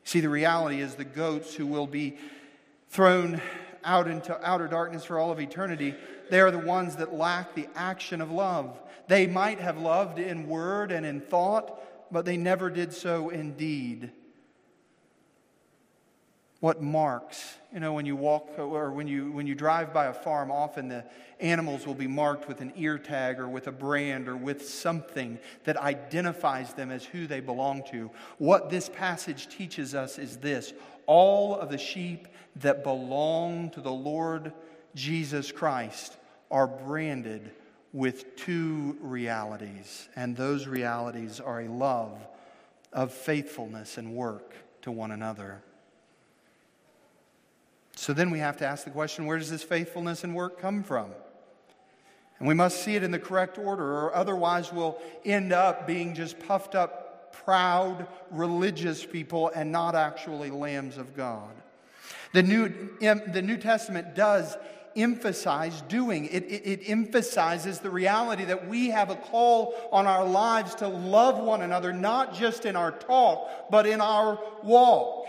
See, 0.03 0.19
the 0.19 0.29
reality 0.29 0.81
is 0.81 0.95
the 0.95 1.03
goats 1.03 1.55
who 1.55 1.65
will 1.65 1.87
be 1.87 2.17
thrown 2.89 3.41
out 3.83 4.07
into 4.07 4.39
outer 4.47 4.67
darkness 4.67 5.03
for 5.03 5.17
all 5.17 5.31
of 5.31 5.39
eternity, 5.39 5.95
they 6.29 6.39
are 6.39 6.51
the 6.51 6.59
ones 6.59 6.95
that 6.97 7.13
lack 7.13 7.55
the 7.55 7.67
action 7.75 8.21
of 8.21 8.31
love. 8.31 8.79
They 9.07 9.25
might 9.25 9.59
have 9.59 9.79
loved 9.79 10.19
in 10.19 10.47
word 10.47 10.91
and 10.91 11.05
in 11.05 11.21
thought, 11.21 12.11
but 12.11 12.25
they 12.25 12.37
never 12.37 12.69
did 12.69 12.93
so 12.93 13.29
in 13.29 13.53
deed 13.53 14.11
what 16.61 16.81
marks. 16.81 17.57
You 17.73 17.79
know, 17.79 17.91
when 17.91 18.05
you 18.05 18.15
walk 18.15 18.57
or 18.57 18.91
when 18.91 19.07
you, 19.07 19.31
when 19.31 19.47
you 19.47 19.55
drive 19.55 19.93
by 19.93 20.05
a 20.05 20.13
farm, 20.13 20.51
often 20.51 20.87
the 20.87 21.03
animals 21.39 21.87
will 21.87 21.95
be 21.95 22.07
marked 22.07 22.47
with 22.47 22.61
an 22.61 22.71
ear 22.77 22.99
tag 22.99 23.39
or 23.39 23.49
with 23.49 23.67
a 23.67 23.71
brand 23.71 24.29
or 24.29 24.37
with 24.37 24.69
something 24.69 25.39
that 25.63 25.75
identifies 25.75 26.73
them 26.73 26.91
as 26.91 27.03
who 27.03 27.25
they 27.25 27.39
belong 27.39 27.83
to. 27.91 28.11
What 28.37 28.69
this 28.69 28.89
passage 28.89 29.49
teaches 29.49 29.95
us 29.95 30.19
is 30.19 30.37
this 30.37 30.73
all 31.07 31.55
of 31.55 31.71
the 31.71 31.79
sheep 31.79 32.27
that 32.57 32.83
belong 32.83 33.71
to 33.71 33.81
the 33.81 33.91
Lord 33.91 34.53
Jesus 34.93 35.51
Christ 35.51 36.15
are 36.51 36.67
branded 36.67 37.51
with 37.91 38.35
two 38.35 38.97
realities, 39.01 40.07
and 40.15 40.37
those 40.37 40.67
realities 40.67 41.39
are 41.39 41.61
a 41.61 41.67
love 41.67 42.19
of 42.93 43.11
faithfulness 43.11 43.97
and 43.97 44.13
work 44.13 44.53
to 44.83 44.91
one 44.91 45.11
another. 45.11 45.63
So 48.01 48.13
then 48.13 48.31
we 48.31 48.39
have 48.39 48.57
to 48.57 48.65
ask 48.65 48.83
the 48.83 48.89
question 48.89 49.27
where 49.27 49.37
does 49.37 49.51
this 49.51 49.61
faithfulness 49.61 50.23
and 50.23 50.33
work 50.33 50.59
come 50.59 50.81
from? 50.81 51.11
And 52.39 52.47
we 52.47 52.55
must 52.55 52.81
see 52.81 52.95
it 52.95 53.03
in 53.03 53.11
the 53.11 53.19
correct 53.19 53.59
order, 53.59 53.83
or 53.83 54.15
otherwise 54.15 54.73
we'll 54.73 54.99
end 55.23 55.53
up 55.53 55.85
being 55.85 56.15
just 56.15 56.39
puffed 56.39 56.73
up, 56.73 57.31
proud, 57.45 58.07
religious 58.31 59.05
people 59.05 59.51
and 59.53 59.71
not 59.71 59.93
actually 59.93 60.49
lambs 60.49 60.97
of 60.97 61.15
God. 61.15 61.51
The 62.33 62.41
New, 62.41 62.69
the 62.99 63.43
New 63.43 63.57
Testament 63.57 64.15
does 64.15 64.57
emphasize 64.95 65.81
doing. 65.81 66.25
It, 66.25 66.45
it, 66.45 66.65
it, 66.65 66.89
emphasizes 66.89 67.81
the 67.81 67.91
reality 67.91 68.45
that 68.45 68.67
we 68.67 68.89
have 68.89 69.11
a 69.11 69.15
call 69.15 69.75
on 69.91 70.07
our 70.07 70.25
lives 70.25 70.73
to 70.75 70.87
love 70.87 71.37
one 71.37 71.61
another, 71.61 71.93
not 71.93 72.33
just 72.33 72.65
in 72.65 72.75
our 72.75 72.91
talk, 72.91 73.69
but 73.69 73.85
in 73.85 74.01
our 74.01 74.39
walk. 74.63 75.27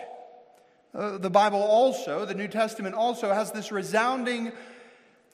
Uh, 0.95 1.17
the 1.17 1.31
Bible 1.31 1.63
also, 1.63 2.27
the 2.27 2.35
New 2.35 2.49
Testament 2.49 2.95
also, 2.95 3.33
has 3.33 3.51
this 3.51 3.73
resounding 3.73 4.53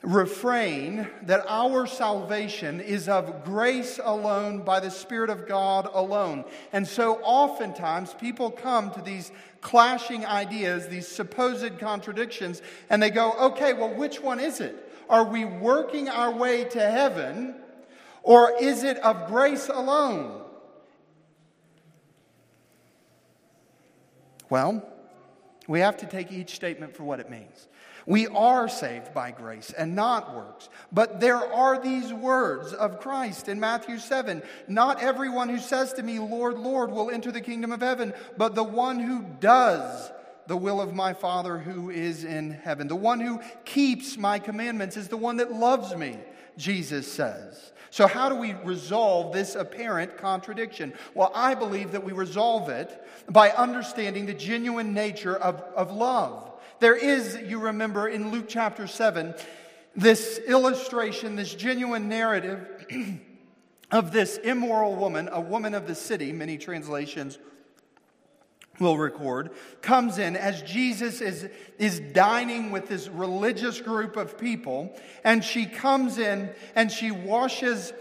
refrain 0.03 1.09
that 1.23 1.45
our 1.49 1.85
salvation 1.85 2.81
is 2.81 3.09
of 3.09 3.45
grace 3.45 3.99
alone 4.03 4.61
by 4.61 4.79
the 4.79 4.91
Spirit 4.91 5.31
of 5.31 5.49
God 5.49 5.89
alone. 5.93 6.45
And 6.73 6.87
so 6.87 7.17
oftentimes 7.25 8.15
people 8.15 8.53
come 8.53 8.93
to 8.93 9.03
these 9.03 9.33
clashing 9.61 10.25
ideas, 10.25 10.87
these 10.87 11.09
supposed 11.09 11.81
contradictions, 11.81 12.63
and 12.89 13.03
they 13.03 13.11
go, 13.11 13.33
okay, 13.33 13.73
well, 13.73 13.93
which 13.93 14.21
one 14.21 14.39
is 14.39 14.61
it? 14.61 14.93
Are 15.09 15.25
we 15.25 15.45
working 15.45 16.09
our 16.09 16.31
way 16.31 16.65
to 16.65 16.81
heaven, 16.81 17.57
or 18.23 18.53
is 18.61 18.85
it 18.85 18.99
of 18.99 19.27
grace 19.27 19.69
alone? 19.69 20.43
Well, 24.49 24.87
we 25.69 25.81
have 25.81 25.99
to 25.99 26.07
take 26.07 26.33
each 26.33 26.57
statement 26.57 26.97
for 26.97 27.05
what 27.05 27.21
it 27.21 27.31
means. 27.31 27.69
We 28.07 28.27
are 28.27 28.71
saved 28.71 29.13
by 29.13 29.33
grace 29.33 29.71
and 29.77 29.95
not 29.95 30.35
works. 30.35 30.71
But 30.91 31.21
there 31.21 31.37
are 31.37 31.79
these 31.79 32.11
words 32.11 32.73
of 32.73 33.01
Christ 33.01 33.49
in 33.49 33.61
Matthew 33.61 33.99
7 33.99 34.43
Not 34.67 35.03
everyone 35.03 35.51
who 35.51 35.59
says 35.59 35.93
to 35.93 36.03
me, 36.03 36.19
Lord, 36.19 36.59
Lord, 36.59 36.91
will 36.91 37.11
enter 37.11 37.31
the 37.31 37.43
kingdom 37.43 37.71
of 37.71 37.83
heaven, 37.83 38.15
but 38.39 38.55
the 38.55 38.65
one 38.65 38.99
who 38.99 39.23
does 39.41 40.11
the 40.47 40.57
will 40.57 40.81
of 40.81 40.95
my 40.95 41.13
Father 41.13 41.59
who 41.59 41.91
is 41.91 42.25
in 42.25 42.53
heaven. 42.53 42.89
The 42.89 42.97
one 42.97 43.21
who 43.21 43.41
keeps 43.67 44.17
my 44.17 44.39
commandments 44.39 44.97
is 44.97 45.09
the 45.09 45.19
one 45.19 45.37
that 45.37 45.53
loves 45.53 45.95
me, 45.95 46.19
Jesus 46.57 47.13
says. 47.13 47.73
So, 47.91 48.07
how 48.07 48.29
do 48.29 48.35
we 48.35 48.55
resolve 48.65 49.33
this 49.33 49.55
apparent 49.55 50.19
contradiction? 50.19 50.93
Well, 51.15 51.31
I 51.35 51.55
believe 51.55 51.93
that 51.93 52.05
we 52.05 52.13
resolve 52.13 52.69
it 52.69 53.07
by 53.29 53.51
understanding 53.51 54.27
the 54.27 54.35
genuine 54.35 54.93
nature 54.93 55.37
of, 55.37 55.61
of 55.75 55.91
love. 55.93 56.51
There 56.81 56.97
is, 56.97 57.39
you 57.47 57.59
remember, 57.59 58.09
in 58.09 58.31
Luke 58.31 58.47
chapter 58.49 58.87
7, 58.87 59.35
this 59.97 60.39
illustration, 60.47 61.37
this 61.37 61.55
genuine 61.55 62.09
narrative 62.09 62.87
of 63.91 64.13
this 64.13 64.37
immoral 64.37 64.95
woman, 64.95 65.29
a 65.33 65.41
woman 65.41 65.75
of 65.75 65.87
the 65.87 65.95
city, 65.95 66.33
many 66.33 66.59
translations 66.59 67.39
will 68.81 68.97
record, 68.97 69.51
comes 69.83 70.19
in 70.19 70.37
as 70.37 70.63
Jesus 70.63 71.21
is, 71.21 71.49
is 71.79 72.01
dining 72.01 72.71
with 72.71 72.89
this 72.89 73.09
religious 73.09 73.81
group 73.81 74.17
of 74.17 74.39
people, 74.39 74.95
and 75.25 75.45
she 75.45 75.67
comes 75.67 76.19
in 76.19 76.51
and 76.75 76.91
she 76.91 77.11
washes 77.11 77.93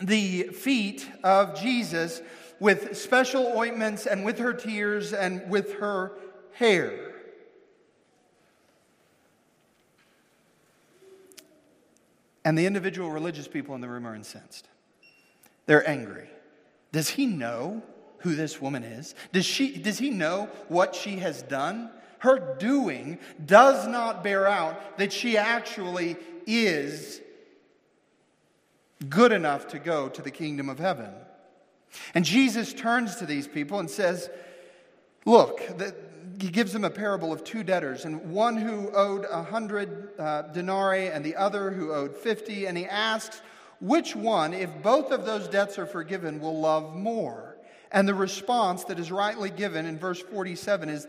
the 0.00 0.44
feet 0.44 1.08
of 1.24 1.60
Jesus 1.60 2.20
with 2.60 2.96
special 2.96 3.46
ointments 3.56 4.06
and 4.06 4.24
with 4.24 4.38
her 4.38 4.52
tears 4.52 5.12
and 5.12 5.48
with 5.50 5.74
her 5.74 6.12
hair. 6.52 7.12
And 12.44 12.56
the 12.56 12.66
individual 12.66 13.10
religious 13.10 13.48
people 13.48 13.74
in 13.74 13.80
the 13.80 13.88
room 13.88 14.06
are 14.06 14.14
incensed. 14.14 14.68
They're 15.66 15.88
angry. 15.88 16.30
Does 16.92 17.10
he 17.10 17.26
know 17.26 17.82
who 18.26 18.34
this 18.34 18.60
woman 18.60 18.82
is? 18.82 19.14
Does, 19.30 19.46
she, 19.46 19.78
does 19.78 19.98
he 19.98 20.10
know 20.10 20.50
what 20.66 20.96
she 20.96 21.18
has 21.18 21.42
done? 21.42 21.90
Her 22.18 22.56
doing 22.58 23.20
does 23.44 23.86
not 23.86 24.24
bear 24.24 24.48
out 24.48 24.98
that 24.98 25.12
she 25.12 25.38
actually 25.38 26.16
is 26.44 27.20
good 29.08 29.30
enough 29.30 29.68
to 29.68 29.78
go 29.78 30.08
to 30.08 30.22
the 30.22 30.32
kingdom 30.32 30.68
of 30.68 30.80
heaven. 30.80 31.10
And 32.16 32.24
Jesus 32.24 32.74
turns 32.74 33.14
to 33.16 33.26
these 33.26 33.46
people 33.46 33.78
and 33.78 33.88
says, 33.88 34.28
Look, 35.24 35.60
the, 35.78 35.94
he 36.40 36.48
gives 36.48 36.72
them 36.72 36.82
a 36.82 36.90
parable 36.90 37.32
of 37.32 37.44
two 37.44 37.62
debtors, 37.62 38.06
and 38.06 38.32
one 38.32 38.56
who 38.56 38.90
owed 38.90 39.24
a 39.30 39.44
hundred 39.44 40.08
uh, 40.18 40.42
denarii 40.42 41.10
and 41.10 41.24
the 41.24 41.36
other 41.36 41.70
who 41.70 41.92
owed 41.92 42.16
fifty. 42.16 42.66
And 42.66 42.76
he 42.76 42.86
asks, 42.86 43.40
Which 43.80 44.16
one, 44.16 44.52
if 44.52 44.70
both 44.82 45.12
of 45.12 45.24
those 45.24 45.46
debts 45.46 45.78
are 45.78 45.86
forgiven, 45.86 46.40
will 46.40 46.58
love 46.58 46.96
more? 46.96 47.45
And 47.92 48.08
the 48.08 48.14
response 48.14 48.84
that 48.84 48.98
is 48.98 49.12
rightly 49.12 49.50
given 49.50 49.86
in 49.86 49.98
verse 49.98 50.20
47 50.20 50.88
is, 50.88 51.06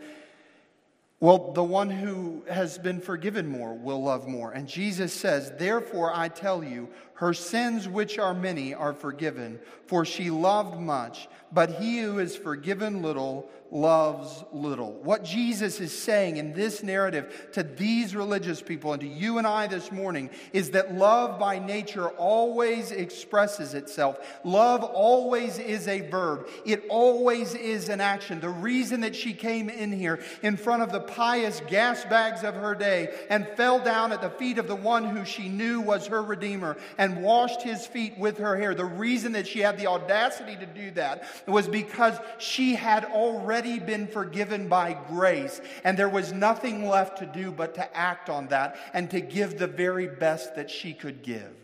well, 1.20 1.52
the 1.52 1.64
one 1.64 1.90
who 1.90 2.44
has 2.48 2.78
been 2.78 3.00
forgiven 3.00 3.48
more 3.48 3.74
will 3.74 4.02
love 4.04 4.28
more. 4.28 4.52
And 4.52 4.68
Jesus 4.68 5.12
says, 5.12 5.52
Therefore 5.58 6.12
I 6.14 6.28
tell 6.28 6.62
you, 6.62 6.88
her 7.14 7.34
sins, 7.34 7.88
which 7.88 8.20
are 8.20 8.34
many, 8.34 8.72
are 8.72 8.92
forgiven, 8.92 9.58
for 9.86 10.04
she 10.04 10.30
loved 10.30 10.78
much. 10.78 11.28
But 11.52 11.70
he 11.70 11.98
who 12.00 12.18
is 12.18 12.36
forgiven 12.36 13.02
little 13.02 13.48
loves 13.70 14.44
little. 14.52 14.92
What 15.02 15.24
Jesus 15.24 15.80
is 15.80 15.96
saying 15.96 16.38
in 16.38 16.54
this 16.54 16.82
narrative 16.82 17.48
to 17.52 17.62
these 17.62 18.14
religious 18.14 18.62
people 18.62 18.92
and 18.92 19.00
to 19.00 19.06
you 19.06 19.38
and 19.38 19.46
I 19.46 19.66
this 19.66 19.92
morning 19.92 20.30
is 20.52 20.70
that 20.70 20.94
love 20.94 21.38
by 21.38 21.58
nature 21.58 22.08
always 22.08 22.90
expresses 22.90 23.74
itself. 23.74 24.18
Love 24.44 24.82
always 24.84 25.58
is 25.58 25.86
a 25.86 26.00
verb, 26.00 26.48
it 26.64 26.84
always 26.88 27.54
is 27.54 27.88
an 27.88 28.00
action. 28.00 28.40
The 28.40 28.48
reason 28.48 29.00
that 29.02 29.14
she 29.14 29.34
came 29.34 29.68
in 29.68 29.92
here 29.92 30.20
in 30.42 30.56
front 30.56 30.82
of 30.82 30.92
the 30.92 31.00
pious 31.00 31.60
gas 31.68 32.04
bags 32.04 32.44
of 32.44 32.54
her 32.54 32.74
day 32.74 33.14
and 33.28 33.46
fell 33.56 33.78
down 33.78 34.12
at 34.12 34.22
the 34.22 34.30
feet 34.30 34.58
of 34.58 34.66
the 34.66 34.76
one 34.76 35.04
who 35.04 35.24
she 35.24 35.48
knew 35.48 35.80
was 35.80 36.06
her 36.06 36.22
Redeemer 36.22 36.76
and 36.96 37.22
washed 37.22 37.62
his 37.62 37.86
feet 37.86 38.18
with 38.18 38.38
her 38.38 38.56
hair, 38.56 38.74
the 38.74 38.84
reason 38.84 39.32
that 39.32 39.46
she 39.46 39.60
had 39.60 39.78
the 39.78 39.86
audacity 39.86 40.56
to 40.56 40.66
do 40.66 40.90
that 40.92 41.24
was 41.46 41.68
because 41.68 42.18
she 42.38 42.74
had 42.74 43.04
already 43.04 43.78
been 43.78 44.06
forgiven 44.06 44.68
by 44.68 44.96
grace, 45.08 45.60
and 45.84 45.98
there 45.98 46.08
was 46.08 46.32
nothing 46.32 46.88
left 46.88 47.18
to 47.18 47.26
do 47.26 47.50
but 47.50 47.74
to 47.74 47.96
act 47.96 48.28
on 48.28 48.48
that 48.48 48.76
and 48.92 49.10
to 49.10 49.20
give 49.20 49.58
the 49.58 49.66
very 49.66 50.06
best 50.06 50.56
that 50.56 50.70
she 50.70 50.92
could 50.92 51.22
give. 51.22 51.54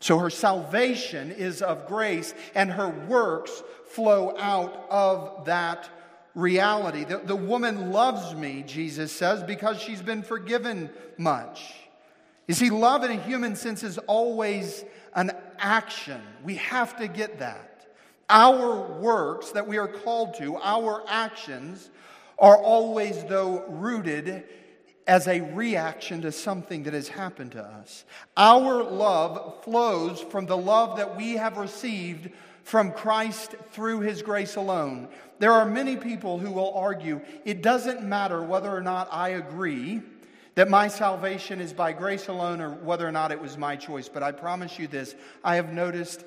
So 0.00 0.18
her 0.18 0.30
salvation 0.30 1.32
is 1.32 1.60
of 1.60 1.86
grace, 1.88 2.34
and 2.54 2.70
her 2.70 2.88
works 2.88 3.62
flow 3.86 4.36
out 4.38 4.86
of 4.90 5.46
that 5.46 5.88
reality. 6.34 7.04
The, 7.04 7.18
the 7.18 7.36
woman 7.36 7.90
loves 7.90 8.34
me, 8.34 8.62
Jesus 8.66 9.10
says, 9.10 9.42
because 9.42 9.80
she's 9.80 10.02
been 10.02 10.22
forgiven 10.22 10.90
much. 11.16 11.74
You 12.46 12.54
see, 12.54 12.70
love 12.70 13.04
in 13.04 13.10
a 13.10 13.20
human 13.20 13.56
sense 13.56 13.82
is 13.82 13.98
always 13.98 14.84
an 15.18 15.32
action. 15.58 16.20
We 16.44 16.54
have 16.54 16.96
to 16.98 17.08
get 17.08 17.40
that. 17.40 17.86
Our 18.30 19.00
works 19.00 19.50
that 19.50 19.66
we 19.66 19.76
are 19.76 19.88
called 19.88 20.34
to, 20.34 20.56
our 20.58 21.02
actions, 21.08 21.90
are 22.38 22.56
always, 22.56 23.24
though, 23.24 23.64
rooted 23.66 24.44
as 25.08 25.26
a 25.26 25.40
reaction 25.40 26.22
to 26.22 26.30
something 26.30 26.84
that 26.84 26.94
has 26.94 27.08
happened 27.08 27.52
to 27.52 27.62
us. 27.62 28.04
Our 28.36 28.84
love 28.84 29.64
flows 29.64 30.20
from 30.20 30.46
the 30.46 30.56
love 30.56 30.98
that 30.98 31.16
we 31.16 31.32
have 31.32 31.56
received 31.56 32.30
from 32.62 32.92
Christ 32.92 33.56
through 33.72 34.00
his 34.00 34.22
grace 34.22 34.54
alone. 34.54 35.08
There 35.40 35.52
are 35.52 35.64
many 35.64 35.96
people 35.96 36.38
who 36.38 36.52
will 36.52 36.74
argue 36.74 37.22
it 37.44 37.60
doesn't 37.60 38.04
matter 38.04 38.40
whether 38.40 38.70
or 38.70 38.82
not 38.82 39.08
I 39.10 39.30
agree 39.30 40.00
that 40.58 40.68
my 40.68 40.88
salvation 40.88 41.60
is 41.60 41.72
by 41.72 41.92
grace 41.92 42.26
alone 42.26 42.60
or 42.60 42.70
whether 42.70 43.06
or 43.06 43.12
not 43.12 43.30
it 43.30 43.40
was 43.40 43.56
my 43.56 43.76
choice. 43.76 44.08
But 44.08 44.24
I 44.24 44.32
promise 44.32 44.76
you 44.76 44.88
this 44.88 45.14
I 45.44 45.54
have 45.54 45.72
noticed 45.72 46.24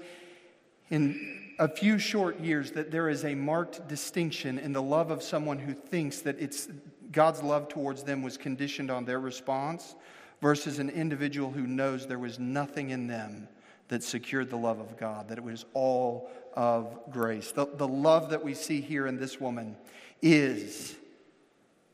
in 0.89 1.53
a 1.59 1.67
few 1.67 1.99
short 1.99 2.39
years 2.39 2.71
that 2.71 2.91
there 2.91 3.09
is 3.09 3.25
a 3.25 3.35
marked 3.35 3.89
distinction 3.89 4.57
in 4.57 4.71
the 4.71 4.81
love 4.81 5.11
of 5.11 5.21
someone 5.21 5.59
who 5.59 5.73
thinks 5.73 6.21
that 6.21 6.39
it's 6.39 6.69
God's 7.11 7.43
love 7.43 7.67
towards 7.67 8.03
them 8.03 8.23
was 8.23 8.37
conditioned 8.37 8.89
on 8.89 9.03
their 9.03 9.19
response 9.19 9.95
versus 10.41 10.79
an 10.79 10.89
individual 10.89 11.51
who 11.51 11.67
knows 11.67 12.07
there 12.07 12.17
was 12.17 12.39
nothing 12.39 12.91
in 12.91 13.07
them 13.07 13.49
that 13.89 14.01
secured 14.01 14.49
the 14.49 14.55
love 14.55 14.79
of 14.79 14.97
God, 14.97 15.27
that 15.27 15.39
it 15.39 15.43
was 15.43 15.65
all 15.73 16.31
of 16.53 16.97
grace. 17.11 17.51
The, 17.51 17.65
the 17.65 17.85
love 17.85 18.29
that 18.29 18.45
we 18.45 18.53
see 18.53 18.79
here 18.79 19.07
in 19.07 19.17
this 19.17 19.41
woman 19.41 19.75
is 20.21 20.95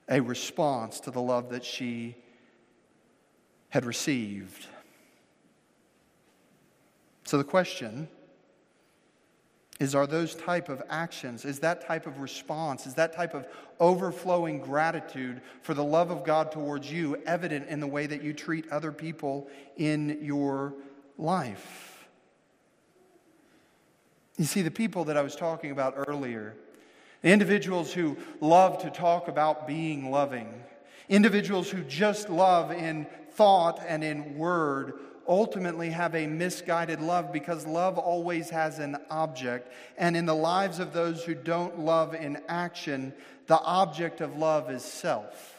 a 0.08 0.20
response 0.20 1.00
to 1.00 1.10
the 1.10 1.20
love 1.20 1.50
that 1.50 1.66
she 1.66 2.16
had 3.70 3.86
received. 3.86 4.68
So 7.26 7.38
the 7.38 7.44
question 7.44 8.08
is 9.80 9.94
are 9.94 10.08
those 10.08 10.36
type 10.36 10.70
of 10.70 10.82
actions 10.90 11.46
is 11.46 11.60
that 11.60 11.86
type 11.86 12.08
of 12.08 12.20
response 12.20 12.88
is 12.88 12.96
that 12.96 13.14
type 13.14 13.34
of 13.34 13.48
overflowing 13.80 14.60
gratitude 14.60 15.42
for 15.62 15.74
the 15.74 15.84
love 15.84 16.10
of 16.10 16.24
god 16.24 16.52
towards 16.52 16.92
you 16.92 17.16
evident 17.26 17.68
in 17.68 17.80
the 17.80 17.88
way 17.88 18.08
that 18.08 18.24
you 18.24 18.34
treat 18.34 18.68
other 18.72 18.92
people 18.92 19.48
in 19.78 20.18
your 20.22 20.74
life 21.18 22.08
you 24.38 24.46
see 24.46 24.62
the 24.62 24.72
people 24.72 25.06
that 25.06 25.18
i 25.18 25.22
was 25.22 25.36
talking 25.36 25.72
about 25.72 25.94
earlier 26.08 26.56
the 27.22 27.30
individuals 27.30 27.94
who 27.94 28.18
love 28.42 28.82
to 28.82 28.90
talk 28.90 29.28
about 29.28 29.68
being 29.68 30.10
loving 30.10 30.52
individuals 31.10 31.70
who 31.70 31.84
just 31.84 32.30
love 32.30 32.72
in 32.72 33.06
thought 33.38 33.80
and 33.88 34.04
in 34.04 34.38
word 34.38 34.94
ultimately 35.28 35.90
have 35.90 36.16
a 36.16 36.26
misguided 36.26 37.02
love 37.02 37.32
because 37.32 37.66
love 37.66 37.98
always 37.98 38.50
has 38.50 38.80
an 38.80 38.98
object. 39.10 39.72
And 39.98 40.18
in 40.18 40.26
the 40.26 40.36
lives 40.36 40.80
of 40.80 40.94
those 40.94 41.24
who 41.24 41.36
don't 41.36 41.80
love 41.80 42.16
in 42.16 42.42
action, 42.48 43.14
the 43.48 43.60
object 43.60 44.22
of 44.22 44.38
love 44.38 44.72
is 44.72 44.84
self. 44.84 45.54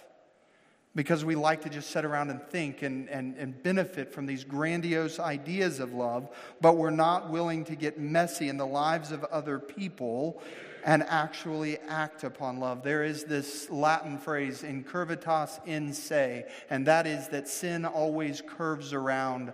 because 0.95 1.24
we 1.24 1.37
like 1.37 1.62
to 1.62 1.68
just 1.68 1.91
sit 1.91 2.05
around 2.05 2.29
and 2.29 2.43
think 2.51 2.83
and, 2.83 3.09
and, 3.09 3.37
and 3.37 3.62
benefit 3.62 4.12
from 4.12 4.26
these 4.26 4.43
grandiose 4.43 5.20
ideas 5.20 5.79
of 5.79 5.93
love, 5.93 6.29
but 6.61 6.76
we're 6.76 6.91
not 6.91 7.31
willing 7.31 7.64
to 7.64 7.76
get 7.76 8.01
messy 8.01 8.49
in 8.49 8.57
the 8.57 8.66
lives 8.66 9.12
of 9.12 9.22
other 9.24 9.61
people 9.61 10.43
and 10.85 11.03
actually 11.05 11.79
act 11.89 12.24
upon 12.24 12.61
love. 12.61 12.83
There 12.83 13.05
is 13.05 13.24
this 13.24 13.70
Latin 13.70 14.18
phrase, 14.18 14.62
incurvatus 14.62 15.61
in 15.66 15.93
se, 15.93 16.47
and 16.70 16.87
that 16.87 17.07
is 17.07 17.29
that 17.29 17.49
sin 17.49 17.85
always 17.85 18.43
curves 18.43 18.93
around 18.93 19.53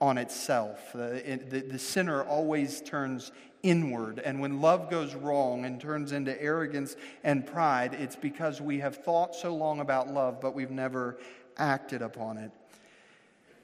on 0.00 0.18
itself. 0.18 0.92
The, 0.92 1.40
the, 1.48 1.60
the 1.60 1.78
sinner 1.78 2.22
always 2.22 2.80
turns 2.80 3.32
inward. 3.62 4.20
And 4.20 4.40
when 4.40 4.60
love 4.60 4.90
goes 4.90 5.14
wrong 5.14 5.64
and 5.64 5.80
turns 5.80 6.12
into 6.12 6.40
arrogance 6.40 6.96
and 7.22 7.46
pride, 7.46 7.94
it's 7.94 8.16
because 8.16 8.60
we 8.60 8.78
have 8.78 8.96
thought 8.96 9.34
so 9.34 9.54
long 9.54 9.80
about 9.80 10.08
love, 10.08 10.40
but 10.40 10.54
we've 10.54 10.70
never 10.70 11.18
acted 11.56 12.02
upon 12.02 12.38
it. 12.38 12.50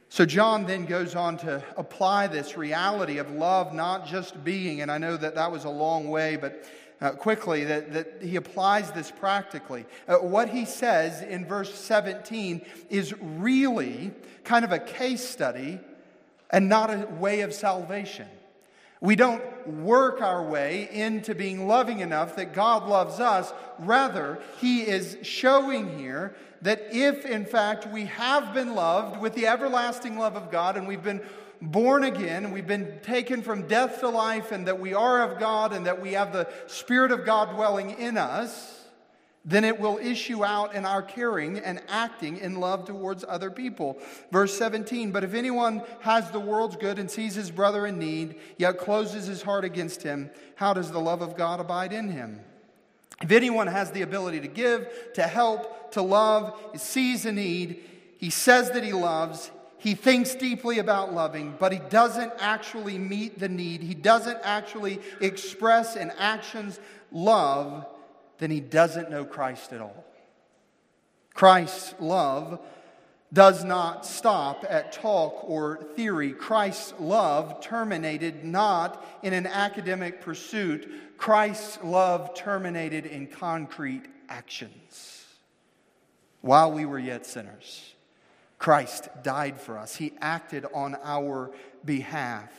So, 0.09 0.25
John 0.25 0.67
then 0.67 0.85
goes 0.85 1.17
on 1.17 1.37
to 1.39 1.65
apply 1.77 2.29
this 2.29 2.57
reality 2.57 3.19
of 3.19 3.33
love 3.33 3.75
not 3.75 4.07
just 4.07 4.45
being, 4.45 4.81
and 4.81 4.91
I 4.91 4.99
know 4.99 5.17
that 5.17 5.35
that 5.35 5.51
was 5.51 5.65
a 5.65 5.71
long 5.71 6.09
way, 6.09 6.37
but 6.37 6.65
uh, 7.01 7.11
quickly, 7.11 7.65
that, 7.65 7.93
that 7.93 8.23
he 8.23 8.37
applies 8.37 8.91
this 8.93 9.11
practically. 9.11 9.85
Uh, 10.09 10.17
what 10.17 10.49
he 10.49 10.65
says 10.65 11.23
in 11.23 11.45
verse 11.45 11.75
17 11.75 12.65
is 12.89 13.15
really 13.21 14.13
kind 14.45 14.65
of 14.65 14.73
a 14.73 14.79
case 14.79 15.27
study 15.27 15.79
and 16.51 16.69
not 16.69 16.91
a 16.91 17.07
way 17.19 17.41
of 17.41 17.53
salvation. 17.53 18.29
We 19.01 19.15
don't 19.15 19.43
work 19.69 20.23
our 20.23 20.43
way 20.43 20.89
into 20.91 21.35
being 21.35 21.69
loving 21.69 22.01
enough 22.01 22.37
that 22.37 22.55
God 22.55 22.89
loves 22.89 23.21
us. 23.21 23.53
Rather, 23.79 24.39
He 24.59 24.83
is 24.83 25.19
showing 25.23 25.99
here 25.99 26.35
that 26.63 26.89
if, 26.93 27.27
in 27.27 27.45
fact, 27.45 27.87
we 27.87 28.07
have 28.07 28.55
been 28.55 28.75
loved 28.75 29.21
with 29.21 29.35
the 29.35 29.47
everlasting 29.47 30.19
love 30.19 30.35
of 30.35 30.51
God 30.51 30.77
and 30.77 30.89
we've 30.89 31.03
been 31.03 31.21
born 31.61 32.05
again, 32.05 32.51
we've 32.51 32.67
been 32.67 33.01
taken 33.03 33.43
from 33.43 33.67
death 33.67 34.01
to 34.01 34.09
life, 34.09 34.53
and 34.53 34.67
that 34.67 34.81
we 34.81 34.95
are 34.95 35.23
of 35.23 35.39
God 35.39 35.73
and 35.73 35.87
that 35.87 36.01
we 36.01 36.13
have 36.13 36.33
the 36.33 36.49
Spirit 36.67 37.13
of 37.13 37.25
God 37.25 37.55
dwelling 37.55 37.91
in 37.91 38.17
us 38.17 38.77
then 39.47 39.63
it 39.63 39.79
will 39.79 39.99
issue 39.99 40.45
out 40.45 40.75
in 40.75 40.85
our 40.85 41.01
caring 41.01 41.59
and 41.59 41.81
acting 41.89 42.39
in 42.39 42.59
love 42.59 42.85
towards 42.85 43.25
other 43.27 43.49
people. 43.49 43.97
Verse 44.33 44.59
17, 44.59 45.13
but 45.13 45.23
if 45.23 45.35
anyone 45.35 45.83
has 46.01 46.29
the 46.33 46.41
world's 46.41 46.75
good 46.75 46.99
and 46.99 47.09
sees 47.09 47.37
his 47.37 47.53
brother 47.53 47.87
in 47.87 47.97
need, 47.97 48.35
yet 48.59 48.77
closes 48.77 49.29
his 49.29 49.43
heart 49.43 49.65
against 49.65 50.03
him, 50.03 50.31
how 50.57 50.75
does 50.75 50.91
the 50.91 50.99
love 50.99 51.23
of 51.23 51.37
God 51.37 51.61
abide 51.61 51.93
in 51.93 52.09
him? 52.09 52.41
If 53.23 53.31
anyone 53.31 53.69
has 53.69 53.93
the 53.93 54.03
ability 54.03 54.41
to 54.41 54.49
give, 54.49 54.89
to 55.15 55.23
help, 55.23 55.93
to 55.93 56.03
love, 56.03 56.59
sees 56.75 57.25
a 57.25 57.31
need, 57.31 57.85
he 58.19 58.31
says 58.31 58.73
that 58.73 58.83
he 58.83 58.93
loves, 58.93 59.53
he 59.87 59.95
thinks 59.95 60.35
deeply 60.35 60.79
about 60.79 61.15
loving, 61.15 61.55
but 61.59 61.73
he 61.73 61.79
doesn't 61.79 62.33
actually 62.39 62.99
meet 62.99 63.39
the 63.39 63.49
need. 63.49 63.83
He 63.83 63.95
doesn't 63.95 64.39
actually 64.43 65.01
express 65.21 65.97
in 65.97 66.11
actions 66.19 66.81
love 67.13 67.87
then 68.39 68.51
he 68.51 68.61
doesn't 68.61 69.11
know 69.11 69.25
Christ 69.25 69.73
at 69.73 69.81
all. 69.81 70.05
Christ's 71.35 71.95
love 72.01 72.61
does 73.33 73.65
not 73.65 74.07
stop 74.07 74.65
at 74.69 74.93
talk 74.93 75.45
or 75.49 75.83
theory. 75.97 76.33
Christ's 76.33 76.95
love 76.99 77.61
terminated 77.61 78.45
not 78.45 79.05
in 79.23 79.33
an 79.33 79.47
academic 79.47 80.21
pursuit, 80.21 80.89
Christ's 81.19 81.79
love 81.83 82.35
terminated 82.35 83.05
in 83.05 83.27
concrete 83.27 84.05
actions. 84.29 85.25
While 86.41 86.73
we 86.73 86.85
were 86.87 86.99
yet 86.99 87.27
sinners, 87.27 87.96
Christ 88.59 89.09
died 89.23 89.61
for 89.61 89.79
us, 89.79 89.97
He 89.97 90.13
acted 90.21 90.67
on 90.73 90.97
our 91.03 91.51
behalf. 91.85 92.51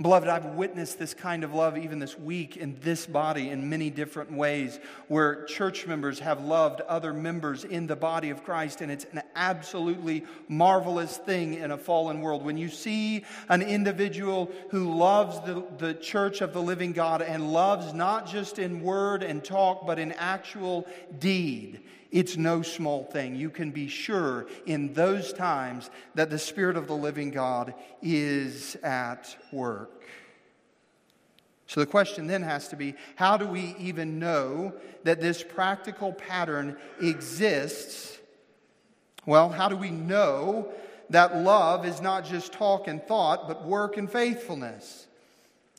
Beloved, 0.00 0.26
I've 0.26 0.46
witnessed 0.46 0.98
this 0.98 1.12
kind 1.12 1.44
of 1.44 1.52
love 1.52 1.76
even 1.76 1.98
this 1.98 2.18
week 2.18 2.56
in 2.56 2.78
this 2.80 3.04
body 3.04 3.50
in 3.50 3.68
many 3.68 3.90
different 3.90 4.32
ways, 4.32 4.80
where 5.08 5.44
church 5.44 5.86
members 5.86 6.18
have 6.20 6.42
loved 6.42 6.80
other 6.82 7.12
members 7.12 7.64
in 7.64 7.86
the 7.86 7.94
body 7.94 8.30
of 8.30 8.42
Christ, 8.42 8.80
and 8.80 8.90
it's 8.90 9.04
an 9.12 9.22
absolutely 9.36 10.24
marvelous 10.48 11.18
thing 11.18 11.54
in 11.54 11.70
a 11.70 11.76
fallen 11.76 12.22
world. 12.22 12.42
When 12.42 12.56
you 12.56 12.70
see 12.70 13.24
an 13.50 13.60
individual 13.60 14.50
who 14.70 14.96
loves 14.96 15.38
the, 15.40 15.62
the 15.76 15.94
church 15.94 16.40
of 16.40 16.54
the 16.54 16.62
living 16.62 16.92
God 16.92 17.20
and 17.20 17.52
loves 17.52 17.92
not 17.92 18.26
just 18.26 18.58
in 18.58 18.80
word 18.80 19.22
and 19.22 19.44
talk, 19.44 19.86
but 19.86 19.98
in 19.98 20.12
actual 20.12 20.86
deed, 21.18 21.80
it's 22.12 22.36
no 22.36 22.60
small 22.60 23.04
thing. 23.04 23.34
You 23.34 23.48
can 23.48 23.70
be 23.70 23.88
sure 23.88 24.46
in 24.66 24.92
those 24.92 25.32
times 25.32 25.90
that 26.14 26.28
the 26.28 26.38
Spirit 26.38 26.76
of 26.76 26.86
the 26.86 26.94
living 26.94 27.30
God 27.30 27.74
is 28.02 28.76
at 28.82 29.34
work. 29.50 30.04
So 31.66 31.80
the 31.80 31.86
question 31.86 32.26
then 32.26 32.42
has 32.42 32.68
to 32.68 32.76
be 32.76 32.94
how 33.16 33.38
do 33.38 33.46
we 33.46 33.74
even 33.78 34.18
know 34.18 34.74
that 35.04 35.22
this 35.22 35.42
practical 35.42 36.12
pattern 36.12 36.76
exists? 37.00 38.18
Well, 39.24 39.48
how 39.48 39.70
do 39.70 39.76
we 39.76 39.90
know 39.90 40.70
that 41.08 41.38
love 41.38 41.86
is 41.86 42.02
not 42.02 42.26
just 42.26 42.52
talk 42.52 42.88
and 42.88 43.02
thought, 43.02 43.48
but 43.48 43.64
work 43.64 43.96
and 43.96 44.10
faithfulness? 44.10 45.06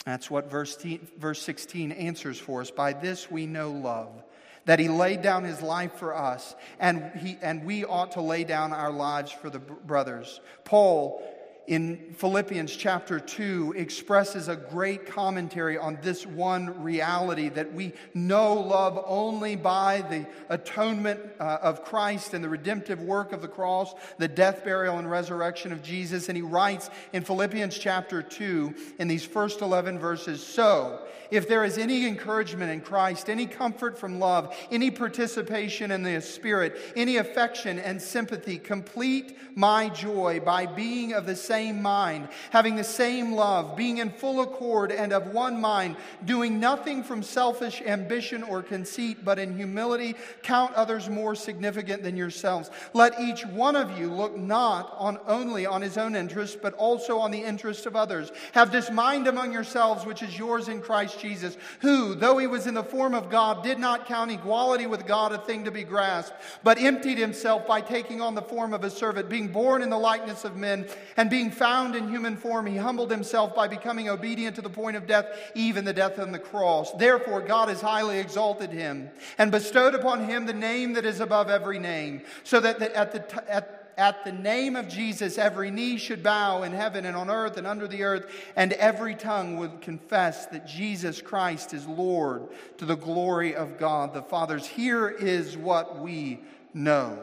That's 0.03 0.31
what 0.31 0.49
verse, 0.49 0.84
verse 1.17 1.41
16 1.43 1.91
answers 1.91 2.39
for 2.39 2.61
us. 2.61 2.71
By 2.71 2.93
this 2.93 3.29
we 3.29 3.45
know 3.45 3.69
love 3.71 4.23
that 4.66 4.80
he 4.80 4.88
laid 4.88 5.22
down 5.22 5.43
his 5.43 5.61
life 5.61 5.93
for 5.93 6.16
us, 6.16 6.55
and, 6.80 7.11
he, 7.18 7.38
and 7.41 7.66
we 7.66 7.84
ought 7.84 8.14
to 8.14 8.22
lay 8.22 8.43
down 8.43 8.72
our 8.72 8.91
lives 8.91 9.32
for 9.32 9.49
the 9.49 9.59
brothers. 9.59 10.39
Paul 10.64 11.22
in 11.68 12.14
Philippians 12.18 12.76
chapter 12.76 13.20
2 13.20 13.74
expresses 13.78 14.49
a 14.49 14.55
great 14.55 15.05
commentary 15.05 15.78
on 15.78 15.97
this 16.01 16.26
one 16.26 16.84
reality 16.84 17.47
that 17.49 17.74
we 17.74 17.93
know 18.14 18.53
love 18.53 19.01
only 19.07 19.55
by 19.55 20.01
the 20.09 20.26
atonement 20.49 21.22
uh, 21.39 21.59
of 21.61 21.86
Christ 21.86 22.34
and 22.34 22.43
the 22.43 22.49
redemptive 22.49 22.99
work 22.99 23.32
of 23.32 23.41
the 23.41 23.47
cross, 23.47 23.93
the 24.18 24.28
death, 24.28 24.66
burial, 24.66 24.97
and 24.97 25.09
resurrection 25.09 25.72
of 25.72 25.82
Jesus. 25.82 26.28
And 26.28 26.36
he 26.36 26.41
writes 26.41 26.89
in 27.14 27.24
Philippians 27.24 27.78
chapter 27.78 28.22
2 28.22 28.76
in 28.99 29.07
these 29.07 29.24
first 29.24 29.61
11 29.61 29.99
verses 29.99 30.45
So, 30.45 30.99
if 31.32 31.47
there 31.47 31.64
is 31.64 31.80
any 31.80 32.05
encouragement 32.05 32.72
in 32.72 32.82
Christ, 32.82 33.28
any 33.28 33.47
comfort 33.47 33.97
from 33.97 34.20
love, 34.20 34.55
any 34.70 34.91
participation 34.91 35.89
in 35.89 36.03
the 36.03 36.22
Spirit, 36.22 36.80
any 36.95 37.18
affection 37.18 37.80
and 37.80 37.99
sympathy, 37.99 38.59
complete 38.59 39.36
my 39.55 39.89
joy 39.89 40.39
by 40.41 40.68
being 40.68 41.14
of 41.14 41.26
the 41.26 41.36
same 41.36 41.53
mind, 41.62 42.28
having 42.49 42.76
the 42.76 42.84
same 42.84 43.34
love, 43.34 43.76
being 43.76 43.99
in 43.99 44.10
full 44.10 44.41
accord 44.41 44.91
and 44.91 45.14
of 45.14 45.28
one 45.28 45.62
mind, 45.62 45.95
doing 46.26 46.60
nothing 46.60 47.04
from 47.04 47.22
selfish 47.22 47.82
ambition 47.86 48.43
or 48.43 48.64
conceit, 48.64 49.24
but 49.24 49.38
in 49.38 49.56
humility 49.56 50.16
count 50.41 50.74
others 50.74 51.10
more 51.10 51.36
significant 51.36 52.04
than 52.04 52.18
yourselves. 52.18 52.72
Let 52.93 53.20
each 53.20 53.45
one 53.45 53.76
of 53.76 53.97
you 53.97 54.12
look 54.12 54.36
not 54.38 54.95
on 54.97 55.20
only 55.28 55.66
on 55.66 55.82
his 55.82 55.97
own 55.97 56.16
interests, 56.16 56.58
but 56.60 56.74
also 56.74 57.20
on 57.20 57.32
the 57.32 57.43
interests 57.43 57.86
of 57.86 57.95
others. 57.95 58.32
Have 58.54 58.72
this 58.72 58.89
mind 58.89 59.28
among 59.28 59.51
yourselves, 59.51 60.06
which 60.06 60.24
is 60.24 60.38
yours 60.38 60.68
in 60.68 60.82
Christ 60.82 61.20
Jesus, 61.20 61.58
who, 61.80 62.16
though 62.16 62.38
he 62.38 62.47
was 62.47 62.68
in 62.68 62.74
the 62.74 62.84
form 62.84 63.14
of 63.14 63.30
God, 63.30 63.64
did 63.64 63.80
not 63.80 64.06
count 64.06 64.32
equality 64.32 64.88
with 64.88 65.06
God 65.06 65.32
a 65.32 65.38
thing 65.38 65.66
to 65.66 65.72
be 65.72 65.84
grasped, 65.84 66.36
but 66.64 66.78
emptied 66.78 67.18
himself 67.18 67.68
by 67.68 67.82
taking 67.82 68.22
on 68.22 68.36
the 68.36 68.41
form 68.41 68.74
of 68.74 68.84
a 68.84 68.89
servant, 68.89 69.30
being 69.30 69.47
born 69.47 69.82
in 69.82 69.89
the 69.89 69.97
likeness 69.97 70.45
of 70.45 70.56
men, 70.56 70.88
and 71.18 71.30
being 71.30 71.43
found 71.52 71.96
in 71.96 72.10
human 72.10 72.38
form, 72.38 72.66
he 72.66 72.78
humbled 72.78 73.12
himself 73.12 73.56
by 73.56 73.68
becoming 73.68 74.10
obedient 74.10 74.56
to 74.56 74.62
the 74.62 74.70
point 74.70 74.98
of 74.98 75.08
death, 75.08 75.28
even 75.56 75.86
the 75.86 75.94
death 75.94 76.20
on 76.20 76.32
the 76.32 76.39
cross. 76.39 76.91
Therefore, 76.94 77.41
God 77.41 77.70
has 77.70 77.82
highly 77.82 78.20
exalted 78.20 78.72
him 78.72 79.10
and 79.38 79.52
bestowed 79.52 79.96
upon 79.96 80.26
him 80.26 80.46
the 80.46 80.54
name 80.54 80.94
that 80.94 81.06
is 81.06 81.20
above 81.20 81.50
every 81.50 81.80
name, 81.80 82.22
so 82.44 82.60
that 82.60 82.82
at 82.82 83.12
the 83.12 83.52
at 83.52 83.84
at 83.98 84.24
the 84.26 84.32
name 84.32 84.76
of 84.76 84.88
Jesus, 84.88 85.38
every 85.38 85.72
knee 85.72 85.98
should 85.98 86.24
bow 86.24 86.64
in 86.64 86.72
heaven 86.72 87.06
and 87.06 87.16
on 87.16 87.30
earth 87.30 87.58
and 87.58 87.68
under 87.68 87.88
the 87.88 88.04
earth, 88.04 88.26
and 88.56 88.74
every 88.74 89.16
tongue 89.16 89.58
would 89.58 89.82
confess 89.82 90.46
that 90.48 90.68
Jesus 90.68 91.22
Christ 91.22 91.74
is 91.74 91.86
Lord 91.86 92.48
to 92.78 92.86
the 92.86 92.96
glory 92.96 93.56
of 93.56 93.78
God 93.78 94.14
the 94.14 94.22
Father's. 94.22 94.66
Here 94.66 95.10
is 95.10 95.58
what 95.58 96.00
we 96.00 96.39
know 96.74 97.20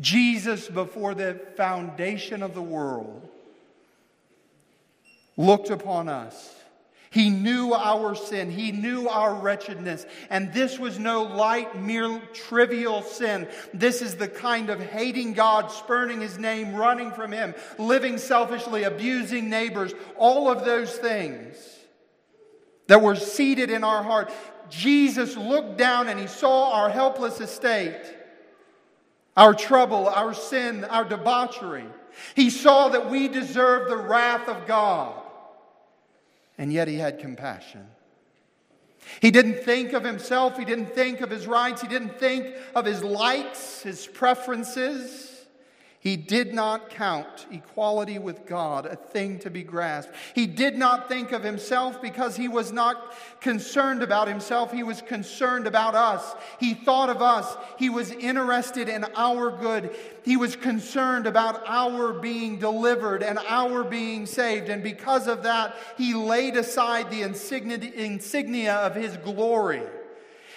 Jesus, 0.00 0.68
before 0.68 1.14
the 1.14 1.40
foundation 1.56 2.42
of 2.42 2.54
the 2.54 2.62
world, 2.62 3.28
looked 5.36 5.70
upon 5.70 6.08
us 6.08 6.54
he 7.10 7.30
knew 7.30 7.72
our 7.72 8.14
sin. 8.14 8.50
He 8.50 8.70
knew 8.70 9.08
our 9.08 9.34
wretchedness. 9.34 10.04
And 10.28 10.52
this 10.52 10.78
was 10.78 10.98
no 10.98 11.22
light, 11.22 11.80
mere 11.80 12.20
trivial 12.34 13.02
sin. 13.02 13.48
This 13.72 14.02
is 14.02 14.16
the 14.16 14.28
kind 14.28 14.68
of 14.68 14.80
hating 14.80 15.32
God, 15.32 15.70
spurning 15.70 16.20
his 16.20 16.38
name, 16.38 16.74
running 16.74 17.10
from 17.12 17.32
him, 17.32 17.54
living 17.78 18.18
selfishly, 18.18 18.82
abusing 18.82 19.48
neighbors, 19.48 19.94
all 20.16 20.50
of 20.50 20.64
those 20.64 20.92
things 20.92 21.56
that 22.88 23.00
were 23.00 23.16
seated 23.16 23.70
in 23.70 23.84
our 23.84 24.02
heart. 24.02 24.30
Jesus 24.68 25.36
looked 25.36 25.78
down 25.78 26.08
and 26.08 26.20
he 26.20 26.26
saw 26.26 26.72
our 26.72 26.90
helpless 26.90 27.40
estate. 27.40 28.17
Our 29.38 29.54
trouble, 29.54 30.08
our 30.08 30.34
sin, 30.34 30.84
our 30.84 31.04
debauchery. 31.04 31.86
He 32.34 32.50
saw 32.50 32.88
that 32.88 33.08
we 33.08 33.28
deserved 33.28 33.88
the 33.88 33.96
wrath 33.96 34.48
of 34.48 34.66
God, 34.66 35.14
and 36.58 36.72
yet 36.72 36.88
he 36.88 36.96
had 36.96 37.20
compassion. 37.20 37.86
He 39.20 39.30
didn't 39.30 39.62
think 39.62 39.92
of 39.92 40.02
himself, 40.02 40.58
he 40.58 40.64
didn't 40.64 40.92
think 40.92 41.20
of 41.20 41.30
his 41.30 41.46
rights, 41.46 41.80
he 41.80 41.86
didn't 41.86 42.18
think 42.18 42.52
of 42.74 42.84
his 42.84 43.04
likes, 43.04 43.82
his 43.82 44.08
preferences. 44.08 45.37
He 46.00 46.16
did 46.16 46.54
not 46.54 46.90
count 46.90 47.46
equality 47.50 48.20
with 48.20 48.46
God 48.46 48.86
a 48.86 48.94
thing 48.94 49.40
to 49.40 49.50
be 49.50 49.64
grasped. 49.64 50.14
He 50.32 50.46
did 50.46 50.78
not 50.78 51.08
think 51.08 51.32
of 51.32 51.42
himself 51.42 52.00
because 52.00 52.36
he 52.36 52.46
was 52.46 52.70
not 52.70 53.16
concerned 53.40 54.04
about 54.04 54.28
himself. 54.28 54.72
He 54.72 54.84
was 54.84 55.02
concerned 55.02 55.66
about 55.66 55.96
us. 55.96 56.36
He 56.60 56.74
thought 56.74 57.10
of 57.10 57.20
us. 57.20 57.56
He 57.78 57.90
was 57.90 58.12
interested 58.12 58.88
in 58.88 59.06
our 59.16 59.50
good. 59.50 59.94
He 60.24 60.36
was 60.36 60.54
concerned 60.54 61.26
about 61.26 61.64
our 61.66 62.12
being 62.12 62.60
delivered 62.60 63.24
and 63.24 63.40
our 63.48 63.82
being 63.82 64.24
saved. 64.24 64.68
And 64.68 64.84
because 64.84 65.26
of 65.26 65.42
that, 65.42 65.74
he 65.96 66.14
laid 66.14 66.56
aside 66.56 67.10
the 67.10 67.22
insignia 67.22 68.74
of 68.74 68.94
his 68.94 69.16
glory 69.16 69.82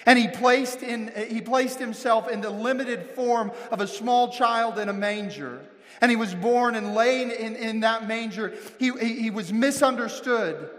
and 0.06 0.18
he 0.18 0.28
placed, 0.28 0.82
in, 0.82 1.12
he 1.28 1.40
placed 1.40 1.78
himself 1.78 2.28
in 2.28 2.40
the 2.40 2.50
limited 2.50 3.10
form 3.10 3.52
of 3.70 3.80
a 3.80 3.86
small 3.86 4.32
child 4.32 4.78
in 4.78 4.88
a 4.88 4.92
manger. 4.92 5.64
And 6.00 6.10
he 6.10 6.16
was 6.16 6.34
born 6.34 6.74
and 6.74 6.94
laid 6.94 7.30
in, 7.30 7.54
in 7.54 7.80
that 7.80 8.08
manger. 8.08 8.54
He, 8.78 8.90
he, 8.90 9.30
was 9.30 9.52
misunderstood. 9.52 10.70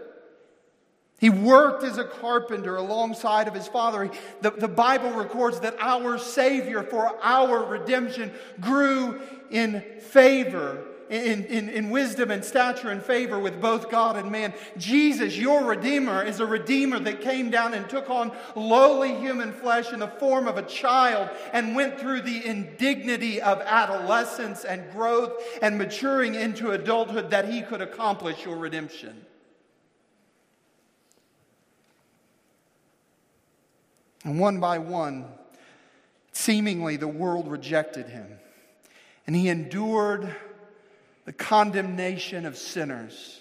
He 1.18 1.30
worked 1.30 1.84
as 1.84 1.96
a 1.96 2.04
carpenter 2.04 2.76
alongside 2.76 3.48
of 3.48 3.54
his 3.54 3.66
father. 3.66 4.10
The, 4.42 4.50
the 4.50 4.68
Bible 4.68 5.12
records 5.12 5.60
that 5.60 5.76
our 5.80 6.18
Savior 6.18 6.82
for 6.82 7.16
our 7.22 7.64
redemption 7.64 8.32
grew 8.60 9.22
in 9.50 9.82
favor 10.00 10.84
in, 11.10 11.44
in, 11.44 11.68
in 11.68 11.90
wisdom 11.90 12.30
and 12.30 12.44
stature 12.44 12.90
and 12.90 13.02
favor 13.02 13.38
with 13.38 13.60
both 13.60 13.90
God 13.90 14.16
and 14.16 14.30
man. 14.30 14.54
Jesus, 14.76 15.36
your 15.36 15.64
Redeemer, 15.64 16.22
is 16.22 16.40
a 16.40 16.46
Redeemer 16.46 16.98
that 17.00 17.20
came 17.20 17.50
down 17.50 17.74
and 17.74 17.88
took 17.88 18.10
on 18.10 18.32
lowly 18.54 19.14
human 19.14 19.52
flesh 19.52 19.92
in 19.92 20.00
the 20.00 20.08
form 20.08 20.48
of 20.48 20.56
a 20.56 20.62
child 20.62 21.30
and 21.52 21.76
went 21.76 21.98
through 21.98 22.22
the 22.22 22.44
indignity 22.46 23.40
of 23.40 23.60
adolescence 23.62 24.64
and 24.64 24.90
growth 24.92 25.32
and 25.62 25.78
maturing 25.78 26.34
into 26.34 26.70
adulthood 26.70 27.30
that 27.30 27.48
he 27.48 27.62
could 27.62 27.80
accomplish 27.80 28.44
your 28.44 28.56
redemption. 28.56 29.24
And 34.24 34.40
one 34.40 34.58
by 34.58 34.78
one, 34.78 35.26
seemingly 36.32 36.96
the 36.96 37.08
world 37.08 37.46
rejected 37.46 38.08
him. 38.08 38.38
And 39.26 39.36
he 39.36 39.48
endured 39.48 40.34
the 41.24 41.32
condemnation 41.32 42.46
of 42.46 42.56
sinners. 42.56 43.40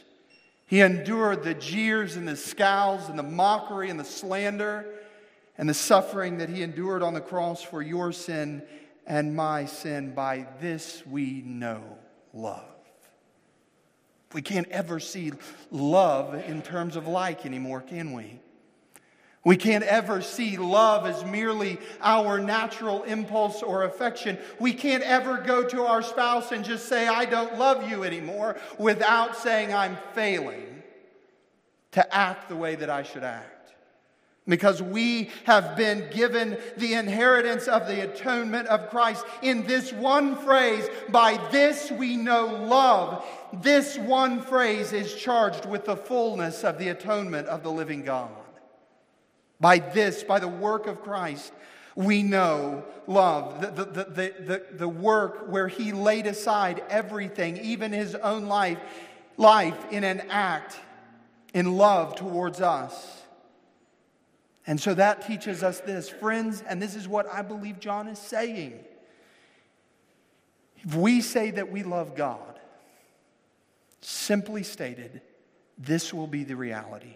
He 0.65 0.81
endured 0.81 1.43
the 1.43 1.53
jeers 1.53 2.15
and 2.15 2.27
the 2.27 2.35
scowls 2.35 3.09
and 3.09 3.19
the 3.19 3.23
mockery 3.23 3.89
and 3.89 3.99
the 3.99 4.05
slander 4.05 4.85
and 5.57 5.69
the 5.69 5.73
suffering 5.73 6.37
that 6.37 6.49
he 6.49 6.63
endured 6.63 7.03
on 7.03 7.13
the 7.13 7.21
cross 7.21 7.61
for 7.61 7.81
your 7.81 8.11
sin 8.11 8.63
and 9.05 9.35
my 9.35 9.65
sin. 9.65 10.13
By 10.13 10.47
this 10.59 11.03
we 11.05 11.41
know 11.45 11.83
love. 12.33 12.65
We 14.33 14.41
can't 14.41 14.67
ever 14.69 14.99
see 14.99 15.31
love 15.69 16.33
in 16.33 16.63
terms 16.63 16.95
of 16.95 17.07
like 17.07 17.45
anymore, 17.45 17.81
can 17.81 18.13
we? 18.13 18.39
We 19.45 19.57
can't 19.57 19.83
ever 19.83 20.21
see 20.21 20.55
love 20.55 21.05
as 21.05 21.25
merely 21.25 21.77
our 22.01 22.39
natural 22.39 23.03
impulse 23.03 23.61
or 23.61 23.83
affection. 23.83 24.37
We 24.57 24.73
can't 24.73 25.03
ever 25.03 25.37
go 25.37 25.67
to 25.67 25.83
our 25.83 26.01
spouse 26.01 26.53
and 26.53 26.63
just 26.63 26.87
say, 26.87 27.07
I 27.07 27.25
don't 27.25 27.59
love 27.59 27.89
you 27.89 28.03
anymore, 28.03 28.55
without 28.77 29.35
saying 29.35 29.73
I'm 29.73 29.97
failing 30.13 30.81
to 31.91 32.15
act 32.15 32.47
the 32.47 32.55
way 32.55 32.75
that 32.75 32.89
I 32.89 33.03
should 33.03 33.23
act. 33.23 33.49
Because 34.47 34.81
we 34.81 35.29
have 35.45 35.75
been 35.75 36.09
given 36.11 36.57
the 36.75 36.93
inheritance 36.93 37.67
of 37.67 37.87
the 37.87 38.03
atonement 38.03 38.67
of 38.67 38.89
Christ 38.89 39.25
in 39.41 39.65
this 39.65 39.93
one 39.93 40.37
phrase, 40.37 40.87
by 41.09 41.37
this 41.51 41.91
we 41.91 42.17
know 42.17 42.45
love. 42.45 43.25
This 43.53 43.97
one 43.97 44.41
phrase 44.41 44.91
is 44.91 45.15
charged 45.15 45.65
with 45.65 45.85
the 45.85 45.95
fullness 45.95 46.63
of 46.63 46.77
the 46.77 46.89
atonement 46.89 47.47
of 47.47 47.63
the 47.63 47.71
living 47.71 48.03
God. 48.03 48.31
By 49.63 49.79
this, 49.79 50.23
by 50.23 50.39
the 50.39 50.47
work 50.49 50.87
of 50.87 51.01
Christ, 51.01 51.53
we 51.95 52.21
know 52.21 52.83
love. 53.07 53.61
The, 53.61 53.85
the, 53.85 53.85
the, 53.85 54.33
the, 54.41 54.65
the 54.73 54.89
work 54.89 55.47
where 55.47 55.69
he 55.69 55.93
laid 55.93 56.27
aside 56.27 56.83
everything, 56.89 57.55
even 57.59 57.93
his 57.93 58.13
own 58.13 58.47
life, 58.47 58.77
life 59.37 59.77
in 59.89 60.03
an 60.03 60.29
act 60.29 60.75
in 61.53 61.77
love 61.77 62.13
towards 62.15 62.59
us. 62.59 63.21
And 64.67 64.81
so 64.81 64.93
that 64.95 65.25
teaches 65.25 65.63
us 65.63 65.79
this, 65.79 66.09
friends, 66.09 66.61
and 66.67 66.81
this 66.81 66.93
is 66.93 67.07
what 67.07 67.25
I 67.31 67.41
believe 67.41 67.79
John 67.79 68.09
is 68.09 68.19
saying. 68.19 68.83
If 70.79 70.93
we 70.93 71.21
say 71.21 71.51
that 71.51 71.71
we 71.71 71.83
love 71.83 72.17
God, 72.17 72.59
simply 74.01 74.63
stated, 74.63 75.21
this 75.77 76.13
will 76.13 76.27
be 76.27 76.43
the 76.43 76.57
reality 76.57 77.15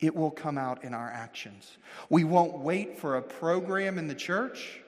it 0.00 0.14
will 0.14 0.30
come 0.30 0.58
out 0.58 0.84
in 0.84 0.94
our 0.94 1.08
actions. 1.08 1.76
We 2.08 2.24
won't 2.24 2.58
wait 2.58 2.98
for 2.98 3.16
a 3.16 3.22
program 3.22 3.98
in 3.98 4.06
the 4.06 4.14
church. 4.14 4.80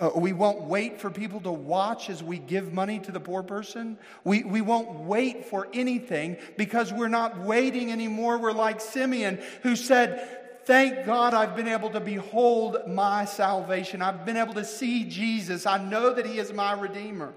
Uh, 0.00 0.10
we 0.14 0.32
won't 0.32 0.62
wait 0.62 1.00
for 1.00 1.10
people 1.10 1.40
to 1.40 1.50
watch 1.50 2.08
as 2.08 2.22
we 2.22 2.38
give 2.38 2.72
money 2.72 3.00
to 3.00 3.10
the 3.10 3.18
poor 3.18 3.42
person. 3.42 3.98
We, 4.22 4.44
we 4.44 4.60
won't 4.60 5.00
wait 5.00 5.46
for 5.46 5.68
anything 5.72 6.36
because 6.56 6.92
we're 6.92 7.08
not 7.08 7.38
waiting 7.40 7.90
anymore. 7.90 8.38
We're 8.38 8.52
like 8.52 8.80
Simeon 8.80 9.40
who 9.62 9.74
said, 9.74 10.36
Thank 10.64 11.06
God 11.06 11.32
I've 11.32 11.56
been 11.56 11.66
able 11.66 11.88
to 11.90 12.00
behold 12.00 12.76
my 12.86 13.24
salvation. 13.24 14.02
I've 14.02 14.26
been 14.26 14.36
able 14.36 14.52
to 14.54 14.66
see 14.66 15.04
Jesus. 15.04 15.64
I 15.64 15.82
know 15.82 16.12
that 16.12 16.26
He 16.26 16.38
is 16.38 16.52
my 16.52 16.74
Redeemer. 16.74 17.32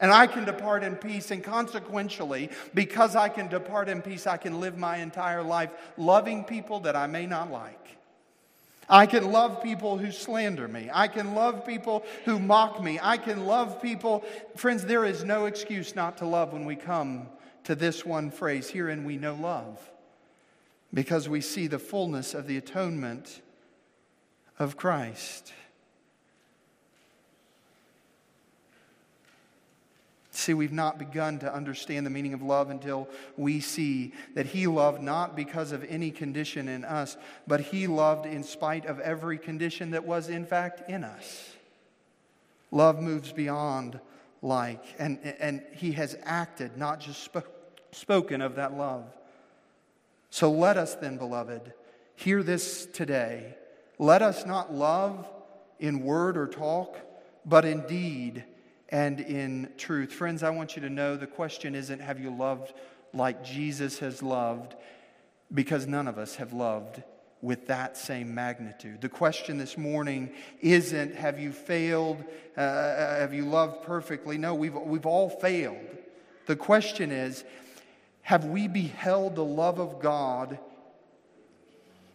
And 0.00 0.12
I 0.12 0.26
can 0.26 0.44
depart 0.44 0.82
in 0.82 0.96
peace. 0.96 1.30
And 1.30 1.42
consequentially, 1.42 2.50
because 2.74 3.16
I 3.16 3.28
can 3.28 3.48
depart 3.48 3.88
in 3.88 4.02
peace, 4.02 4.26
I 4.26 4.36
can 4.36 4.60
live 4.60 4.76
my 4.76 4.98
entire 4.98 5.42
life 5.42 5.70
loving 5.96 6.44
people 6.44 6.80
that 6.80 6.96
I 6.96 7.06
may 7.06 7.26
not 7.26 7.50
like. 7.50 7.86
I 8.88 9.06
can 9.06 9.32
love 9.32 9.62
people 9.62 9.98
who 9.98 10.12
slander 10.12 10.68
me. 10.68 10.90
I 10.92 11.08
can 11.08 11.34
love 11.34 11.66
people 11.66 12.04
who 12.24 12.38
mock 12.38 12.82
me. 12.82 13.00
I 13.02 13.16
can 13.16 13.46
love 13.46 13.82
people. 13.82 14.24
Friends, 14.54 14.84
there 14.84 15.04
is 15.04 15.24
no 15.24 15.46
excuse 15.46 15.96
not 15.96 16.18
to 16.18 16.26
love 16.26 16.52
when 16.52 16.64
we 16.64 16.76
come 16.76 17.28
to 17.64 17.74
this 17.74 18.06
one 18.06 18.30
phrase 18.30 18.70
herein 18.70 19.04
we 19.04 19.16
know 19.16 19.34
love 19.34 19.90
because 20.94 21.28
we 21.28 21.40
see 21.40 21.66
the 21.66 21.80
fullness 21.80 22.32
of 22.32 22.46
the 22.46 22.56
atonement 22.56 23.42
of 24.58 24.76
Christ. 24.76 25.52
See, 30.36 30.52
we've 30.52 30.70
not 30.70 30.98
begun 30.98 31.38
to 31.38 31.52
understand 31.52 32.04
the 32.04 32.10
meaning 32.10 32.34
of 32.34 32.42
love 32.42 32.68
until 32.68 33.08
we 33.38 33.58
see 33.60 34.12
that 34.34 34.44
He 34.44 34.66
loved 34.66 35.02
not 35.02 35.34
because 35.34 35.72
of 35.72 35.82
any 35.84 36.10
condition 36.10 36.68
in 36.68 36.84
us, 36.84 37.16
but 37.46 37.60
He 37.60 37.86
loved 37.86 38.26
in 38.26 38.42
spite 38.42 38.84
of 38.84 39.00
every 39.00 39.38
condition 39.38 39.92
that 39.92 40.04
was, 40.04 40.28
in 40.28 40.44
fact, 40.44 40.90
in 40.90 41.04
us. 41.04 41.54
Love 42.70 43.00
moves 43.00 43.32
beyond 43.32 43.98
like, 44.42 44.84
and, 44.98 45.18
and 45.40 45.62
He 45.72 45.92
has 45.92 46.18
acted, 46.22 46.76
not 46.76 47.00
just 47.00 47.22
sp- 47.24 47.48
spoken 47.92 48.42
of 48.42 48.56
that 48.56 48.76
love. 48.76 49.04
So 50.28 50.50
let 50.50 50.76
us 50.76 50.96
then, 50.96 51.16
beloved, 51.16 51.72
hear 52.14 52.42
this 52.42 52.84
today. 52.84 53.56
Let 53.98 54.20
us 54.20 54.44
not 54.44 54.74
love 54.74 55.26
in 55.80 56.02
word 56.02 56.36
or 56.36 56.46
talk, 56.46 56.98
but 57.46 57.64
in 57.64 57.86
deed 57.86 58.44
and 58.88 59.20
in 59.20 59.72
truth. 59.76 60.12
Friends, 60.12 60.42
I 60.42 60.50
want 60.50 60.76
you 60.76 60.82
to 60.82 60.90
know 60.90 61.16
the 61.16 61.26
question 61.26 61.74
isn't 61.74 62.00
have 62.00 62.20
you 62.20 62.30
loved 62.30 62.72
like 63.12 63.44
Jesus 63.44 63.98
has 64.00 64.22
loved, 64.22 64.74
because 65.52 65.86
none 65.86 66.08
of 66.08 66.18
us 66.18 66.36
have 66.36 66.52
loved 66.52 67.02
with 67.42 67.66
that 67.68 67.96
same 67.96 68.34
magnitude. 68.34 69.00
The 69.00 69.08
question 69.08 69.58
this 69.58 69.78
morning 69.78 70.30
isn't 70.60 71.14
have 71.14 71.38
you 71.38 71.52
failed, 71.52 72.24
uh, 72.56 72.60
uh 72.60 73.20
have 73.20 73.32
you 73.32 73.44
loved 73.44 73.84
perfectly? 73.84 74.38
No, 74.38 74.54
we've, 74.54 74.74
we've 74.74 75.06
all 75.06 75.28
failed. 75.28 75.86
The 76.46 76.56
question 76.56 77.10
is 77.10 77.44
have 78.22 78.44
we 78.44 78.66
beheld 78.66 79.36
the 79.36 79.44
love 79.44 79.78
of 79.78 80.00
God 80.00 80.58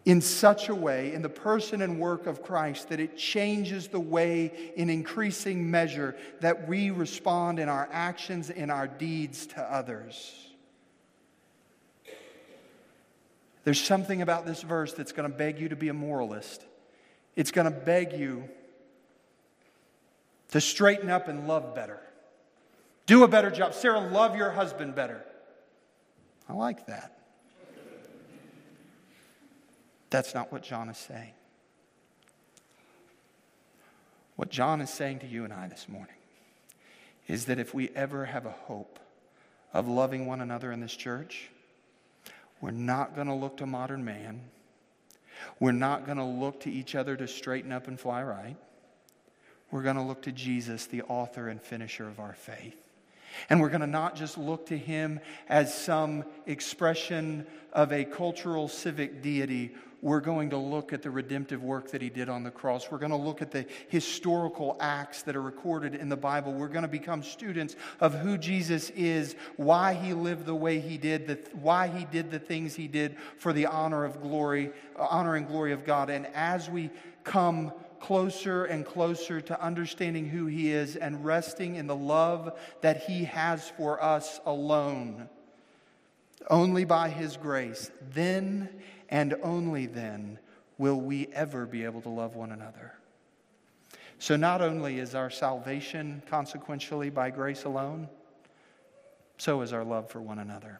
in 0.06 0.20
such 0.20 0.70
a 0.70 0.76
way 0.76 1.14
in 1.14 1.22
the 1.22 1.30
person 1.30 1.82
and 1.82 2.00
work 2.00 2.26
of 2.26 2.42
Christ 2.42 2.90
that 2.90 3.00
it 3.00 3.18
changes 3.18 3.88
the 3.88 4.00
way 4.00 4.72
in 4.76 4.90
increasing 4.90 5.70
measure 5.70 6.16
that 6.40 6.68
we 6.68 6.90
respond 6.90 7.60
in 7.60 7.70
our 7.70 7.88
actions, 7.92 8.50
in 8.50 8.70
our 8.70 8.88
deeds 8.88 9.46
to 9.48 9.62
others. 9.62 10.48
There's 13.64 13.82
something 13.82 14.24
about 14.24 14.46
this 14.46 14.64
verse 14.64 14.94
that's 14.94 15.12
going 15.12 15.30
to 15.30 15.38
beg 15.38 15.60
you 15.60 15.70
to 15.70 15.76
be 15.76 15.90
a 15.90 15.94
moralist. 15.94 16.66
It's 17.36 17.52
going 17.52 17.66
to 17.66 17.72
beg 17.72 18.14
you 18.14 18.50
to 20.50 20.60
straighten 20.60 21.10
up 21.10 21.28
and 21.28 21.48
love 21.48 21.76
better. 21.76 22.00
Do 23.06 23.24
a 23.24 23.28
better 23.28 23.52
job. 23.52 23.76
Sarah, 23.76 24.00
love 24.00 24.36
your 24.36 24.50
husband 24.50 24.96
better. 24.96 25.24
I 26.50 26.54
like 26.54 26.88
that. 26.88 27.21
That's 30.12 30.36
not 30.36 30.52
what 30.52 30.62
John 30.62 30.90
is 30.90 30.98
saying. 30.98 31.34
What 34.36 34.50
John 34.50 34.82
is 34.82 34.90
saying 34.90 35.20
to 35.20 35.28
you 35.28 35.44
and 35.44 35.54
I 35.54 35.68
this 35.68 35.88
morning 35.90 36.16
is 37.28 37.46
that 37.46 37.60
if 37.60 37.74
we 37.74 37.90
ever 37.96 38.26
have 38.26 38.46
a 38.46 38.52
hope 38.52 39.00
of 39.74 39.88
loving 39.88 40.26
one 40.26 40.42
another 40.42 40.72
in 40.72 40.80
this 40.80 40.96
church, 40.96 41.50
we're 42.60 42.72
not 42.72 43.16
going 43.16 43.28
to 43.28 43.34
look 43.34 43.58
to 43.58 43.66
modern 43.66 44.04
man. 44.04 44.42
We're 45.60 45.72
not 45.72 46.06
going 46.06 46.18
to 46.18 46.24
look 46.24 46.62
to 46.62 46.72
each 46.72 46.94
other 46.94 47.16
to 47.16 47.28
straighten 47.28 47.72
up 47.72 47.88
and 47.88 48.00
fly 48.00 48.22
right. 48.22 48.58
We're 49.72 49.84
going 49.84 49.96
to 49.96 50.02
look 50.02 50.24
to 50.24 50.32
Jesus, 50.32 50.88
the 50.88 51.04
author 51.04 51.48
and 51.48 51.62
finisher 51.62 52.08
of 52.08 52.20
our 52.20 52.34
faith. 52.34 52.76
And 53.50 53.62
we're 53.62 53.70
going 53.70 53.82
to 53.82 53.88
not 53.88 54.16
just 54.16 54.38
look 54.38 54.68
to 54.68 54.78
him 54.78 55.20
as 55.48 55.74
some 55.74 56.26
expression 56.46 57.48
of 57.72 57.94
a 57.94 58.04
cultural 58.04 58.68
civic 58.68 59.22
deity. 59.22 59.72
We're 60.02 60.20
going 60.20 60.50
to 60.50 60.58
look 60.58 60.94
at 60.94 61.04
the 61.04 61.12
redemptive 61.12 61.64
work 61.64 61.92
that 61.92 62.02
he 62.02 62.10
did 62.10 62.28
on 62.28 62.44
the 62.44 62.52
cross. 62.52 62.90
We're 62.90 62.98
going 62.98 63.12
to 63.12 63.18
look 63.18 63.42
at 63.42 63.52
the 63.52 63.66
historical 63.88 64.78
acts 64.80 65.22
that 65.24 65.36
are 65.36 65.42
recorded 65.42 65.94
in 65.94 66.10
the 66.10 66.18
Bible. 66.18 66.54
We're 66.54 66.70
going 66.70 66.82
to 66.82 66.88
become 66.88 67.22
students 67.22 67.76
of 68.00 68.16
who 68.16 68.38
Jesus 68.38 68.90
is, 68.92 69.36
why 69.58 69.94
he 69.94 70.14
lived 70.14 70.46
the 70.46 70.56
way 70.56 70.80
he 70.80 70.98
did, 70.98 71.28
the, 71.28 71.40
why 71.54 71.88
he 71.88 72.06
did 72.06 72.32
the 72.32 72.40
things 72.40 72.76
he 72.76 72.88
did 72.88 73.16
for 73.38 73.54
the 73.54 73.68
honor 73.68 74.04
of 74.04 74.22
glory, 74.22 74.72
uh, 74.98 75.08
honor 75.10 75.36
and 75.36 75.48
glory 75.48 75.72
of 75.72 75.86
God. 75.86 76.10
And 76.10 76.26
as 76.34 76.70
we 76.70 76.90
come 77.24 77.72
closer 78.02 78.66
and 78.66 78.86
closer 78.86 79.40
to 79.40 79.64
understanding 79.64 80.28
who 80.28 80.48
He 80.48 80.72
is 80.72 80.96
and 80.96 81.24
resting 81.24 81.76
in 81.76 81.88
the 81.88 81.96
love 81.96 82.60
that 82.82 83.04
He 83.04 83.26
has 83.26 83.70
for 83.78 84.04
us 84.04 84.40
alone. 84.46 85.30
Only 86.50 86.84
by 86.84 87.10
His 87.10 87.38
grace, 87.38 87.92
then 88.14 88.68
and 89.12 89.36
only 89.44 89.86
then 89.86 90.40
will 90.78 91.00
we 91.00 91.28
ever 91.34 91.66
be 91.66 91.84
able 91.84 92.02
to 92.02 92.10
love 92.10 92.36
one 92.36 92.52
another. 92.52 92.94
So, 94.18 94.36
not 94.36 94.62
only 94.62 95.00
is 95.00 95.14
our 95.16 95.30
salvation 95.30 96.22
consequentially 96.30 97.10
by 97.10 97.30
grace 97.30 97.66
alone, 97.66 98.08
so 99.38 99.62
is 99.62 99.74
our 99.74 99.84
love 99.84 100.10
for 100.10 100.22
one 100.22 100.40
another. 100.40 100.80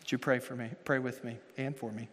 Would 0.00 0.12
you 0.12 0.18
pray 0.18 0.38
for 0.38 0.56
me? 0.56 0.70
Pray 0.84 0.98
with 0.98 1.24
me 1.24 1.36
and 1.56 1.76
for 1.76 1.92
me. 1.92 2.08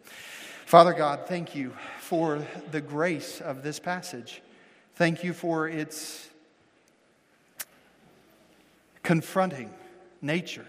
Father 0.66 0.94
God, 0.94 1.22
thank 1.28 1.56
you 1.56 1.74
for 2.00 2.46
the 2.72 2.82
grace 2.82 3.39
of 3.39 3.64
this 3.64 3.80
passage. 3.80 4.41
Thank 4.96 5.24
you 5.24 5.34
for 5.34 5.68
its 5.68 6.30
confronting 9.04 9.70
nature, 10.22 10.66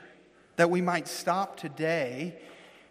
that 0.57 0.71
we 0.71 0.81
might 0.81 1.09
stop 1.09 1.57
today 1.57 2.37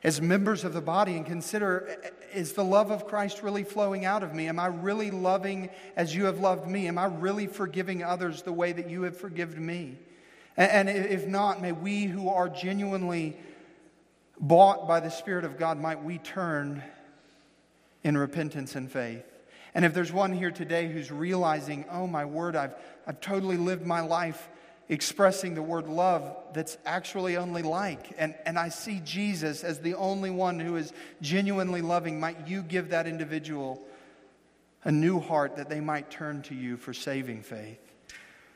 as 0.04 0.22
members 0.22 0.64
of 0.64 0.74
the 0.74 0.82
body 0.82 1.16
and 1.16 1.26
consider 1.26 1.98
is 2.34 2.54
the 2.54 2.64
love 2.64 2.92
of 2.92 3.08
Christ 3.08 3.42
really 3.42 3.64
flowing 3.64 4.06
out 4.06 4.24
of 4.24 4.34
me? 4.34 4.48
Am 4.48 4.60
I 4.60 4.68
really 4.68 5.12
loving 5.12 5.70
as 5.96 6.14
you 6.14 6.26
have 6.26 6.40
loved 6.40 6.68
me? 6.68 6.88
Am 6.88 6.98
I 6.98 7.06
really 7.06 7.48
forgiving 7.48 8.04
others 8.04 8.42
the 8.42 8.52
way 8.52 8.74
that 8.74 8.90
you 8.90 9.04
have 9.04 9.16
forgiven 9.16 9.66
me? 9.66 9.98
And 10.58 10.90
if 10.90 11.26
not, 11.26 11.62
may 11.62 11.72
we 11.72 12.04
who 12.06 12.30
are 12.30 12.50
genuinely 12.50 13.38
bought 14.40 14.88
by 14.88 15.00
the 15.00 15.10
Spirit 15.10 15.46
of 15.46 15.58
God, 15.58 15.80
might 15.80 16.04
we 16.04 16.18
turn 16.18 16.84
in 18.04 18.18
repentance 18.18 18.76
and 18.76 18.92
faith. 18.92 19.24
And 19.74 19.86
if 19.86 19.94
there's 19.94 20.12
one 20.12 20.34
here 20.34 20.52
today 20.52 20.92
who's 20.92 21.12
realizing, 21.12 21.86
oh 21.90 22.06
my 22.06 22.26
word, 22.26 22.56
I've, 22.56 22.76
I've 23.08 23.20
totally 23.22 23.58
lived 23.58 23.86
my 23.86 24.02
life 24.02 24.50
expressing 24.94 25.56
the 25.56 25.62
word 25.62 25.88
love 25.88 26.36
that's 26.54 26.78
actually 26.86 27.36
only 27.36 27.64
like, 27.64 28.14
and, 28.20 28.36
and 28.46 28.60
I 28.60 28.70
see 28.70 29.02
Jesus 29.04 29.64
as 29.64 29.80
the 29.80 29.96
only 29.96 30.30
one 30.30 30.60
who 30.60 30.76
is 30.76 30.94
genuinely 31.20 31.82
loving, 31.82 32.20
might 32.20 32.48
you 32.48 32.62
give 32.62 32.90
that 32.90 33.08
individual 33.08 33.82
a 34.84 34.92
new 34.92 35.20
heart 35.20 35.56
that 35.56 35.68
they 35.68 35.80
might 35.80 36.12
turn 36.12 36.44
to 36.44 36.56
you 36.56 36.78
for 36.78 36.94
saving 36.94 37.42
faith? 37.42 37.80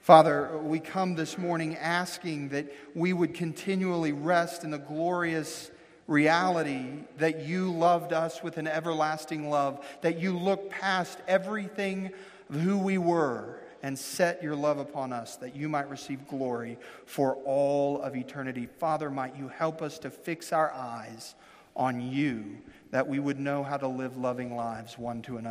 Father, 0.02 0.60
we 0.60 0.80
come 0.80 1.16
this 1.16 1.40
morning 1.40 1.76
asking 1.76 2.50
that 2.50 2.72
we 2.94 3.14
would 3.14 3.34
continually 3.34 4.12
rest 4.12 4.64
in 4.64 4.70
the 4.70 4.78
glorious 4.78 5.72
reality 6.06 7.00
that 7.18 7.42
you 7.42 7.72
loved 7.72 8.14
us 8.14 8.44
with 8.44 8.58
an 8.58 8.68
everlasting 8.68 9.50
love, 9.50 9.84
that 10.02 10.20
you 10.20 10.38
looked 10.38 10.70
past 10.70 11.18
everything 11.28 12.12
of 12.50 12.62
who 12.62 12.78
we 12.78 13.00
were 13.00 13.57
and 13.84 13.98
set 13.98 14.42
your 14.42 14.56
love 14.56 14.80
upon 14.80 15.14
us 15.14 15.36
that 15.38 15.56
you 15.56 15.70
might 15.70 15.90
receive 15.90 16.28
glory 16.28 16.78
for 17.06 17.36
all 17.46 18.02
of 18.02 18.16
eternity. 18.16 18.66
Father, 18.66 19.10
might 19.10 19.36
you 19.38 19.48
help 19.48 19.82
us 19.82 20.00
to 20.00 20.10
fix 20.10 20.52
our 20.52 20.72
eyes 20.72 21.36
on 21.76 22.02
you, 22.02 22.58
that 22.92 23.08
we 23.08 23.20
would 23.20 23.40
know 23.40 23.64
how 23.64 23.78
to 23.78 23.88
live 23.88 24.18
loving 24.18 24.56
lives 24.56 24.98
one 24.98 25.22
to 25.22 25.38
another. 25.38 25.46